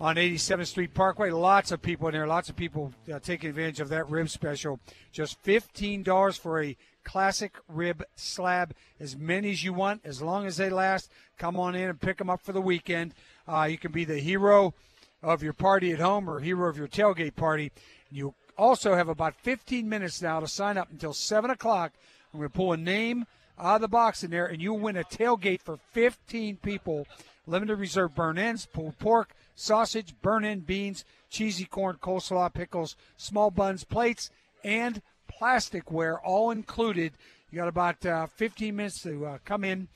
on 0.00 0.16
87th 0.16 0.66
Street 0.66 0.92
Parkway. 0.92 1.30
Lots 1.30 1.70
of 1.70 1.80
people 1.80 2.08
in 2.08 2.14
there, 2.14 2.26
lots 2.26 2.48
of 2.48 2.56
people 2.56 2.92
uh, 3.14 3.20
taking 3.20 3.50
advantage 3.50 3.78
of 3.78 3.90
that 3.90 4.10
rib 4.10 4.28
special. 4.28 4.80
Just 5.12 5.40
$15 5.44 6.36
for 6.36 6.60
a 6.60 6.76
classic 7.04 7.54
rib 7.68 8.02
slab, 8.16 8.74
as 8.98 9.16
many 9.16 9.52
as 9.52 9.62
you 9.62 9.72
want, 9.72 10.00
as 10.04 10.20
long 10.20 10.44
as 10.44 10.56
they 10.56 10.68
last. 10.68 11.08
Come 11.38 11.60
on 11.60 11.76
in 11.76 11.90
and 11.90 12.00
pick 12.00 12.18
them 12.18 12.28
up 12.28 12.40
for 12.40 12.52
the 12.52 12.60
weekend. 12.60 13.14
Uh, 13.46 13.68
you 13.70 13.78
can 13.78 13.92
be 13.92 14.04
the 14.04 14.18
hero 14.18 14.74
of 15.22 15.44
your 15.44 15.52
party 15.52 15.92
at 15.92 16.00
home 16.00 16.28
or 16.28 16.40
hero 16.40 16.68
of 16.68 16.76
your 16.76 16.88
tailgate 16.88 17.36
party. 17.36 17.70
You 18.10 18.34
also 18.56 18.96
have 18.96 19.08
about 19.08 19.36
15 19.36 19.88
minutes 19.88 20.20
now 20.20 20.40
to 20.40 20.48
sign 20.48 20.76
up 20.76 20.90
until 20.90 21.12
7 21.12 21.50
o'clock. 21.50 21.92
I'm 22.32 22.40
going 22.40 22.50
to 22.50 22.56
pull 22.56 22.72
a 22.72 22.76
name 22.76 23.26
out 23.58 23.76
of 23.76 23.80
the 23.80 23.88
box 23.88 24.22
in 24.22 24.30
there, 24.30 24.46
and 24.46 24.60
you'll 24.60 24.78
win 24.78 24.96
a 24.96 25.04
tailgate 25.04 25.62
for 25.62 25.78
15 25.92 26.56
people. 26.56 27.06
Limited 27.46 27.78
reserve 27.78 28.14
burn 28.14 28.38
ends, 28.38 28.66
pulled 28.66 28.98
pork, 28.98 29.34
sausage, 29.54 30.14
burn 30.20 30.44
in 30.44 30.60
beans, 30.60 31.04
cheesy 31.30 31.64
corn, 31.64 31.96
coleslaw, 32.00 32.52
pickles, 32.52 32.96
small 33.16 33.50
buns, 33.50 33.84
plates, 33.84 34.30
and 34.62 35.02
plasticware, 35.40 36.18
all 36.22 36.50
included. 36.50 37.12
You 37.50 37.58
got 37.58 37.68
about 37.68 38.04
uh, 38.04 38.26
15 38.26 38.76
minutes 38.76 39.02
to 39.02 39.26
uh, 39.26 39.38
come 39.44 39.64
in 39.64 39.88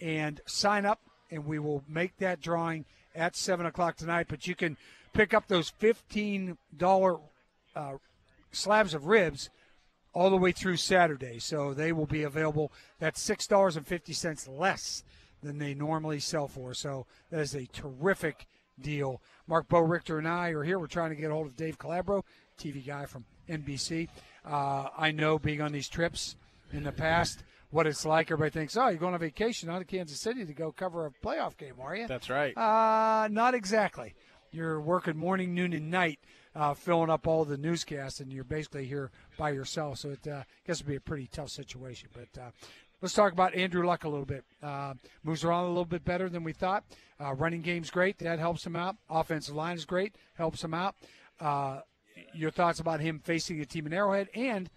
and 0.00 0.40
sign 0.46 0.86
up, 0.86 1.00
and 1.30 1.44
we 1.44 1.58
will 1.58 1.82
make 1.88 2.16
that 2.18 2.40
drawing 2.40 2.84
at 3.14 3.36
7 3.36 3.66
o'clock 3.66 3.96
tonight. 3.96 4.26
But 4.28 4.46
you 4.46 4.54
can 4.54 4.76
pick 5.12 5.34
up 5.34 5.48
those 5.48 5.72
$15 5.80 6.56
uh, 7.74 7.92
slabs 8.52 8.94
of 8.94 9.06
ribs 9.06 9.50
all 10.12 10.30
the 10.30 10.36
way 10.36 10.52
through 10.52 10.76
Saturday. 10.76 11.38
So 11.38 11.74
they 11.74 11.92
will 11.92 12.06
be 12.06 12.22
available. 12.22 12.72
That's 12.98 13.26
$6.50 13.28 14.58
less 14.58 15.04
than 15.42 15.58
they 15.58 15.74
normally 15.74 16.20
sell 16.20 16.48
for. 16.48 16.74
So 16.74 17.06
that 17.30 17.40
is 17.40 17.54
a 17.54 17.66
terrific 17.66 18.46
deal. 18.80 19.20
Marc 19.46 19.68
Boerighter 19.68 20.18
and 20.18 20.28
I 20.28 20.50
are 20.50 20.62
here. 20.62 20.78
We're 20.78 20.86
trying 20.86 21.10
to 21.10 21.16
get 21.16 21.30
a 21.30 21.34
hold 21.34 21.46
of 21.46 21.56
Dave 21.56 21.78
Calabro, 21.78 22.22
TV 22.58 22.86
guy 22.86 23.06
from 23.06 23.24
NBC. 23.48 24.08
Uh, 24.44 24.88
I 24.96 25.10
know 25.10 25.38
being 25.38 25.60
on 25.60 25.72
these 25.72 25.88
trips 25.88 26.36
in 26.72 26.84
the 26.84 26.92
past 26.92 27.42
what 27.70 27.86
it's 27.86 28.04
like. 28.04 28.30
Everybody 28.30 28.50
thinks, 28.50 28.76
oh, 28.76 28.88
you're 28.88 28.98
going 28.98 29.14
on 29.14 29.20
vacation 29.20 29.70
out 29.70 29.80
of 29.80 29.86
Kansas 29.86 30.20
City 30.20 30.44
to 30.44 30.52
go 30.52 30.72
cover 30.72 31.06
a 31.06 31.26
playoff 31.26 31.56
game, 31.56 31.74
are 31.80 31.96
you? 31.96 32.06
That's 32.06 32.30
right. 32.30 32.56
Uh, 32.56 33.28
not 33.28 33.54
exactly. 33.54 34.14
You're 34.52 34.80
working 34.80 35.16
morning, 35.16 35.54
noon, 35.54 35.72
and 35.72 35.90
night, 35.90 36.18
uh, 36.54 36.74
filling 36.74 37.10
up 37.10 37.26
all 37.26 37.44
the 37.44 37.56
newscasts, 37.56 38.20
and 38.20 38.32
you're 38.32 38.44
basically 38.44 38.86
here 38.86 39.10
by 39.36 39.50
yourself. 39.50 39.98
So 39.98 40.10
it 40.10 40.26
uh, 40.26 40.42
gets 40.66 40.80
to 40.80 40.84
be 40.84 40.96
a 40.96 41.00
pretty 41.00 41.26
tough 41.26 41.50
situation. 41.50 42.08
But 42.12 42.40
uh, 42.40 42.50
let's 43.00 43.14
talk 43.14 43.32
about 43.32 43.54
Andrew 43.54 43.86
Luck 43.86 44.04
a 44.04 44.08
little 44.08 44.26
bit. 44.26 44.44
Uh, 44.62 44.94
moves 45.22 45.44
around 45.44 45.64
a 45.64 45.68
little 45.68 45.84
bit 45.84 46.04
better 46.04 46.28
than 46.28 46.44
we 46.44 46.52
thought. 46.52 46.84
Uh, 47.20 47.34
running 47.34 47.62
game's 47.62 47.90
great. 47.90 48.18
That 48.18 48.38
helps 48.38 48.66
him 48.66 48.76
out. 48.76 48.96
Offensive 49.08 49.54
line 49.54 49.76
is 49.76 49.84
great. 49.84 50.16
Helps 50.34 50.64
him 50.64 50.74
out. 50.74 50.94
Uh, 51.38 51.80
your 52.34 52.50
thoughts 52.50 52.80
about 52.80 53.00
him 53.00 53.18
facing 53.18 53.60
a 53.60 53.66
team 53.66 53.86
in 53.86 53.92
Arrowhead 53.92 54.28
and 54.34 54.68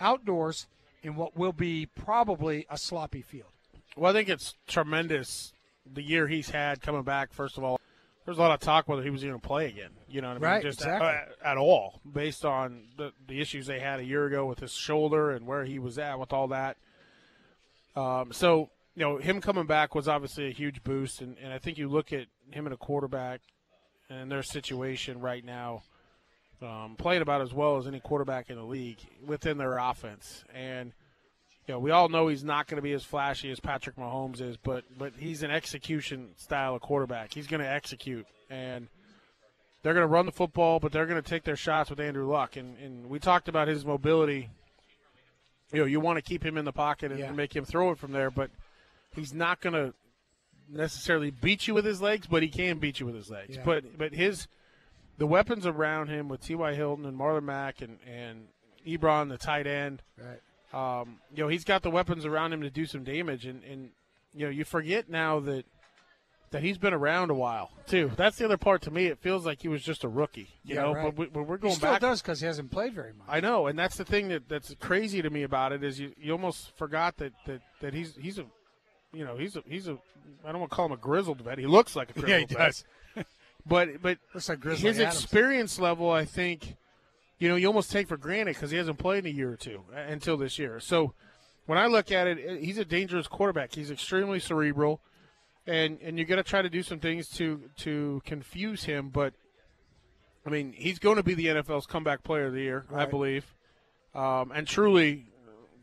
outdoors 0.00 0.66
in 1.02 1.16
what 1.16 1.36
will 1.36 1.52
be 1.52 1.86
probably 1.86 2.66
a 2.70 2.78
sloppy 2.78 3.22
field. 3.22 3.50
Well, 3.96 4.10
I 4.10 4.14
think 4.14 4.28
it's 4.28 4.54
tremendous 4.66 5.52
the 5.90 6.02
year 6.02 6.26
he's 6.26 6.50
had 6.50 6.82
coming 6.82 7.02
back. 7.02 7.32
First 7.32 7.56
of 7.56 7.64
all, 7.64 7.80
there's 8.26 8.38
a 8.38 8.40
lot 8.40 8.50
of 8.50 8.60
talk 8.60 8.88
whether 8.88 9.02
he 9.02 9.10
was 9.10 9.22
going 9.22 9.38
to 9.38 9.46
play 9.46 9.68
again. 9.68 9.90
You 10.08 10.20
know 10.20 10.28
what 10.28 10.34
I 10.34 10.40
mean? 10.40 10.50
Right, 10.50 10.62
Just 10.62 10.80
exactly. 10.80 11.08
at, 11.08 11.28
at 11.44 11.56
all, 11.56 12.00
based 12.10 12.44
on 12.44 12.88
the, 12.98 13.12
the 13.26 13.40
issues 13.40 13.66
they 13.66 13.78
had 13.78 14.00
a 14.00 14.04
year 14.04 14.26
ago 14.26 14.44
with 14.46 14.58
his 14.58 14.72
shoulder 14.72 15.30
and 15.30 15.46
where 15.46 15.64
he 15.64 15.78
was 15.78 15.96
at 15.96 16.18
with 16.18 16.32
all 16.32 16.48
that. 16.48 16.76
Um, 17.94 18.32
so, 18.32 18.68
you 18.94 19.02
know, 19.02 19.16
him 19.16 19.40
coming 19.40 19.66
back 19.66 19.94
was 19.94 20.08
obviously 20.08 20.48
a 20.48 20.52
huge 20.52 20.82
boost. 20.82 21.22
And, 21.22 21.36
and 21.42 21.52
I 21.52 21.58
think 21.58 21.78
you 21.78 21.88
look 21.88 22.12
at 22.12 22.26
him 22.50 22.66
and 22.66 22.74
a 22.74 22.76
quarterback 22.76 23.40
and 24.10 24.30
their 24.30 24.42
situation 24.42 25.20
right 25.20 25.44
now, 25.44 25.82
um, 26.60 26.96
playing 26.98 27.22
about 27.22 27.42
as 27.42 27.54
well 27.54 27.76
as 27.76 27.86
any 27.86 28.00
quarterback 28.00 28.50
in 28.50 28.56
the 28.56 28.64
league 28.64 28.98
within 29.24 29.56
their 29.56 29.78
offense. 29.78 30.44
And– 30.52 30.92
you 31.66 31.74
know, 31.74 31.80
we 31.80 31.90
all 31.90 32.08
know 32.08 32.28
he's 32.28 32.44
not 32.44 32.66
going 32.68 32.76
to 32.76 32.82
be 32.82 32.92
as 32.92 33.02
flashy 33.04 33.50
as 33.50 33.58
Patrick 33.60 33.96
Mahomes 33.96 34.40
is, 34.40 34.56
but 34.56 34.84
but 34.98 35.12
he's 35.18 35.42
an 35.42 35.50
execution 35.50 36.30
style 36.36 36.74
of 36.76 36.82
quarterback. 36.82 37.34
He's 37.34 37.46
going 37.46 37.62
to 37.62 37.68
execute, 37.68 38.26
and 38.50 38.88
they're 39.82 39.94
going 39.94 40.04
to 40.04 40.08
run 40.12 40.26
the 40.26 40.32
football, 40.32 40.78
but 40.80 40.92
they're 40.92 41.06
going 41.06 41.22
to 41.22 41.28
take 41.28 41.44
their 41.44 41.56
shots 41.56 41.90
with 41.90 42.00
Andrew 42.00 42.28
Luck. 42.30 42.56
And, 42.56 42.76
and 42.78 43.08
we 43.08 43.18
talked 43.18 43.48
about 43.48 43.68
his 43.68 43.84
mobility. 43.84 44.50
You 45.72 45.80
know, 45.80 45.86
you 45.86 45.98
want 46.00 46.16
to 46.16 46.22
keep 46.22 46.44
him 46.44 46.56
in 46.56 46.64
the 46.64 46.72
pocket 46.72 47.10
and 47.10 47.20
Yeah. 47.20 47.32
make 47.32 47.54
him 47.54 47.64
throw 47.64 47.90
it 47.90 47.98
from 47.98 48.12
there, 48.12 48.30
but 48.30 48.50
he's 49.14 49.34
not 49.34 49.60
going 49.60 49.74
to 49.74 49.94
necessarily 50.68 51.30
beat 51.30 51.66
you 51.66 51.74
with 51.74 51.84
his 51.84 52.00
legs, 52.00 52.26
but 52.26 52.42
he 52.42 52.48
can 52.48 52.78
beat 52.78 53.00
you 53.00 53.06
with 53.06 53.14
his 53.16 53.30
legs. 53.30 53.56
Yeah. 53.56 53.62
But 53.64 53.98
but 53.98 54.12
his 54.12 54.46
the 55.18 55.26
weapons 55.26 55.66
around 55.66 56.08
him 56.08 56.28
with 56.28 56.42
T.Y. 56.42 56.74
Hilton 56.74 57.04
and 57.06 57.18
Marlon 57.18 57.44
Mack 57.44 57.80
and 57.82 57.98
and 58.06 58.46
Ebron, 58.86 59.28
the 59.28 59.38
tight 59.38 59.66
end 59.66 60.02
Right. 60.16 60.40
Um, 60.72 61.18
you 61.34 61.42
know, 61.42 61.48
he's 61.48 61.64
got 61.64 61.82
the 61.82 61.90
weapons 61.90 62.24
around 62.26 62.52
him 62.52 62.62
to 62.62 62.70
do 62.70 62.86
some 62.86 63.04
damage, 63.04 63.46
and, 63.46 63.62
and 63.64 63.90
you 64.34 64.44
know, 64.46 64.50
you 64.50 64.64
forget 64.64 65.08
now 65.08 65.40
that 65.40 65.64
that 66.52 66.62
he's 66.62 66.78
been 66.78 66.94
around 66.94 67.30
a 67.30 67.34
while 67.34 67.70
too. 67.86 68.10
That's 68.16 68.38
the 68.38 68.44
other 68.44 68.56
part 68.56 68.82
to 68.82 68.90
me. 68.90 69.06
It 69.06 69.18
feels 69.18 69.44
like 69.44 69.62
he 69.62 69.68
was 69.68 69.82
just 69.82 70.04
a 70.04 70.08
rookie, 70.08 70.48
you 70.64 70.76
Yeah, 70.76 70.82
know. 70.82 70.94
right. 70.94 71.04
But 71.04 71.16
we, 71.16 71.26
when 71.26 71.46
we're 71.46 71.58
He 71.58 71.70
still 71.72 71.90
back, 71.90 72.00
does 72.00 72.22
because 72.22 72.40
he 72.40 72.46
hasn't 72.46 72.70
played 72.70 72.94
very 72.94 73.12
much. 73.12 73.26
I 73.28 73.40
know, 73.40 73.66
and 73.66 73.76
that's 73.78 73.96
the 73.96 74.04
thing 74.04 74.28
that 74.28 74.48
that's 74.48 74.74
crazy 74.80 75.20
to 75.22 75.28
me 75.30 75.42
about 75.42 75.72
it 75.72 75.82
is 75.82 75.98
you, 75.98 76.12
you 76.20 76.32
almost 76.32 76.76
forgot 76.76 77.16
that, 77.18 77.32
that 77.46 77.62
that 77.80 77.94
he's 77.94 78.14
he's 78.16 78.38
a 78.38 78.46
you 79.12 79.24
know 79.24 79.36
he's 79.36 79.56
a 79.56 79.62
he's 79.66 79.88
a 79.88 79.98
I 80.44 80.52
don't 80.52 80.60
want 80.60 80.70
to 80.70 80.76
call 80.76 80.86
him 80.86 80.92
a 80.92 80.96
grizzled 80.96 81.40
vet. 81.40 81.58
He 81.58 81.66
looks 81.66 81.96
like 81.96 82.10
a 82.10 82.12
grizzled 82.12 82.30
Yeah, 82.30 82.38
he 82.38 82.44
vet. 82.46 82.58
does. 82.58 82.84
But 83.68 84.00
but 84.00 84.18
Looks 84.32 84.48
like 84.48 84.60
Grizzly 84.60 84.88
his 84.90 85.00
Adams. 85.00 85.20
experience 85.24 85.80
level, 85.80 86.08
I 86.08 86.24
think, 86.24 86.76
you 87.38 87.48
know, 87.48 87.56
you 87.56 87.66
almost 87.66 87.90
take 87.90 88.08
for 88.08 88.16
granted 88.16 88.54
because 88.54 88.70
he 88.70 88.76
hasn't 88.76 88.98
played 88.98 89.24
in 89.26 89.32
a 89.32 89.34
year 89.34 89.52
or 89.52 89.56
two 89.56 89.82
uh, 89.94 89.98
until 89.98 90.36
this 90.36 90.58
year. 90.58 90.80
So 90.80 91.12
when 91.66 91.78
I 91.78 91.86
look 91.86 92.10
at 92.12 92.26
it, 92.26 92.38
uh, 92.48 92.54
he's 92.54 92.78
a 92.78 92.84
dangerous 92.84 93.26
quarterback. 93.28 93.74
He's 93.74 93.90
extremely 93.90 94.40
cerebral, 94.40 95.00
and 95.66 95.98
and 96.00 96.18
you 96.18 96.24
got 96.24 96.36
to 96.36 96.42
try 96.42 96.62
to 96.62 96.70
do 96.70 96.82
some 96.82 96.98
things 97.00 97.28
to 97.36 97.68
to 97.78 98.22
confuse 98.24 98.84
him. 98.84 99.10
But 99.10 99.34
I 100.46 100.50
mean, 100.50 100.72
he's 100.72 100.98
going 100.98 101.16
to 101.16 101.22
be 101.22 101.34
the 101.34 101.46
NFL's 101.46 101.86
comeback 101.86 102.22
player 102.22 102.46
of 102.46 102.52
the 102.52 102.60
year, 102.62 102.86
I 102.94 103.04
believe, 103.06 103.54
um, 104.14 104.52
and 104.54 104.66
truly. 104.66 105.26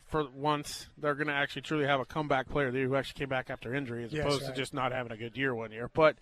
For 0.07 0.29
once, 0.29 0.89
they're 0.95 1.15
going 1.15 1.25
to 1.25 1.33
actually 1.33 1.63
truly 1.63 1.87
have 1.87 1.99
a 1.99 2.05
comeback 2.05 2.47
player 2.47 2.67
of 2.67 2.73
the 2.73 2.79
year 2.81 2.87
who 2.87 2.95
actually 2.95 3.17
came 3.17 3.29
back 3.29 3.49
after 3.49 3.73
injury, 3.73 4.03
as 4.03 4.13
Yes, 4.13 4.23
opposed 4.23 4.43
right. 4.43 4.51
to 4.53 4.55
just 4.55 4.71
not 4.71 4.91
having 4.91 5.11
a 5.11 5.17
good 5.17 5.35
year 5.35 5.55
one 5.55 5.71
year. 5.71 5.89
But 5.91 6.17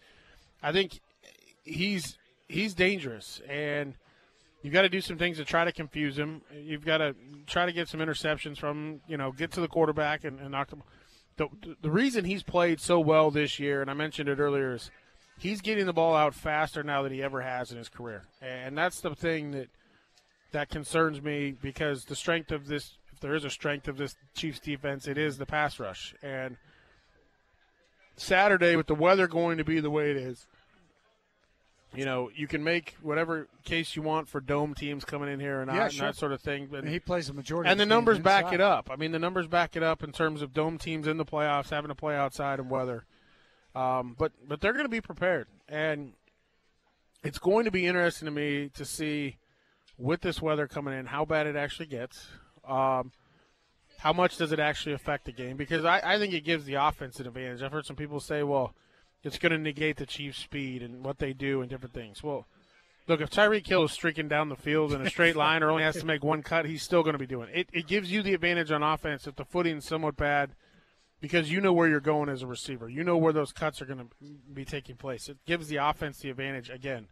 I 0.64 0.72
think 0.72 1.02
he's 1.66 2.18
he's 2.48 2.74
dangerous, 2.74 3.42
and 3.50 3.96
you 4.62 4.72
got 4.72 4.84
to 4.84 4.90
do 4.90 5.02
some 5.02 5.18
things 5.18 5.38
to 5.38 5.46
try 5.46 5.66
to 5.66 5.72
confuse 5.72 6.18
him. 6.18 6.42
You've 6.54 6.86
got 6.86 6.98
to 6.98 7.16
try 7.48 7.66
to 7.66 7.72
get 7.72 7.88
some 7.88 8.00
interceptions 8.00 8.58
from 8.58 9.02
you 9.08 9.18
know, 9.18 9.32
get 9.32 9.52
to 9.54 9.62
the 9.62 9.68
quarterback 9.68 10.24
and, 10.24 10.40
and 10.40 10.52
knock 10.52 10.72
him. 10.72 10.84
The, 11.38 11.48
the 11.82 11.90
reason 11.90 12.26
he's 12.26 12.44
played 12.44 12.80
so 12.80 13.00
well 13.00 13.32
this 13.32 13.58
year, 13.60 13.82
and 13.82 13.90
I 13.90 13.94
mentioned 13.94 14.30
it 14.30 14.40
earlier, 14.40 14.74
is 14.74 14.92
he's 15.40 15.62
getting 15.62 15.86
the 15.86 15.94
ball 15.94 16.16
out 16.16 16.36
faster 16.36 16.84
now 16.84 17.02
than 17.02 17.14
he 17.14 17.24
ever 17.24 17.42
has 17.42 17.72
in 17.72 17.78
his 17.78 17.90
career, 17.90 18.26
and 18.42 18.78
that's 18.78 19.00
the 19.00 19.16
thing 19.16 19.52
that 19.52 19.70
that 20.52 20.70
concerns 20.70 21.22
me 21.22 21.56
because 21.62 22.06
the 22.06 22.16
strength 22.16 22.52
of 22.52 22.68
this, 22.68 22.98
if 23.12 23.20
there 23.22 23.34
is 23.34 23.46
a 23.46 23.50
strength 23.50 23.88
of 23.88 23.98
this 23.98 24.16
Chiefs 24.36 24.60
defense, 24.60 25.08
it 25.08 25.18
is 25.18 25.38
the 25.38 25.46
pass 25.46 25.80
rush. 25.80 26.14
And 26.22 26.58
Saturday, 28.18 28.76
with 28.76 28.88
the 28.88 28.96
weather 28.96 29.28
going 29.28 29.58
to 29.58 29.64
be 29.64 29.80
the 29.80 29.90
way 29.90 30.12
it 30.12 30.18
is, 30.18 30.46
you 31.96 32.06
know, 32.06 32.30
you 32.36 32.48
can 32.48 32.64
make 32.64 32.96
whatever 33.02 33.48
case 33.66 33.96
you 33.96 34.02
want 34.02 34.30
for 34.30 34.40
dome 34.40 34.74
teams 34.74 35.04
coming 35.04 35.30
in 35.32 35.40
here 35.40 35.62
or 35.62 35.66
not, 35.66 35.76
Yeah, 35.76 35.84
and 35.86 35.94
sure. 35.94 36.06
that 36.08 36.16
sort 36.16 36.32
of 36.32 36.42
thing. 36.42 36.68
But 36.72 36.80
And 36.84 36.90
he 36.90 37.00
plays 37.00 37.28
the 37.28 37.34
majority. 37.34 37.70
and 37.70 37.80
the 37.80 37.86
numbers 37.86 38.20
back 38.20 38.46
inside. 38.46 38.56
it 38.56 38.62
up. 38.62 38.90
I 38.92 38.96
mean, 38.96 39.12
the 39.12 39.20
numbers 39.20 39.48
back 39.48 39.76
it 39.76 39.84
up 39.84 40.04
in 40.04 40.12
terms 40.12 40.42
of 40.42 40.54
dome 40.54 40.78
teams 40.78 41.06
in 41.08 41.18
the 41.18 41.26
playoffs 41.26 41.70
having 41.70 41.90
to 41.90 41.96
play 41.96 42.16
outside 42.16 42.60
and 42.60 42.70
weather. 42.70 43.06
Um, 43.76 44.16
but 44.18 44.32
but 44.48 44.62
they're 44.62 44.74
going 44.74 44.86
to 44.86 44.90
be 44.90 45.02
prepared, 45.02 45.48
and 45.70 46.14
it's 47.24 47.40
going 47.40 47.66
to 47.66 47.72
be 47.72 47.86
interesting 47.88 48.26
to 48.26 48.32
me 48.32 48.70
to 48.76 48.84
see 48.86 49.38
with 49.98 50.22
this 50.22 50.42
weather 50.42 50.68
coming 50.68 50.94
in 50.98 51.06
how 51.06 51.24
bad 51.26 51.48
it 51.48 51.56
actually 51.56 51.86
gets. 51.86 52.28
Um, 52.68 53.12
how 54.00 54.12
much 54.14 54.38
does 54.38 54.52
it 54.52 54.60
actually 54.60 54.94
affect 54.94 55.26
the 55.26 55.32
game? 55.32 55.56
Because 55.58 55.86
I, 55.86 56.02
I 56.04 56.18
think 56.20 56.34
it 56.34 56.42
gives 56.42 56.66
the 56.66 56.74
offense 56.74 57.20
an 57.20 57.28
advantage. 57.28 57.62
I've 57.62 57.72
heard 57.72 57.86
some 57.86 57.96
people 57.96 58.20
say, 58.20 58.42
well, 58.44 58.74
it's 59.24 59.38
going 59.38 59.52
to 59.52 59.58
negate 59.58 59.98
the 59.98 60.06
Chiefs' 60.06 60.40
speed 60.40 60.82
and 60.82 61.04
what 61.04 61.20
they 61.20 61.34
do 61.34 61.62
and 61.62 61.70
different 61.70 61.94
things. 61.94 62.24
Well, 62.24 62.48
look, 63.08 63.22
if 63.22 63.30
Tyreek 63.30 63.68
Hill 63.68 63.84
is 63.84 63.92
streaking 63.92 64.28
down 64.28 64.50
the 64.50 64.56
field 64.56 64.94
in 64.94 65.02
a 65.02 65.10
straight 65.10 65.36
line 65.38 65.64
or 65.64 65.70
only 65.70 65.84
has 65.84 65.98
to 65.98 66.06
make 66.06 66.24
one 66.24 66.42
cut, 66.44 66.66
he's 66.66 66.84
still 66.84 67.04
going 67.04 67.14
to 67.14 67.20
be 67.20 67.28
doing 67.28 67.50
it. 67.50 67.68
it. 67.72 67.80
It 67.80 67.88
gives 67.88 68.12
you 68.12 68.22
the 68.24 68.34
advantage 68.34 68.72
on 68.72 68.84
offense 68.84 69.28
if 69.28 69.36
the 69.36 69.46
footing's 69.46 69.86
somewhat 69.86 70.18
bad 70.18 70.52
because 71.22 71.52
you 71.52 71.62
know 71.62 71.72
where 71.72 71.88
you're 71.88 72.00
going 72.00 72.30
as 72.30 72.42
a 72.42 72.48
receiver. 72.48 72.90
You 72.90 73.04
know 73.04 73.18
where 73.18 73.34
those 73.34 73.52
cuts 73.52 73.82
are 73.82 73.86
going 73.86 74.00
to 74.00 74.26
be 74.54 74.66
taking 74.66 74.96
place. 74.96 75.30
It 75.30 75.38
gives 75.46 75.68
the 75.68 75.78
offense 75.78 76.18
the 76.20 76.32
advantage 76.32 76.70
again. 76.70 77.08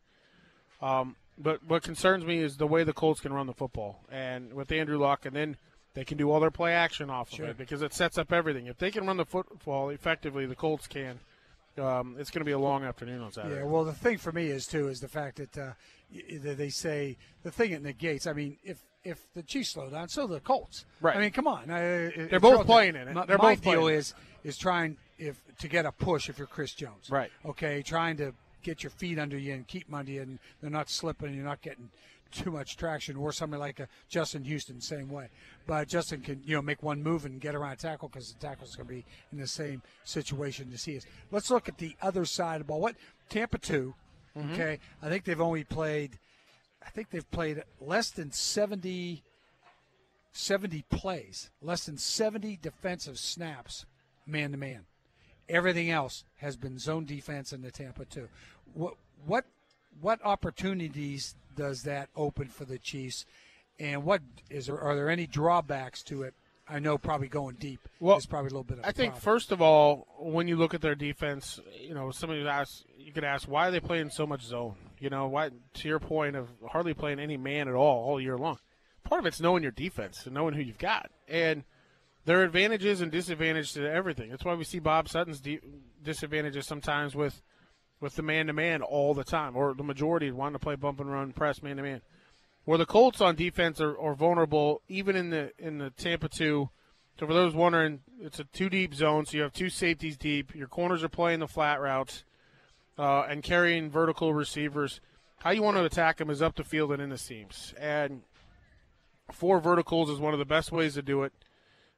Um, 0.81 1.15
but 1.37 1.63
what 1.63 1.83
concerns 1.83 2.25
me 2.25 2.39
is 2.39 2.57
the 2.57 2.67
way 2.67 2.83
the 2.83 2.93
Colts 2.93 3.21
can 3.21 3.31
run 3.33 3.47
the 3.47 3.53
football, 3.53 4.03
and 4.11 4.53
with 4.53 4.71
Andrew 4.71 4.97
Luck, 4.97 5.25
and 5.25 5.35
then 5.35 5.57
they 5.93 6.03
can 6.03 6.17
do 6.17 6.29
all 6.31 6.39
their 6.39 6.51
play 6.51 6.73
action 6.73 7.09
off 7.09 7.31
Sure. 7.31 7.45
of 7.45 7.51
it 7.51 7.57
because 7.57 7.81
it 7.81 7.93
sets 7.93 8.17
up 8.17 8.31
everything. 8.33 8.67
If 8.67 8.77
they 8.77 8.91
can 8.91 9.05
run 9.05 9.17
the 9.17 9.25
football 9.25 9.89
effectively, 9.89 10.45
the 10.45 10.55
Colts 10.55 10.87
can. 10.87 11.19
Um, 11.77 12.15
it's 12.19 12.29
going 12.29 12.41
to 12.41 12.45
be 12.45 12.51
a 12.51 12.59
long 12.59 12.83
afternoon 12.83 13.21
on 13.21 13.31
Saturday. 13.31 13.57
Yeah, 13.57 13.63
well, 13.63 13.85
the 13.85 13.93
thing 13.93 14.17
for 14.17 14.31
me 14.31 14.47
is 14.47 14.67
too 14.67 14.87
is 14.87 14.99
the 14.99 15.07
fact 15.07 15.37
that 15.37 15.57
uh, 15.57 15.71
they 16.41 16.69
say 16.69 17.17
the 17.43 17.51
thing 17.51 17.71
it 17.71 17.81
negates. 17.81 18.27
I 18.27 18.33
mean, 18.33 18.57
if 18.63 18.83
if 19.03 19.31
the 19.33 19.43
Chiefs 19.43 19.69
slow 19.69 19.89
down, 19.89 20.09
so 20.09 20.27
the 20.27 20.39
Colts. 20.39 20.85
Right. 20.99 21.15
I 21.15 21.19
mean, 21.19 21.31
come 21.31 21.47
on. 21.47 21.69
Uh, 21.69 22.09
They're 22.29 22.39
both 22.39 22.65
playing 22.65 22.95
in 22.95 23.07
it. 23.07 23.13
My, 23.13 23.25
They're 23.25 23.37
my 23.37 23.55
both 23.55 23.63
deal 23.63 23.73
playing 23.73 23.87
in 23.87 23.93
it. 23.93 23.97
is 23.97 24.13
is 24.43 24.57
trying 24.57 24.97
if 25.17 25.41
to 25.59 25.67
get 25.67 25.85
a 25.85 25.91
push 25.91 26.29
if 26.29 26.37
you're 26.37 26.47
Chris 26.47 26.73
Jones. 26.73 27.09
Right. 27.09 27.31
Okay, 27.45 27.81
trying 27.81 28.17
to 28.17 28.33
get 28.61 28.83
your 28.83 28.89
feet 28.89 29.17
under 29.17 29.37
you 29.37 29.53
and 29.53 29.67
keep 29.67 29.85
them 29.85 29.95
under 29.95 30.11
you, 30.11 30.21
and 30.21 30.39
they're 30.61 30.69
not 30.69 30.89
slipping. 30.89 31.33
You're 31.33 31.45
not 31.45 31.61
getting 31.61 31.89
too 32.31 32.51
much 32.51 32.77
traction, 32.77 33.15
or 33.15 33.31
somebody 33.31 33.59
like 33.59 33.79
a 33.79 33.87
Justin 34.07 34.43
Houston, 34.43 34.81
same 34.81 35.09
way. 35.09 35.29
But 35.67 35.87
Justin 35.87 36.21
can, 36.21 36.41
you 36.45 36.55
know, 36.55 36.61
make 36.61 36.83
one 36.83 37.03
move 37.03 37.25
and 37.25 37.41
get 37.41 37.55
around 37.55 37.73
a 37.73 37.75
tackle 37.77 38.09
because 38.09 38.33
the 38.33 38.39
tackle's 38.39 38.75
going 38.75 38.87
to 38.87 38.93
be 38.93 39.05
in 39.31 39.39
the 39.39 39.47
same 39.47 39.81
situation 40.03 40.71
as 40.73 40.85
he 40.85 40.93
is. 40.93 41.05
Let's 41.31 41.49
look 41.49 41.67
at 41.67 41.77
the 41.77 41.95
other 42.01 42.25
side 42.25 42.55
of 42.55 42.67
the 42.67 42.71
ball. 42.71 42.81
What 42.81 42.95
Tampa 43.29 43.57
2 43.57 43.93
Mm-hmm. 44.37 44.53
Okay, 44.53 44.79
I 45.01 45.09
think 45.09 45.23
they've 45.23 45.41
only 45.41 45.63
played. 45.63 46.19
I 46.85 46.89
think 46.89 47.09
they've 47.09 47.29
played 47.31 47.63
less 47.81 48.09
than 48.09 48.31
seventy 48.31 49.23
70 50.31 50.83
plays, 50.89 51.49
less 51.61 51.85
than 51.85 51.97
70 51.97 52.59
defensive 52.61 53.17
snaps, 53.17 53.85
man 54.27 54.51
to 54.51 54.57
man. 54.57 54.85
Everything 55.49 55.89
else 55.89 56.23
has 56.37 56.55
been 56.55 56.77
zone 56.77 57.05
defense 57.05 57.51
in 57.51 57.61
the 57.61 57.71
Tampa 57.71 58.05
2. 58.05 58.27
What 58.73 58.95
what 59.25 59.45
what 59.99 60.19
opportunities 60.23 61.35
does 61.59 61.83
that 61.83 62.07
open 62.15 62.47
for 62.47 62.63
the 62.63 62.77
Chiefs? 62.79 63.25
And 63.77 64.05
what 64.05 64.21
is 64.49 64.67
there? 64.67 64.79
Are 64.79 64.95
there 64.95 65.09
any 65.09 65.27
drawbacks 65.27 66.01
to 66.03 66.23
it? 66.23 66.33
I 66.71 66.79
know 66.79 66.97
probably 66.97 67.27
going 67.27 67.55
deep 67.55 67.79
well, 67.99 68.17
is 68.17 68.27
probably 68.27 68.47
a 68.47 68.51
little 68.51 68.63
bit. 68.63 68.77
of 68.79 68.85
I 68.85 68.91
think 68.91 69.13
problem. 69.13 69.21
first 69.21 69.51
of 69.51 69.61
all, 69.61 70.07
when 70.19 70.47
you 70.47 70.55
look 70.55 70.73
at 70.73 70.81
their 70.81 70.95
defense, 70.95 71.59
you 71.81 71.95
know, 71.95 72.11
somebody 72.11 72.47
asks, 72.47 72.85
you 72.97 73.11
could 73.11 73.23
ask 73.23 73.47
why 73.47 73.67
are 73.67 73.71
they 73.71 73.79
playing 73.79 74.11
so 74.11 74.25
much 74.25 74.43
zone? 74.43 74.75
You 74.99 75.09
know, 75.09 75.27
why? 75.27 75.49
To 75.49 75.87
your 75.87 75.99
point 75.99 76.35
of 76.35 76.47
hardly 76.69 76.93
playing 76.93 77.19
any 77.19 77.37
man 77.37 77.67
at 77.67 77.73
all 77.73 78.05
all 78.05 78.21
year 78.21 78.37
long. 78.37 78.59
Part 79.03 79.19
of 79.19 79.25
it's 79.25 79.41
knowing 79.41 79.63
your 79.63 79.71
defense 79.71 80.25
and 80.25 80.35
knowing 80.35 80.53
who 80.53 80.61
you've 80.61 80.77
got, 80.77 81.09
and 81.27 81.63
there 82.25 82.39
are 82.39 82.43
advantages 82.43 83.01
and 83.01 83.11
disadvantages 83.11 83.73
to 83.73 83.91
everything. 83.91 84.29
That's 84.29 84.45
why 84.45 84.53
we 84.53 84.63
see 84.63 84.79
Bob 84.79 85.09
Sutton's 85.09 85.41
de- 85.41 85.61
disadvantages 86.03 86.67
sometimes 86.67 87.15
with 87.15 87.41
with 87.99 88.15
the 88.15 88.21
man 88.21 88.47
to 88.47 88.53
man 88.53 88.81
all 88.81 89.13
the 89.13 89.23
time, 89.23 89.55
or 89.55 89.73
the 89.73 89.83
majority 89.83 90.31
wanting 90.31 90.53
to 90.53 90.59
play 90.59 90.75
bump 90.75 90.99
and 90.99 91.11
run, 91.11 91.33
press 91.33 91.61
man 91.61 91.77
to 91.77 91.83
man. 91.83 92.01
Where 92.65 92.77
the 92.77 92.85
Colts 92.85 93.21
on 93.21 93.35
defense 93.35 93.81
are, 93.81 93.97
are, 93.97 94.13
vulnerable, 94.13 94.81
even 94.87 95.15
in 95.15 95.29
the 95.29 95.51
in 95.57 95.77
the 95.79 95.89
Tampa 95.91 96.29
two. 96.29 96.69
So 97.19 97.27
for 97.27 97.33
those 97.33 97.53
wondering, 97.53 98.01
it's 98.21 98.39
a 98.39 98.45
two 98.45 98.69
deep 98.69 98.93
zone, 98.93 99.25
so 99.25 99.37
you 99.37 99.43
have 99.43 99.53
two 99.53 99.69
safeties 99.69 100.17
deep. 100.17 100.55
Your 100.55 100.67
corners 100.67 101.03
are 101.03 101.09
playing 101.09 101.39
the 101.39 101.47
flat 101.47 101.81
routes 101.81 102.23
uh, 102.97 103.23
and 103.23 103.43
carrying 103.43 103.89
vertical 103.89 104.33
receivers. 104.33 105.01
How 105.39 105.51
you 105.51 105.63
want 105.63 105.77
to 105.77 105.85
attack 105.85 106.17
them 106.17 106.29
is 106.29 106.41
up 106.41 106.55
the 106.55 106.63
field 106.63 106.91
and 106.91 107.01
in 107.01 107.09
the 107.09 107.17
seams, 107.17 107.73
and 107.79 108.21
four 109.31 109.59
verticals 109.59 110.09
is 110.09 110.19
one 110.19 110.33
of 110.33 110.39
the 110.39 110.45
best 110.45 110.71
ways 110.71 110.93
to 110.93 111.01
do 111.01 111.23
it 111.23 111.33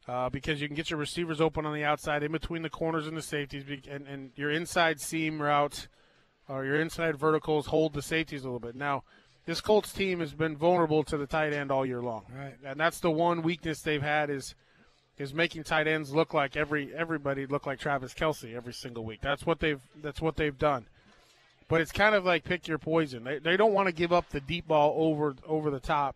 uh, 0.07 0.29
because 0.29 0.61
you 0.61 0.67
can 0.67 0.75
get 0.75 0.89
your 0.89 0.99
receivers 0.99 1.39
open 1.39 1.65
on 1.65 1.73
the 1.73 1.83
outside, 1.83 2.23
in 2.23 2.31
between 2.31 2.61
the 2.61 2.69
corners 2.69 3.07
and 3.07 3.15
the 3.15 3.21
safeties, 3.21 3.63
and, 3.89 4.07
and 4.07 4.31
your 4.35 4.51
inside 4.51 4.99
seam 4.99 5.41
routes 5.41 5.87
or 6.47 6.65
your 6.65 6.79
inside 6.79 7.17
verticals 7.17 7.67
hold 7.67 7.93
the 7.93 8.01
safeties 8.01 8.41
a 8.41 8.45
little 8.45 8.59
bit. 8.59 8.75
Now, 8.75 9.03
this 9.45 9.61
Colts 9.61 9.91
team 9.91 10.19
has 10.19 10.33
been 10.33 10.55
vulnerable 10.55 11.03
to 11.05 11.17
the 11.17 11.27
tight 11.27 11.53
end 11.53 11.71
all 11.71 11.85
year 11.85 12.01
long, 12.01 12.25
right. 12.35 12.55
and 12.63 12.79
that's 12.79 12.99
the 12.99 13.11
one 13.11 13.41
weakness 13.41 13.81
they've 13.81 14.01
had 14.01 14.29
is 14.29 14.55
is 15.17 15.33
making 15.33 15.63
tight 15.63 15.87
ends 15.87 16.13
look 16.13 16.33
like 16.33 16.55
every 16.55 16.93
everybody 16.95 17.45
look 17.45 17.65
like 17.65 17.79
Travis 17.79 18.13
Kelce 18.13 18.55
every 18.55 18.73
single 18.73 19.03
week. 19.03 19.19
That's 19.21 19.45
what 19.45 19.59
they've 19.59 19.81
that's 20.01 20.21
what 20.21 20.35
they've 20.35 20.57
done. 20.57 20.85
But 21.67 21.81
it's 21.81 21.91
kind 21.91 22.15
of 22.15 22.25
like 22.25 22.43
pick 22.43 22.67
your 22.67 22.77
poison. 22.77 23.23
They, 23.23 23.39
they 23.39 23.57
don't 23.57 23.73
want 23.73 23.87
to 23.87 23.93
give 23.93 24.11
up 24.11 24.29
the 24.29 24.41
deep 24.41 24.67
ball 24.67 24.93
over 24.97 25.35
over 25.47 25.71
the 25.71 25.79
top 25.79 26.15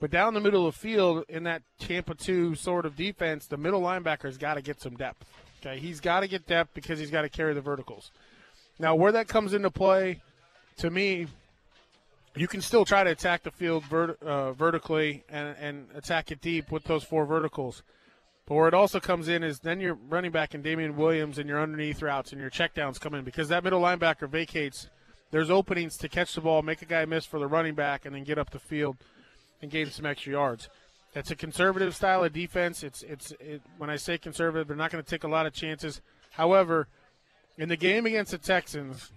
but 0.00 0.10
down 0.10 0.34
the 0.34 0.40
middle 0.40 0.66
of 0.66 0.74
the 0.74 0.78
field 0.78 1.24
in 1.28 1.44
that 1.44 1.62
Tampa 1.78 2.14
2 2.14 2.54
sort 2.54 2.86
of 2.86 2.96
defense, 2.96 3.46
the 3.46 3.56
middle 3.56 3.80
linebacker's 3.80 4.38
got 4.38 4.54
to 4.54 4.62
get 4.62 4.80
some 4.80 4.96
depth. 4.96 5.24
Okay, 5.60 5.78
he's 5.78 6.00
got 6.00 6.20
to 6.20 6.28
get 6.28 6.46
depth 6.46 6.72
because 6.74 6.98
he's 6.98 7.10
got 7.10 7.22
to 7.22 7.28
carry 7.28 7.52
the 7.52 7.60
verticals. 7.60 8.12
Now, 8.78 8.94
where 8.94 9.10
that 9.12 9.26
comes 9.26 9.54
into 9.54 9.70
play, 9.70 10.20
to 10.76 10.90
me, 10.90 11.26
you 12.36 12.46
can 12.46 12.60
still 12.60 12.84
try 12.84 13.02
to 13.02 13.10
attack 13.10 13.42
the 13.42 13.50
field 13.50 13.84
vert- 13.84 14.22
uh, 14.22 14.52
vertically 14.52 15.24
and, 15.28 15.56
and 15.58 15.88
attack 15.96 16.30
it 16.30 16.40
deep 16.40 16.70
with 16.70 16.84
those 16.84 17.02
four 17.02 17.26
verticals. 17.26 17.82
But 18.46 18.54
where 18.54 18.68
it 18.68 18.74
also 18.74 19.00
comes 19.00 19.28
in 19.28 19.42
is 19.42 19.58
then 19.58 19.80
you're 19.80 19.98
running 20.08 20.30
back 20.30 20.54
and 20.54 20.62
Damien 20.62 20.96
Williams 20.96 21.38
and 21.38 21.48
your 21.48 21.60
underneath 21.60 22.00
routes 22.00 22.30
and 22.30 22.40
your 22.40 22.50
checkdowns 22.50 23.00
come 23.00 23.14
in 23.14 23.24
because 23.24 23.48
that 23.48 23.64
middle 23.64 23.80
linebacker 23.80 24.28
vacates. 24.28 24.88
There's 25.30 25.50
openings 25.50 25.98
to 25.98 26.08
catch 26.08 26.34
the 26.34 26.40
ball, 26.40 26.62
make 26.62 26.80
a 26.80 26.86
guy 26.86 27.04
miss 27.04 27.26
for 27.26 27.38
the 27.38 27.46
running 27.46 27.74
back, 27.74 28.06
and 28.06 28.14
then 28.14 28.24
get 28.24 28.38
up 28.38 28.50
the 28.50 28.58
field 28.58 28.96
and 29.60 29.70
gain 29.70 29.90
some 29.90 30.06
extra 30.06 30.32
yards. 30.32 30.68
That's 31.14 31.30
a 31.30 31.36
conservative 31.36 31.96
style 31.96 32.22
of 32.22 32.32
defense. 32.32 32.82
It's 32.82 33.02
it's 33.02 33.32
it, 33.40 33.62
when 33.78 33.90
I 33.90 33.96
say 33.96 34.18
conservative, 34.18 34.68
they're 34.68 34.76
not 34.76 34.90
going 34.90 35.02
to 35.02 35.10
take 35.10 35.24
a 35.24 35.28
lot 35.28 35.46
of 35.46 35.52
chances. 35.52 36.00
However, 36.32 36.86
in 37.56 37.68
the 37.68 37.76
game 37.76 38.06
against 38.06 38.30
the 38.30 38.38
Texans, 38.38 39.10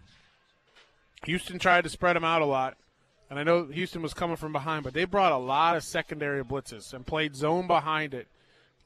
Houston 1.26 1.60
tried 1.60 1.84
to 1.84 1.90
spread 1.90 2.16
them 2.16 2.24
out 2.24 2.42
a 2.42 2.46
lot, 2.46 2.78
and 3.30 3.38
I 3.38 3.44
know 3.44 3.66
Houston 3.66 4.02
was 4.02 4.14
coming 4.14 4.38
from 4.38 4.54
behind, 4.54 4.84
but 4.84 4.94
they 4.94 5.06
brought 5.06 5.32
a 5.32 5.38
lot 5.38 5.76
of 5.76 5.84
secondary 5.84 6.44
blitzes 6.44 6.94
and 6.94 7.06
played 7.06 7.36
zone 7.36 7.68
behind 7.68 8.14
it. 8.14 8.28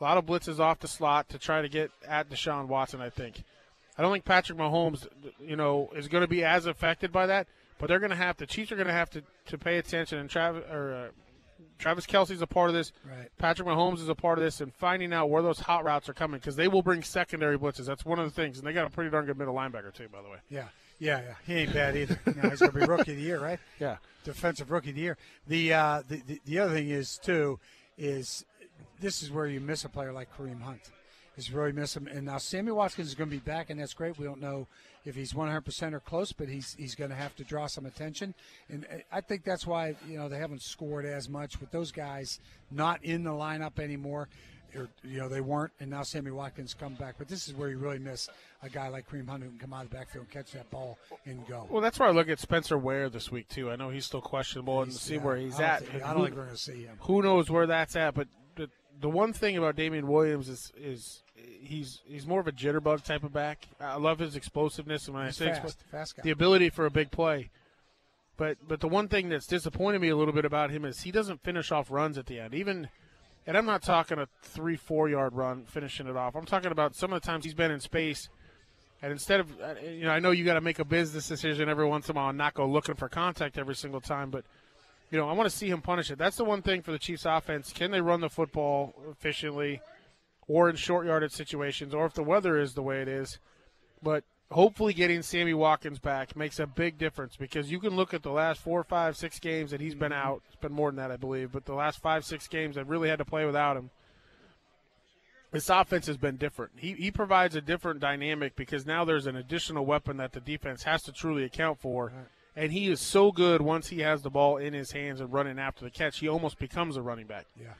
A 0.01 0.03
lot 0.03 0.18
of 0.18 0.26
blitzes 0.26 0.60
off 0.60 0.80
the 0.80 0.88
slot 0.88 1.30
to 1.30 1.39
try 1.39 1.62
to 1.62 1.70
get 1.70 1.91
at 2.06 2.30
Deshaun 2.30 2.68
Watson. 2.68 3.01
I 3.01 3.10
think. 3.10 3.43
I 3.97 4.01
don't 4.01 4.12
think 4.12 4.26
Patrick 4.26 4.58
Mahomes, 4.58 5.08
you 5.39 5.56
know, 5.56 5.89
is 5.95 6.10
going 6.10 6.24
to 6.24 6.28
be 6.28 6.43
as 6.43 6.66
affected 6.66 7.14
by 7.14 7.28
that, 7.28 7.47
but 7.80 7.88
they're 7.88 7.99
going 7.99 8.10
to 8.10 8.18
have 8.18 8.36
to. 8.38 8.45
Chiefs 8.45 8.74
are 8.74 8.76
going 8.76 8.88
to 8.88 8.93
have 8.93 9.12
to 9.12 9.22
to 9.45 9.58
pay 9.60 9.78
attention 9.78 10.18
and 10.18 10.30
Travis 10.30 10.64
or. 10.72 10.93
Uh, 10.93 11.08
Travis 11.78 12.05
Kelce's 12.05 12.41
a 12.41 12.47
part 12.47 12.70
of 12.70 12.76
this. 12.76 12.91
Right. 13.05 13.30
Patrick 13.38 13.68
Mahomes 13.68 13.99
is 13.99 14.09
a 14.09 14.16
part 14.16 14.38
of 14.38 14.43
this, 14.43 14.61
and 14.61 14.74
finding 14.74 15.13
out 15.13 15.30
where 15.30 15.41
those 15.41 15.59
hot 15.59 15.84
routes 15.84 16.07
are 16.09 16.13
coming 16.13 16.39
because 16.39 16.55
they 16.55 16.68
will 16.68 16.82
bring 16.82 17.03
secondary 17.03 17.57
blitzes. 17.57 17.86
That's 17.86 18.05
one 18.05 18.20
of 18.20 18.26
the 18.26 18.32
things, 18.32 18.57
and 18.57 18.66
they 18.68 18.74
got 18.74 18.86
a 18.88 18.89
pretty 18.89 19.09
darn 19.09 19.26
good 19.26 19.38
middle 19.38 19.53
linebacker 19.55 19.93
too, 19.93 20.07
by 20.09 20.22
the 20.22 20.30
way. 20.30 20.38
Yeah, 20.49 20.68
yeah, 20.99 21.22
yeah. 21.22 21.34
He 21.45 21.53
ain't 21.61 21.74
bad 21.74 21.95
either. 21.97 22.20
you 22.26 22.41
know, 22.41 22.49
he's 22.49 22.59
to 22.59 22.72
be 22.72 22.82
rookie 22.82 23.11
of 23.11 23.18
the 23.18 23.24
year, 23.24 23.39
right? 23.39 23.59
Yeah, 23.80 23.97
defensive 24.24 24.72
rookie 24.72 24.89
of 24.89 24.95
the 24.95 25.01
year. 25.01 25.18
The, 25.47 25.74
uh, 25.74 26.03
the, 26.07 26.22
the 26.26 26.41
the 26.45 26.59
other 26.59 26.74
thing 26.74 26.89
is 26.89 27.20
too 27.22 27.59
is 27.97 28.45
this 28.99 29.22
is 29.22 29.32
where 29.32 29.47
you 29.47 29.59
miss 29.59 29.86
a 29.86 29.89
player 29.89 30.11
like 30.13 30.30
Kareem 30.36 30.61
Hunt. 30.61 30.82
Is 31.38 31.51
really 31.51 31.73
miss 31.73 31.97
him, 31.97 32.07
and 32.07 32.25
now 32.25 32.38
Sammy 32.38 32.71
Watkins 32.71 33.09
is 33.09 33.15
going 33.15 33.29
to 33.29 33.36
be 33.36 33.41
back, 33.41 33.69
and 33.69 33.79
that's 33.79 33.93
great. 33.93 34.17
We 34.17 34.25
don't 34.25 34.39
know 34.39 34.67
if 35.03 35.15
he's 35.15 35.33
100% 35.33 35.93
or 35.93 35.99
close, 35.99 36.31
but 36.31 36.47
he's 36.47 36.75
he's 36.79 36.95
going 36.95 37.09
to 37.09 37.15
have 37.15 37.36
to 37.36 37.43
draw 37.43 37.67
some 37.67 37.86
attention. 37.86 38.33
And 38.69 38.86
uh, 38.91 38.97
I 39.11 39.21
think 39.21 39.43
that's 39.43 39.67
why 39.67 39.95
you 40.07 40.17
know 40.17 40.29
they 40.29 40.38
haven't 40.38 40.61
scored 40.61 41.05
as 41.05 41.29
much 41.29 41.59
with 41.59 41.71
those 41.71 41.91
guys 41.91 42.39
not 42.71 43.03
in 43.03 43.23
the 43.23 43.31
lineup 43.31 43.79
anymore. 43.79 44.29
Or, 44.75 44.89
you 45.03 45.19
know 45.19 45.29
they 45.29 45.39
weren't, 45.39 45.71
and 45.79 45.89
now 45.89 46.03
Sammy 46.03 46.31
Watkins 46.31 46.73
come 46.73 46.95
back. 46.95 47.15
But 47.17 47.29
this 47.29 47.47
is 47.47 47.53
where 47.53 47.69
you 47.69 47.77
really 47.77 47.99
miss 47.99 48.27
a 48.61 48.69
guy 48.69 48.89
like 48.89 49.09
Kareem 49.09 49.29
Hunt 49.29 49.43
who 49.43 49.49
can 49.49 49.59
come 49.59 49.73
out 49.73 49.86
of 49.86 49.89
the 49.89 49.95
backfield, 49.95 50.25
and 50.25 50.33
catch 50.33 50.51
that 50.51 50.69
ball, 50.69 50.97
and 51.25 51.47
go. 51.47 51.65
Well, 51.69 51.81
that's 51.81 51.97
where 51.97 52.09
I 52.09 52.11
look 52.11 52.27
at 52.27 52.39
Spencer 52.39 52.77
Ware 52.77 53.09
this 53.09 53.31
week 53.31 53.47
too. 53.47 53.71
I 53.71 53.77
know 53.77 53.89
he's 53.89 54.05
still 54.05 54.21
questionable, 54.21 54.83
he's, 54.83 54.93
and 54.93 55.01
see 55.01 55.15
yeah, 55.15 55.21
where 55.21 55.38
he's 55.38 55.59
I 55.59 55.63
at. 55.63 55.86
Think, 55.86 56.03
I 56.03 56.13
don't 56.13 56.23
think 56.23 56.36
we're 56.36 56.43
going 56.43 56.55
to 56.55 56.61
see 56.61 56.83
him. 56.83 56.97
Who 57.01 57.21
knows 57.21 57.49
where 57.49 57.67
that's 57.67 57.95
at? 57.95 58.15
But 58.15 58.27
the, 58.55 58.69
the 58.99 59.09
one 59.09 59.31
thing 59.31 59.55
about 59.55 59.77
Damien 59.77 60.07
Williams 60.07 60.49
is 60.49 60.73
is 60.75 61.21
he's 61.36 62.01
he's 62.05 62.25
more 62.25 62.39
of 62.39 62.47
a 62.47 62.51
jitterbug 62.51 63.03
type 63.03 63.23
of 63.23 63.33
back. 63.33 63.67
I 63.79 63.97
love 63.97 64.19
his 64.19 64.36
explosiveness, 64.36 65.07
and 65.07 65.15
when 65.15 65.25
he's 65.25 65.41
I 65.41 65.45
say 65.45 65.59
fast, 65.59 65.83
fast 65.91 66.23
the 66.23 66.31
ability 66.31 66.69
for 66.69 66.86
a 66.86 66.91
big 66.91 67.11
play. 67.11 67.49
But 68.38 68.57
but 68.67 68.79
the 68.79 68.88
one 68.88 69.07
thing 69.07 69.29
that's 69.29 69.47
disappointed 69.47 70.01
me 70.01 70.09
a 70.09 70.15
little 70.15 70.33
bit 70.33 70.45
about 70.45 70.71
him 70.71 70.86
is 70.86 71.01
he 71.01 71.11
doesn't 71.11 71.43
finish 71.43 71.71
off 71.71 71.89
runs 71.89 72.17
at 72.17 72.25
the 72.25 72.39
end. 72.39 72.53
Even 72.53 72.89
and 73.47 73.57
I'm 73.57 73.65
not 73.65 73.83
talking 73.83 74.19
a 74.19 74.27
three 74.41 74.75
four 74.75 75.09
yard 75.09 75.33
run 75.33 75.65
finishing 75.65 76.07
it 76.07 76.17
off. 76.17 76.36
I'm 76.36 76.45
talking 76.45 76.71
about 76.71 76.95
some 76.95 77.13
of 77.13 77.21
the 77.21 77.25
times 77.25 77.45
he's 77.45 77.53
been 77.53 77.71
in 77.71 77.79
space. 77.79 78.29
And 79.01 79.11
instead 79.11 79.41
of, 79.41 79.51
uh, 79.61 79.75
you 79.83 80.05
know, 80.05 80.09
I 80.09 80.19
know 80.19 80.31
you 80.31 80.45
got 80.45 80.55
to 80.55 80.61
make 80.61 80.79
a 80.79 80.86
business 80.86 81.27
decision 81.27 81.69
every 81.69 81.86
once 81.86 82.09
in 82.09 82.15
a 82.15 82.19
while 82.19 82.29
and 82.29 82.38
not 82.38 82.53
go 82.53 82.65
looking 82.65 82.95
for 82.95 83.07
contact 83.07 83.57
every 83.57 83.75
single 83.75 84.01
time, 84.01 84.31
but, 84.31 84.45
you 85.11 85.17
know, 85.17 85.29
I 85.29 85.33
want 85.33 85.47
to 85.49 85.55
see 85.55 85.69
him 85.69 85.81
punish 85.81 86.09
it. 86.09 86.17
That's 86.17 86.38
the 86.38 86.45
one 86.45 86.61
thing 86.61 86.81
for 86.81 86.91
the 86.91 86.97
Chiefs 86.97 87.25
offense. 87.25 87.71
Can 87.71 87.91
they 87.91 88.01
run 88.01 88.21
the 88.21 88.29
football 88.29 88.95
efficiently? 89.11 89.81
Or 90.47 90.69
in 90.69 90.75
short 90.75 91.05
yarded 91.05 91.31
situations, 91.31 91.93
or 91.93 92.05
if 92.05 92.13
the 92.13 92.23
weather 92.23 92.57
is 92.57 92.73
the 92.73 92.83
way 92.83 93.01
it 93.01 93.07
is. 93.07 93.39
But 94.01 94.23
hopefully, 94.51 94.93
getting 94.93 95.21
Sammy 95.21 95.53
Watkins 95.53 95.99
back 95.99 96.35
makes 96.35 96.59
a 96.59 96.67
big 96.67 96.97
difference 96.97 97.35
because 97.35 97.71
you 97.71 97.79
can 97.79 97.95
look 97.95 98.13
at 98.13 98.23
the 98.23 98.31
last 98.31 98.61
four, 98.61 98.83
five, 98.83 99.17
six 99.17 99.39
games 99.39 99.71
that 99.71 99.81
he's 99.81 99.95
been 99.95 100.11
mm-hmm. 100.11 100.27
out. 100.27 100.43
It's 100.47 100.61
been 100.61 100.73
more 100.73 100.89
than 100.89 100.97
that, 100.97 101.11
I 101.11 101.17
believe, 101.17 101.51
but 101.51 101.65
the 101.65 101.73
last 101.73 102.01
five, 102.01 102.25
six 102.25 102.47
games 102.47 102.75
that 102.75 102.87
really 102.87 103.09
had 103.09 103.19
to 103.19 103.25
play 103.25 103.45
without 103.45 103.77
him. 103.77 103.89
This 105.51 105.69
offense 105.69 106.07
has 106.07 106.17
been 106.17 106.35
different. 106.35 106.73
He, 106.75 106.93
he 106.93 107.11
provides 107.11 107.55
a 107.55 107.61
different 107.61 108.01
dynamic 108.01 108.57
because 108.57 108.85
now 108.85 109.05
there's 109.05 109.25
an 109.25 109.37
additional 109.37 109.85
weapon 109.85 110.17
that 110.17 110.33
the 110.33 110.41
defense 110.41 110.83
has 110.83 111.01
to 111.03 111.13
truly 111.13 111.45
account 111.45 111.79
for. 111.79 112.11
And 112.57 112.73
he 112.73 112.89
is 112.89 112.99
so 112.99 113.31
good 113.31 113.61
once 113.61 113.87
he 113.87 113.99
has 113.99 114.21
the 114.21 114.29
ball 114.29 114.57
in 114.57 114.73
his 114.73 114.91
hands 114.91 115.21
and 115.21 115.31
running 115.31 115.57
after 115.57 115.85
the 115.85 115.91
catch. 115.91 116.19
He 116.19 116.27
almost 116.27 116.59
becomes 116.59 116.97
a 116.97 117.01
running 117.01 117.27
back. 117.27 117.45
Yeah. 117.57 117.73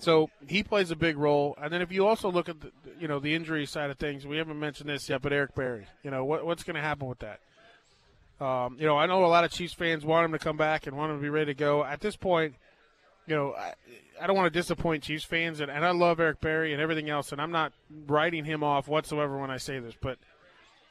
So 0.00 0.30
he 0.48 0.62
plays 0.62 0.90
a 0.90 0.96
big 0.96 1.16
role. 1.18 1.54
And 1.60 1.72
then 1.72 1.82
if 1.82 1.92
you 1.92 2.06
also 2.06 2.30
look 2.30 2.48
at 2.48 2.60
the, 2.60 2.72
you 2.98 3.06
know 3.06 3.18
the 3.18 3.34
injury 3.34 3.66
side 3.66 3.90
of 3.90 3.98
things, 3.98 4.26
we 4.26 4.38
haven't 4.38 4.58
mentioned 4.58 4.88
this 4.88 5.08
yet, 5.08 5.22
but 5.22 5.32
Eric 5.32 5.54
Berry, 5.54 5.86
you 6.02 6.10
know 6.10 6.24
what, 6.24 6.44
what's 6.44 6.62
going 6.62 6.76
to 6.76 6.82
happen 6.82 7.06
with 7.06 7.20
that? 7.20 7.40
Um, 8.44 8.76
you 8.80 8.86
know, 8.86 8.96
I 8.96 9.04
know 9.06 9.24
a 9.24 9.26
lot 9.26 9.44
of 9.44 9.52
Chiefs 9.52 9.74
fans 9.74 10.04
want 10.04 10.24
him 10.24 10.32
to 10.32 10.38
come 10.38 10.56
back 10.56 10.86
and 10.86 10.96
want 10.96 11.12
him 11.12 11.18
to 11.18 11.22
be 11.22 11.28
ready 11.28 11.52
to 11.52 11.54
go. 11.54 11.84
At 11.84 12.00
this 12.00 12.16
point, 12.16 12.54
you 13.26 13.36
know, 13.36 13.52
I, 13.52 13.74
I 14.20 14.26
don't 14.26 14.36
want 14.36 14.50
to 14.50 14.58
disappoint 14.58 15.02
Chiefs 15.02 15.24
fans, 15.24 15.60
and, 15.60 15.70
and 15.70 15.84
I 15.84 15.90
love 15.90 16.18
Eric 16.18 16.40
Berry 16.40 16.72
and 16.72 16.80
everything 16.80 17.10
else, 17.10 17.32
and 17.32 17.40
I'm 17.40 17.52
not 17.52 17.74
writing 18.06 18.46
him 18.46 18.64
off 18.64 18.88
whatsoever 18.88 19.38
when 19.38 19.50
I 19.50 19.58
say 19.58 19.78
this, 19.78 19.94
but 20.00 20.18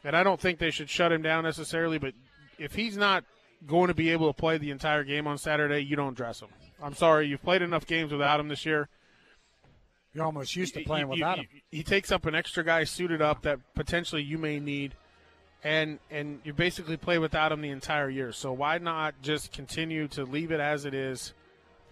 and 0.04 0.16
I 0.16 0.24
don't 0.24 0.40
think 0.40 0.60
they 0.60 0.72
should 0.72 0.90
shut 0.90 1.12
him 1.12 1.24
down 1.24 1.44
necessarily. 1.44 1.98
But 1.98 2.14
if 2.60 2.76
he's 2.76 2.96
not 2.96 3.24
going 3.66 3.88
to 3.88 3.94
be 3.96 4.12
able 4.12 4.32
to 4.32 4.40
play 4.40 4.60
the 4.60 4.72
entire 4.72 5.04
game 5.04 5.26
on 5.26 5.40
Saturday, 5.40 5.80
you 5.80 5.96
don't 5.96 6.16
dress 6.16 6.42
him. 6.42 6.50
I'm 6.82 6.94
sorry, 6.94 7.28
you've 7.28 7.44
played 7.44 7.64
enough 7.64 7.86
games 7.86 8.12
without 8.12 8.40
him 8.40 8.48
this 8.48 8.66
year. 8.66 8.88
You're 10.20 10.26
almost 10.26 10.54
used 10.54 10.74
to 10.74 10.84
playing 10.84 11.08
without 11.08 11.38
you, 11.38 11.44
him. 11.44 11.62
He 11.72 11.82
takes 11.82 12.12
up 12.12 12.26
an 12.26 12.36
extra 12.36 12.62
guy 12.62 12.84
suited 12.84 13.22
up 13.22 13.44
that 13.44 13.60
potentially 13.74 14.22
you 14.22 14.38
may 14.38 14.60
need, 14.60 14.94
and 15.64 15.98
and 16.12 16.42
you 16.44 16.52
basically 16.52 16.98
play 16.98 17.18
without 17.18 17.54
him 17.54 17.62
the 17.62 17.70
entire 17.70 18.10
year. 18.10 18.34
So 18.34 18.52
why 18.52 18.80
not 18.80 19.16
just 19.22 19.54
continue 19.54 20.10
to 20.10 20.26
leave 20.26 20.52
it 20.52 20.60
as 20.60 20.84
it 20.84 20.94
is, 20.94 21.34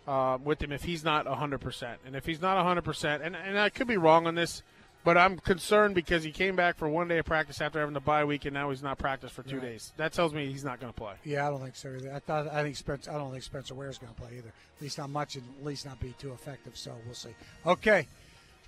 uh, 0.07 0.37
with 0.43 0.61
him 0.61 0.73
if 0.73 0.83
he's 0.83 1.05
not 1.05 1.25
100%. 1.25 1.95
And 2.05 2.15
if 2.17 2.25
he's 2.25 2.41
not 2.41 2.57
100%, 2.65 3.25
and, 3.25 3.35
and 3.35 3.57
I 3.57 3.69
could 3.69 3.87
be 3.87 3.97
wrong 3.97 4.27
on 4.27 4.35
this, 4.35 4.61
but 5.03 5.17
I'm 5.17 5.37
concerned 5.37 5.95
because 5.95 6.23
he 6.23 6.31
came 6.31 6.55
back 6.55 6.77
for 6.77 6.89
one 6.89 7.07
day 7.07 7.17
of 7.17 7.25
practice 7.25 7.61
after 7.61 7.79
having 7.79 7.93
the 7.93 7.99
bye 8.01 8.25
week, 8.25 8.45
and 8.45 8.53
now 8.53 8.69
he's 8.69 8.83
not 8.83 8.97
practiced 8.97 9.33
for 9.33 9.43
two 9.43 9.57
Right. 9.57 9.65
days. 9.65 9.93
That 9.97 10.11
tells 10.13 10.33
me 10.33 10.47
he's 10.51 10.63
not 10.65 10.79
going 10.79 10.91
to 10.91 10.97
play. 10.97 11.13
Yeah, 11.23 11.47
I 11.47 11.49
don't 11.49 11.61
think 11.61 11.75
so 11.75 11.89
either. 11.97 12.13
I 12.13 12.19
thought 12.19 12.47
I 12.51 12.63
think 12.63 12.75
Spencer. 12.75 13.11
I 13.11 13.15
don't 13.17 13.31
think 13.31 13.43
Spencer 13.43 13.73
Ware's 13.75 13.97
going 13.97 14.13
to 14.13 14.19
play 14.21 14.31
either. 14.37 14.49
At 14.49 14.81
least 14.81 14.97
not 14.97 15.09
much, 15.09 15.35
and 15.35 15.43
at 15.59 15.65
least 15.65 15.85
not 15.85 15.99
be 15.99 16.13
too 16.19 16.33
effective. 16.33 16.77
So 16.77 16.93
we'll 17.05 17.15
see. 17.15 17.35
Okay, 17.65 18.07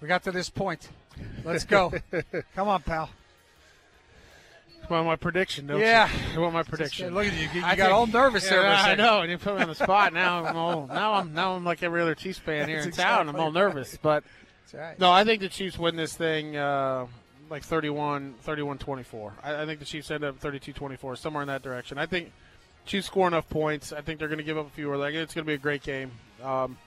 we 0.01 0.07
got 0.07 0.23
to 0.23 0.31
this 0.31 0.49
point. 0.49 0.87
Let's 1.43 1.65
go. 1.65 1.93
Come 2.55 2.67
on, 2.69 2.81
pal. 2.83 3.09
Well, 4.89 5.03
my 5.03 5.17
prediction, 5.17 5.67
don't 5.67 5.79
Yeah. 5.81 6.09
you? 6.29 6.35
You 6.35 6.41
want 6.41 6.53
my 6.53 6.61
uh, 6.61 6.63
prediction? 6.63 7.13
Look 7.13 7.27
at 7.27 7.33
you. 7.33 7.47
You 7.59 7.65
I 7.65 7.75
got 7.75 7.85
think- 7.87 7.93
all 7.93 8.07
nervous 8.07 8.45
yeah, 8.45 8.49
there. 8.51 8.65
I 8.65 8.95
know, 8.95 9.21
and 9.21 9.29
you 9.29 9.37
put 9.37 9.55
me 9.55 9.61
on 9.61 9.67
the 9.67 9.75
spot. 9.75 10.13
Now 10.13 10.45
I'm 10.45 10.55
all, 10.57 10.87
now 10.87 11.13
I'm 11.13 11.33
now 11.33 11.53
I'm 11.53 11.63
like 11.65 11.83
every 11.83 12.01
other 12.01 12.15
Chiefs 12.15 12.39
fan 12.39 12.67
here 12.69 12.77
That's 12.83 12.97
in 12.97 13.03
town. 13.03 13.29
I'm 13.29 13.35
all 13.35 13.51
nervous, 13.51 13.99
but 14.01 14.23
That's 14.71 14.73
right. 14.73 14.99
no, 14.99 15.11
I 15.11 15.23
think 15.23 15.41
the 15.41 15.49
Chiefs 15.49 15.77
win 15.77 15.95
this 15.95 16.15
thing 16.15 16.55
uh, 16.55 17.07
like 17.49 17.63
31, 17.63 18.35
31-24. 18.45 19.31
I, 19.43 19.61
I 19.61 19.65
think 19.65 19.79
the 19.79 19.85
Chiefs 19.85 20.11
end 20.11 20.23
up 20.23 20.39
32-24, 20.39 21.17
somewhere 21.17 21.41
in 21.41 21.47
that 21.47 21.61
direction. 21.61 21.97
I 21.97 22.05
think 22.05 22.31
Chiefs 22.85 23.07
score 23.07 23.27
enough 23.27 23.49
points. 23.49 23.91
I 23.91 24.01
think 24.01 24.19
they're 24.19 24.27
going 24.27 24.39
to 24.39 24.43
give 24.43 24.57
up 24.57 24.67
a 24.67 24.71
few. 24.71 24.95
Like 24.95 25.13
it's 25.13 25.33
going 25.33 25.45
to 25.45 25.47
be 25.47 25.55
a 25.55 25.57
great 25.57 25.83
game. 25.83 26.11
Um, 26.43 26.77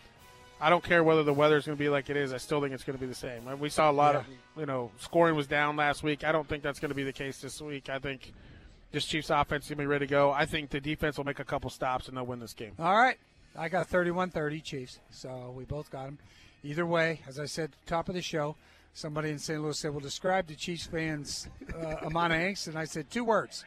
I 0.60 0.70
don't 0.70 0.84
care 0.84 1.02
whether 1.02 1.24
the 1.24 1.32
weather 1.32 1.56
is 1.56 1.66
going 1.66 1.76
to 1.76 1.82
be 1.82 1.88
like 1.88 2.08
it 2.08 2.16
is. 2.16 2.32
I 2.32 2.36
still 2.36 2.60
think 2.60 2.72
it's 2.72 2.84
going 2.84 2.96
to 2.96 3.00
be 3.00 3.08
the 3.08 3.14
same. 3.14 3.58
We 3.58 3.68
saw 3.68 3.90
a 3.90 3.92
lot 3.92 4.14
of, 4.14 4.24
you 4.56 4.66
know, 4.66 4.92
scoring 5.00 5.34
was 5.34 5.48
down 5.48 5.76
last 5.76 6.04
week. 6.04 6.22
I 6.22 6.30
don't 6.30 6.48
think 6.48 6.62
that's 6.62 6.78
going 6.78 6.90
to 6.90 6.94
be 6.94 7.02
the 7.02 7.12
case 7.12 7.40
this 7.40 7.60
week. 7.60 7.88
I 7.88 7.98
think 7.98 8.32
this 8.92 9.04
Chiefs 9.04 9.30
offense 9.30 9.64
is 9.64 9.70
going 9.70 9.78
to 9.78 9.82
be 9.82 9.86
ready 9.86 10.06
to 10.06 10.10
go. 10.10 10.30
I 10.30 10.46
think 10.46 10.70
the 10.70 10.80
defense 10.80 11.16
will 11.16 11.24
make 11.24 11.40
a 11.40 11.44
couple 11.44 11.68
stops 11.68 12.06
and 12.06 12.16
they'll 12.16 12.26
win 12.26 12.38
this 12.38 12.54
game. 12.54 12.72
All 12.78 12.96
right. 12.96 13.18
I 13.56 13.68
got 13.68 13.90
31-30 13.90 14.62
Chiefs, 14.62 15.00
so 15.10 15.52
we 15.56 15.64
both 15.64 15.90
got 15.90 16.04
them. 16.06 16.18
Either 16.64 16.86
way, 16.86 17.20
as 17.26 17.38
I 17.38 17.46
said 17.46 17.64
at 17.64 17.72
the 17.72 17.90
top 17.90 18.08
of 18.08 18.14
the 18.14 18.22
show, 18.22 18.56
somebody 18.94 19.30
in 19.30 19.38
St. 19.38 19.60
Louis 19.60 19.78
said, 19.78 19.90
well, 19.90 20.00
describe 20.00 20.46
the 20.46 20.54
Chiefs 20.54 20.86
fans' 20.86 21.48
uh, 21.74 21.96
amount 22.02 22.32
of 22.32 22.38
angst, 22.38 22.68
and 22.68 22.78
I 22.78 22.84
said 22.84 23.10
two 23.10 23.24
words. 23.24 23.64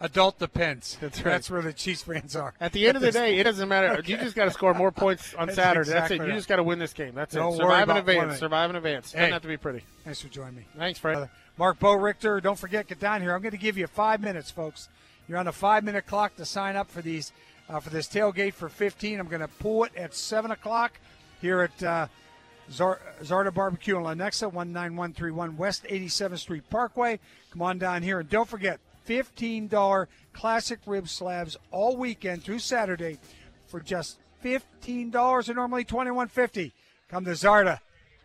Adult 0.00 0.38
depends. 0.38 0.96
That's 1.00 1.18
right. 1.18 1.32
That's 1.32 1.50
where 1.50 1.60
the 1.60 1.72
Chiefs 1.72 2.02
fans 2.02 2.36
are. 2.36 2.54
At 2.60 2.72
the 2.72 2.86
end 2.86 2.96
of 2.96 3.02
the 3.02 3.10
day, 3.10 3.38
it 3.38 3.44
doesn't 3.44 3.68
matter. 3.68 4.00
You 4.06 4.16
just 4.16 4.36
got 4.36 4.44
to 4.44 4.52
score 4.52 4.72
more 4.72 4.92
points 4.92 5.34
on 5.34 5.46
That's 5.48 5.56
Saturday. 5.56 5.90
That's 5.90 6.04
exactly 6.04 6.16
it. 6.16 6.20
You 6.20 6.28
right. 6.28 6.36
just 6.36 6.48
got 6.48 6.56
to 6.56 6.62
win 6.62 6.78
this 6.78 6.92
game. 6.92 7.14
That's 7.14 7.34
Don't 7.34 7.54
it. 7.54 7.56
Survive 7.56 7.88
in 7.88 7.96
advance. 7.96 8.38
Survive 8.38 8.70
in 8.70 8.76
advance. 8.76 9.12
Hey. 9.12 9.20
Doesn't 9.20 9.32
have 9.32 9.42
to 9.42 9.48
be 9.48 9.56
pretty. 9.56 9.82
Thanks 10.04 10.20
for 10.20 10.28
joining 10.28 10.54
me. 10.54 10.66
Thanks, 10.76 11.00
Frank. 11.00 11.28
Marc 11.56 11.80
Boerighter, 11.80 12.40
don't 12.40 12.58
forget, 12.58 12.86
get 12.86 13.00
down 13.00 13.20
here. 13.20 13.34
I'm 13.34 13.42
going 13.42 13.52
to 13.52 13.58
give 13.58 13.76
you 13.76 13.88
five 13.88 14.20
minutes, 14.20 14.52
folks. 14.52 14.88
You're 15.28 15.38
on 15.38 15.48
a 15.48 15.52
five 15.52 15.82
minute 15.82 16.06
clock 16.06 16.36
to 16.36 16.44
sign 16.44 16.76
up 16.76 16.88
for 16.88 17.02
these 17.02 17.32
uh, 17.68 17.80
for 17.80 17.90
this 17.90 18.06
tailgate 18.06 18.54
for 18.54 18.68
15. 18.68 19.18
I'm 19.18 19.26
going 19.26 19.40
to 19.40 19.48
pull 19.48 19.82
it 19.84 19.92
at 19.96 20.14
seven 20.14 20.52
o'clock 20.52 21.00
here 21.40 21.60
at 21.62 21.82
uh, 21.82 22.06
Zar- 22.70 23.00
Zarda 23.22 23.52
Barbecue 23.52 23.96
in 23.96 24.02
Lenexa, 24.02 24.52
19131 24.52 25.56
West 25.56 25.84
87th 25.84 26.38
Street 26.38 26.68
Parkway. 26.70 27.18
Come 27.52 27.62
on 27.62 27.78
down 27.78 28.02
here, 28.02 28.20
and 28.20 28.28
don't 28.28 28.48
forget, 28.48 28.80
$15 29.08 30.06
classic 30.32 30.80
rib 30.86 31.08
slabs 31.08 31.56
all 31.70 31.96
weekend 31.96 32.42
through 32.42 32.58
Saturday 32.58 33.18
for 33.68 33.80
just 33.80 34.18
$15. 34.44 35.46
They're 35.46 35.54
normally 35.54 35.84
$21.50. 35.84 36.72
Come 37.08 37.24
to 37.24 37.30
Zarda, 37.30 37.80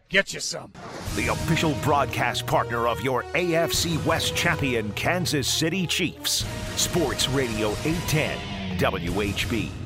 get 0.10 0.34
you 0.34 0.42
some. 0.42 0.74
The 1.16 1.28
official 1.28 1.74
broadcast 1.84 2.46
partner 2.46 2.88
of 2.88 3.02
your 3.02 3.24
AFC 3.34 4.04
West 4.06 4.36
champion 4.36 4.92
Kansas 4.94 5.48
City 5.48 5.88
Chiefs. 5.88 6.46
Sports 6.76 7.30
Radio 7.30 7.70
810 7.86 8.38
WHB. 8.78 9.83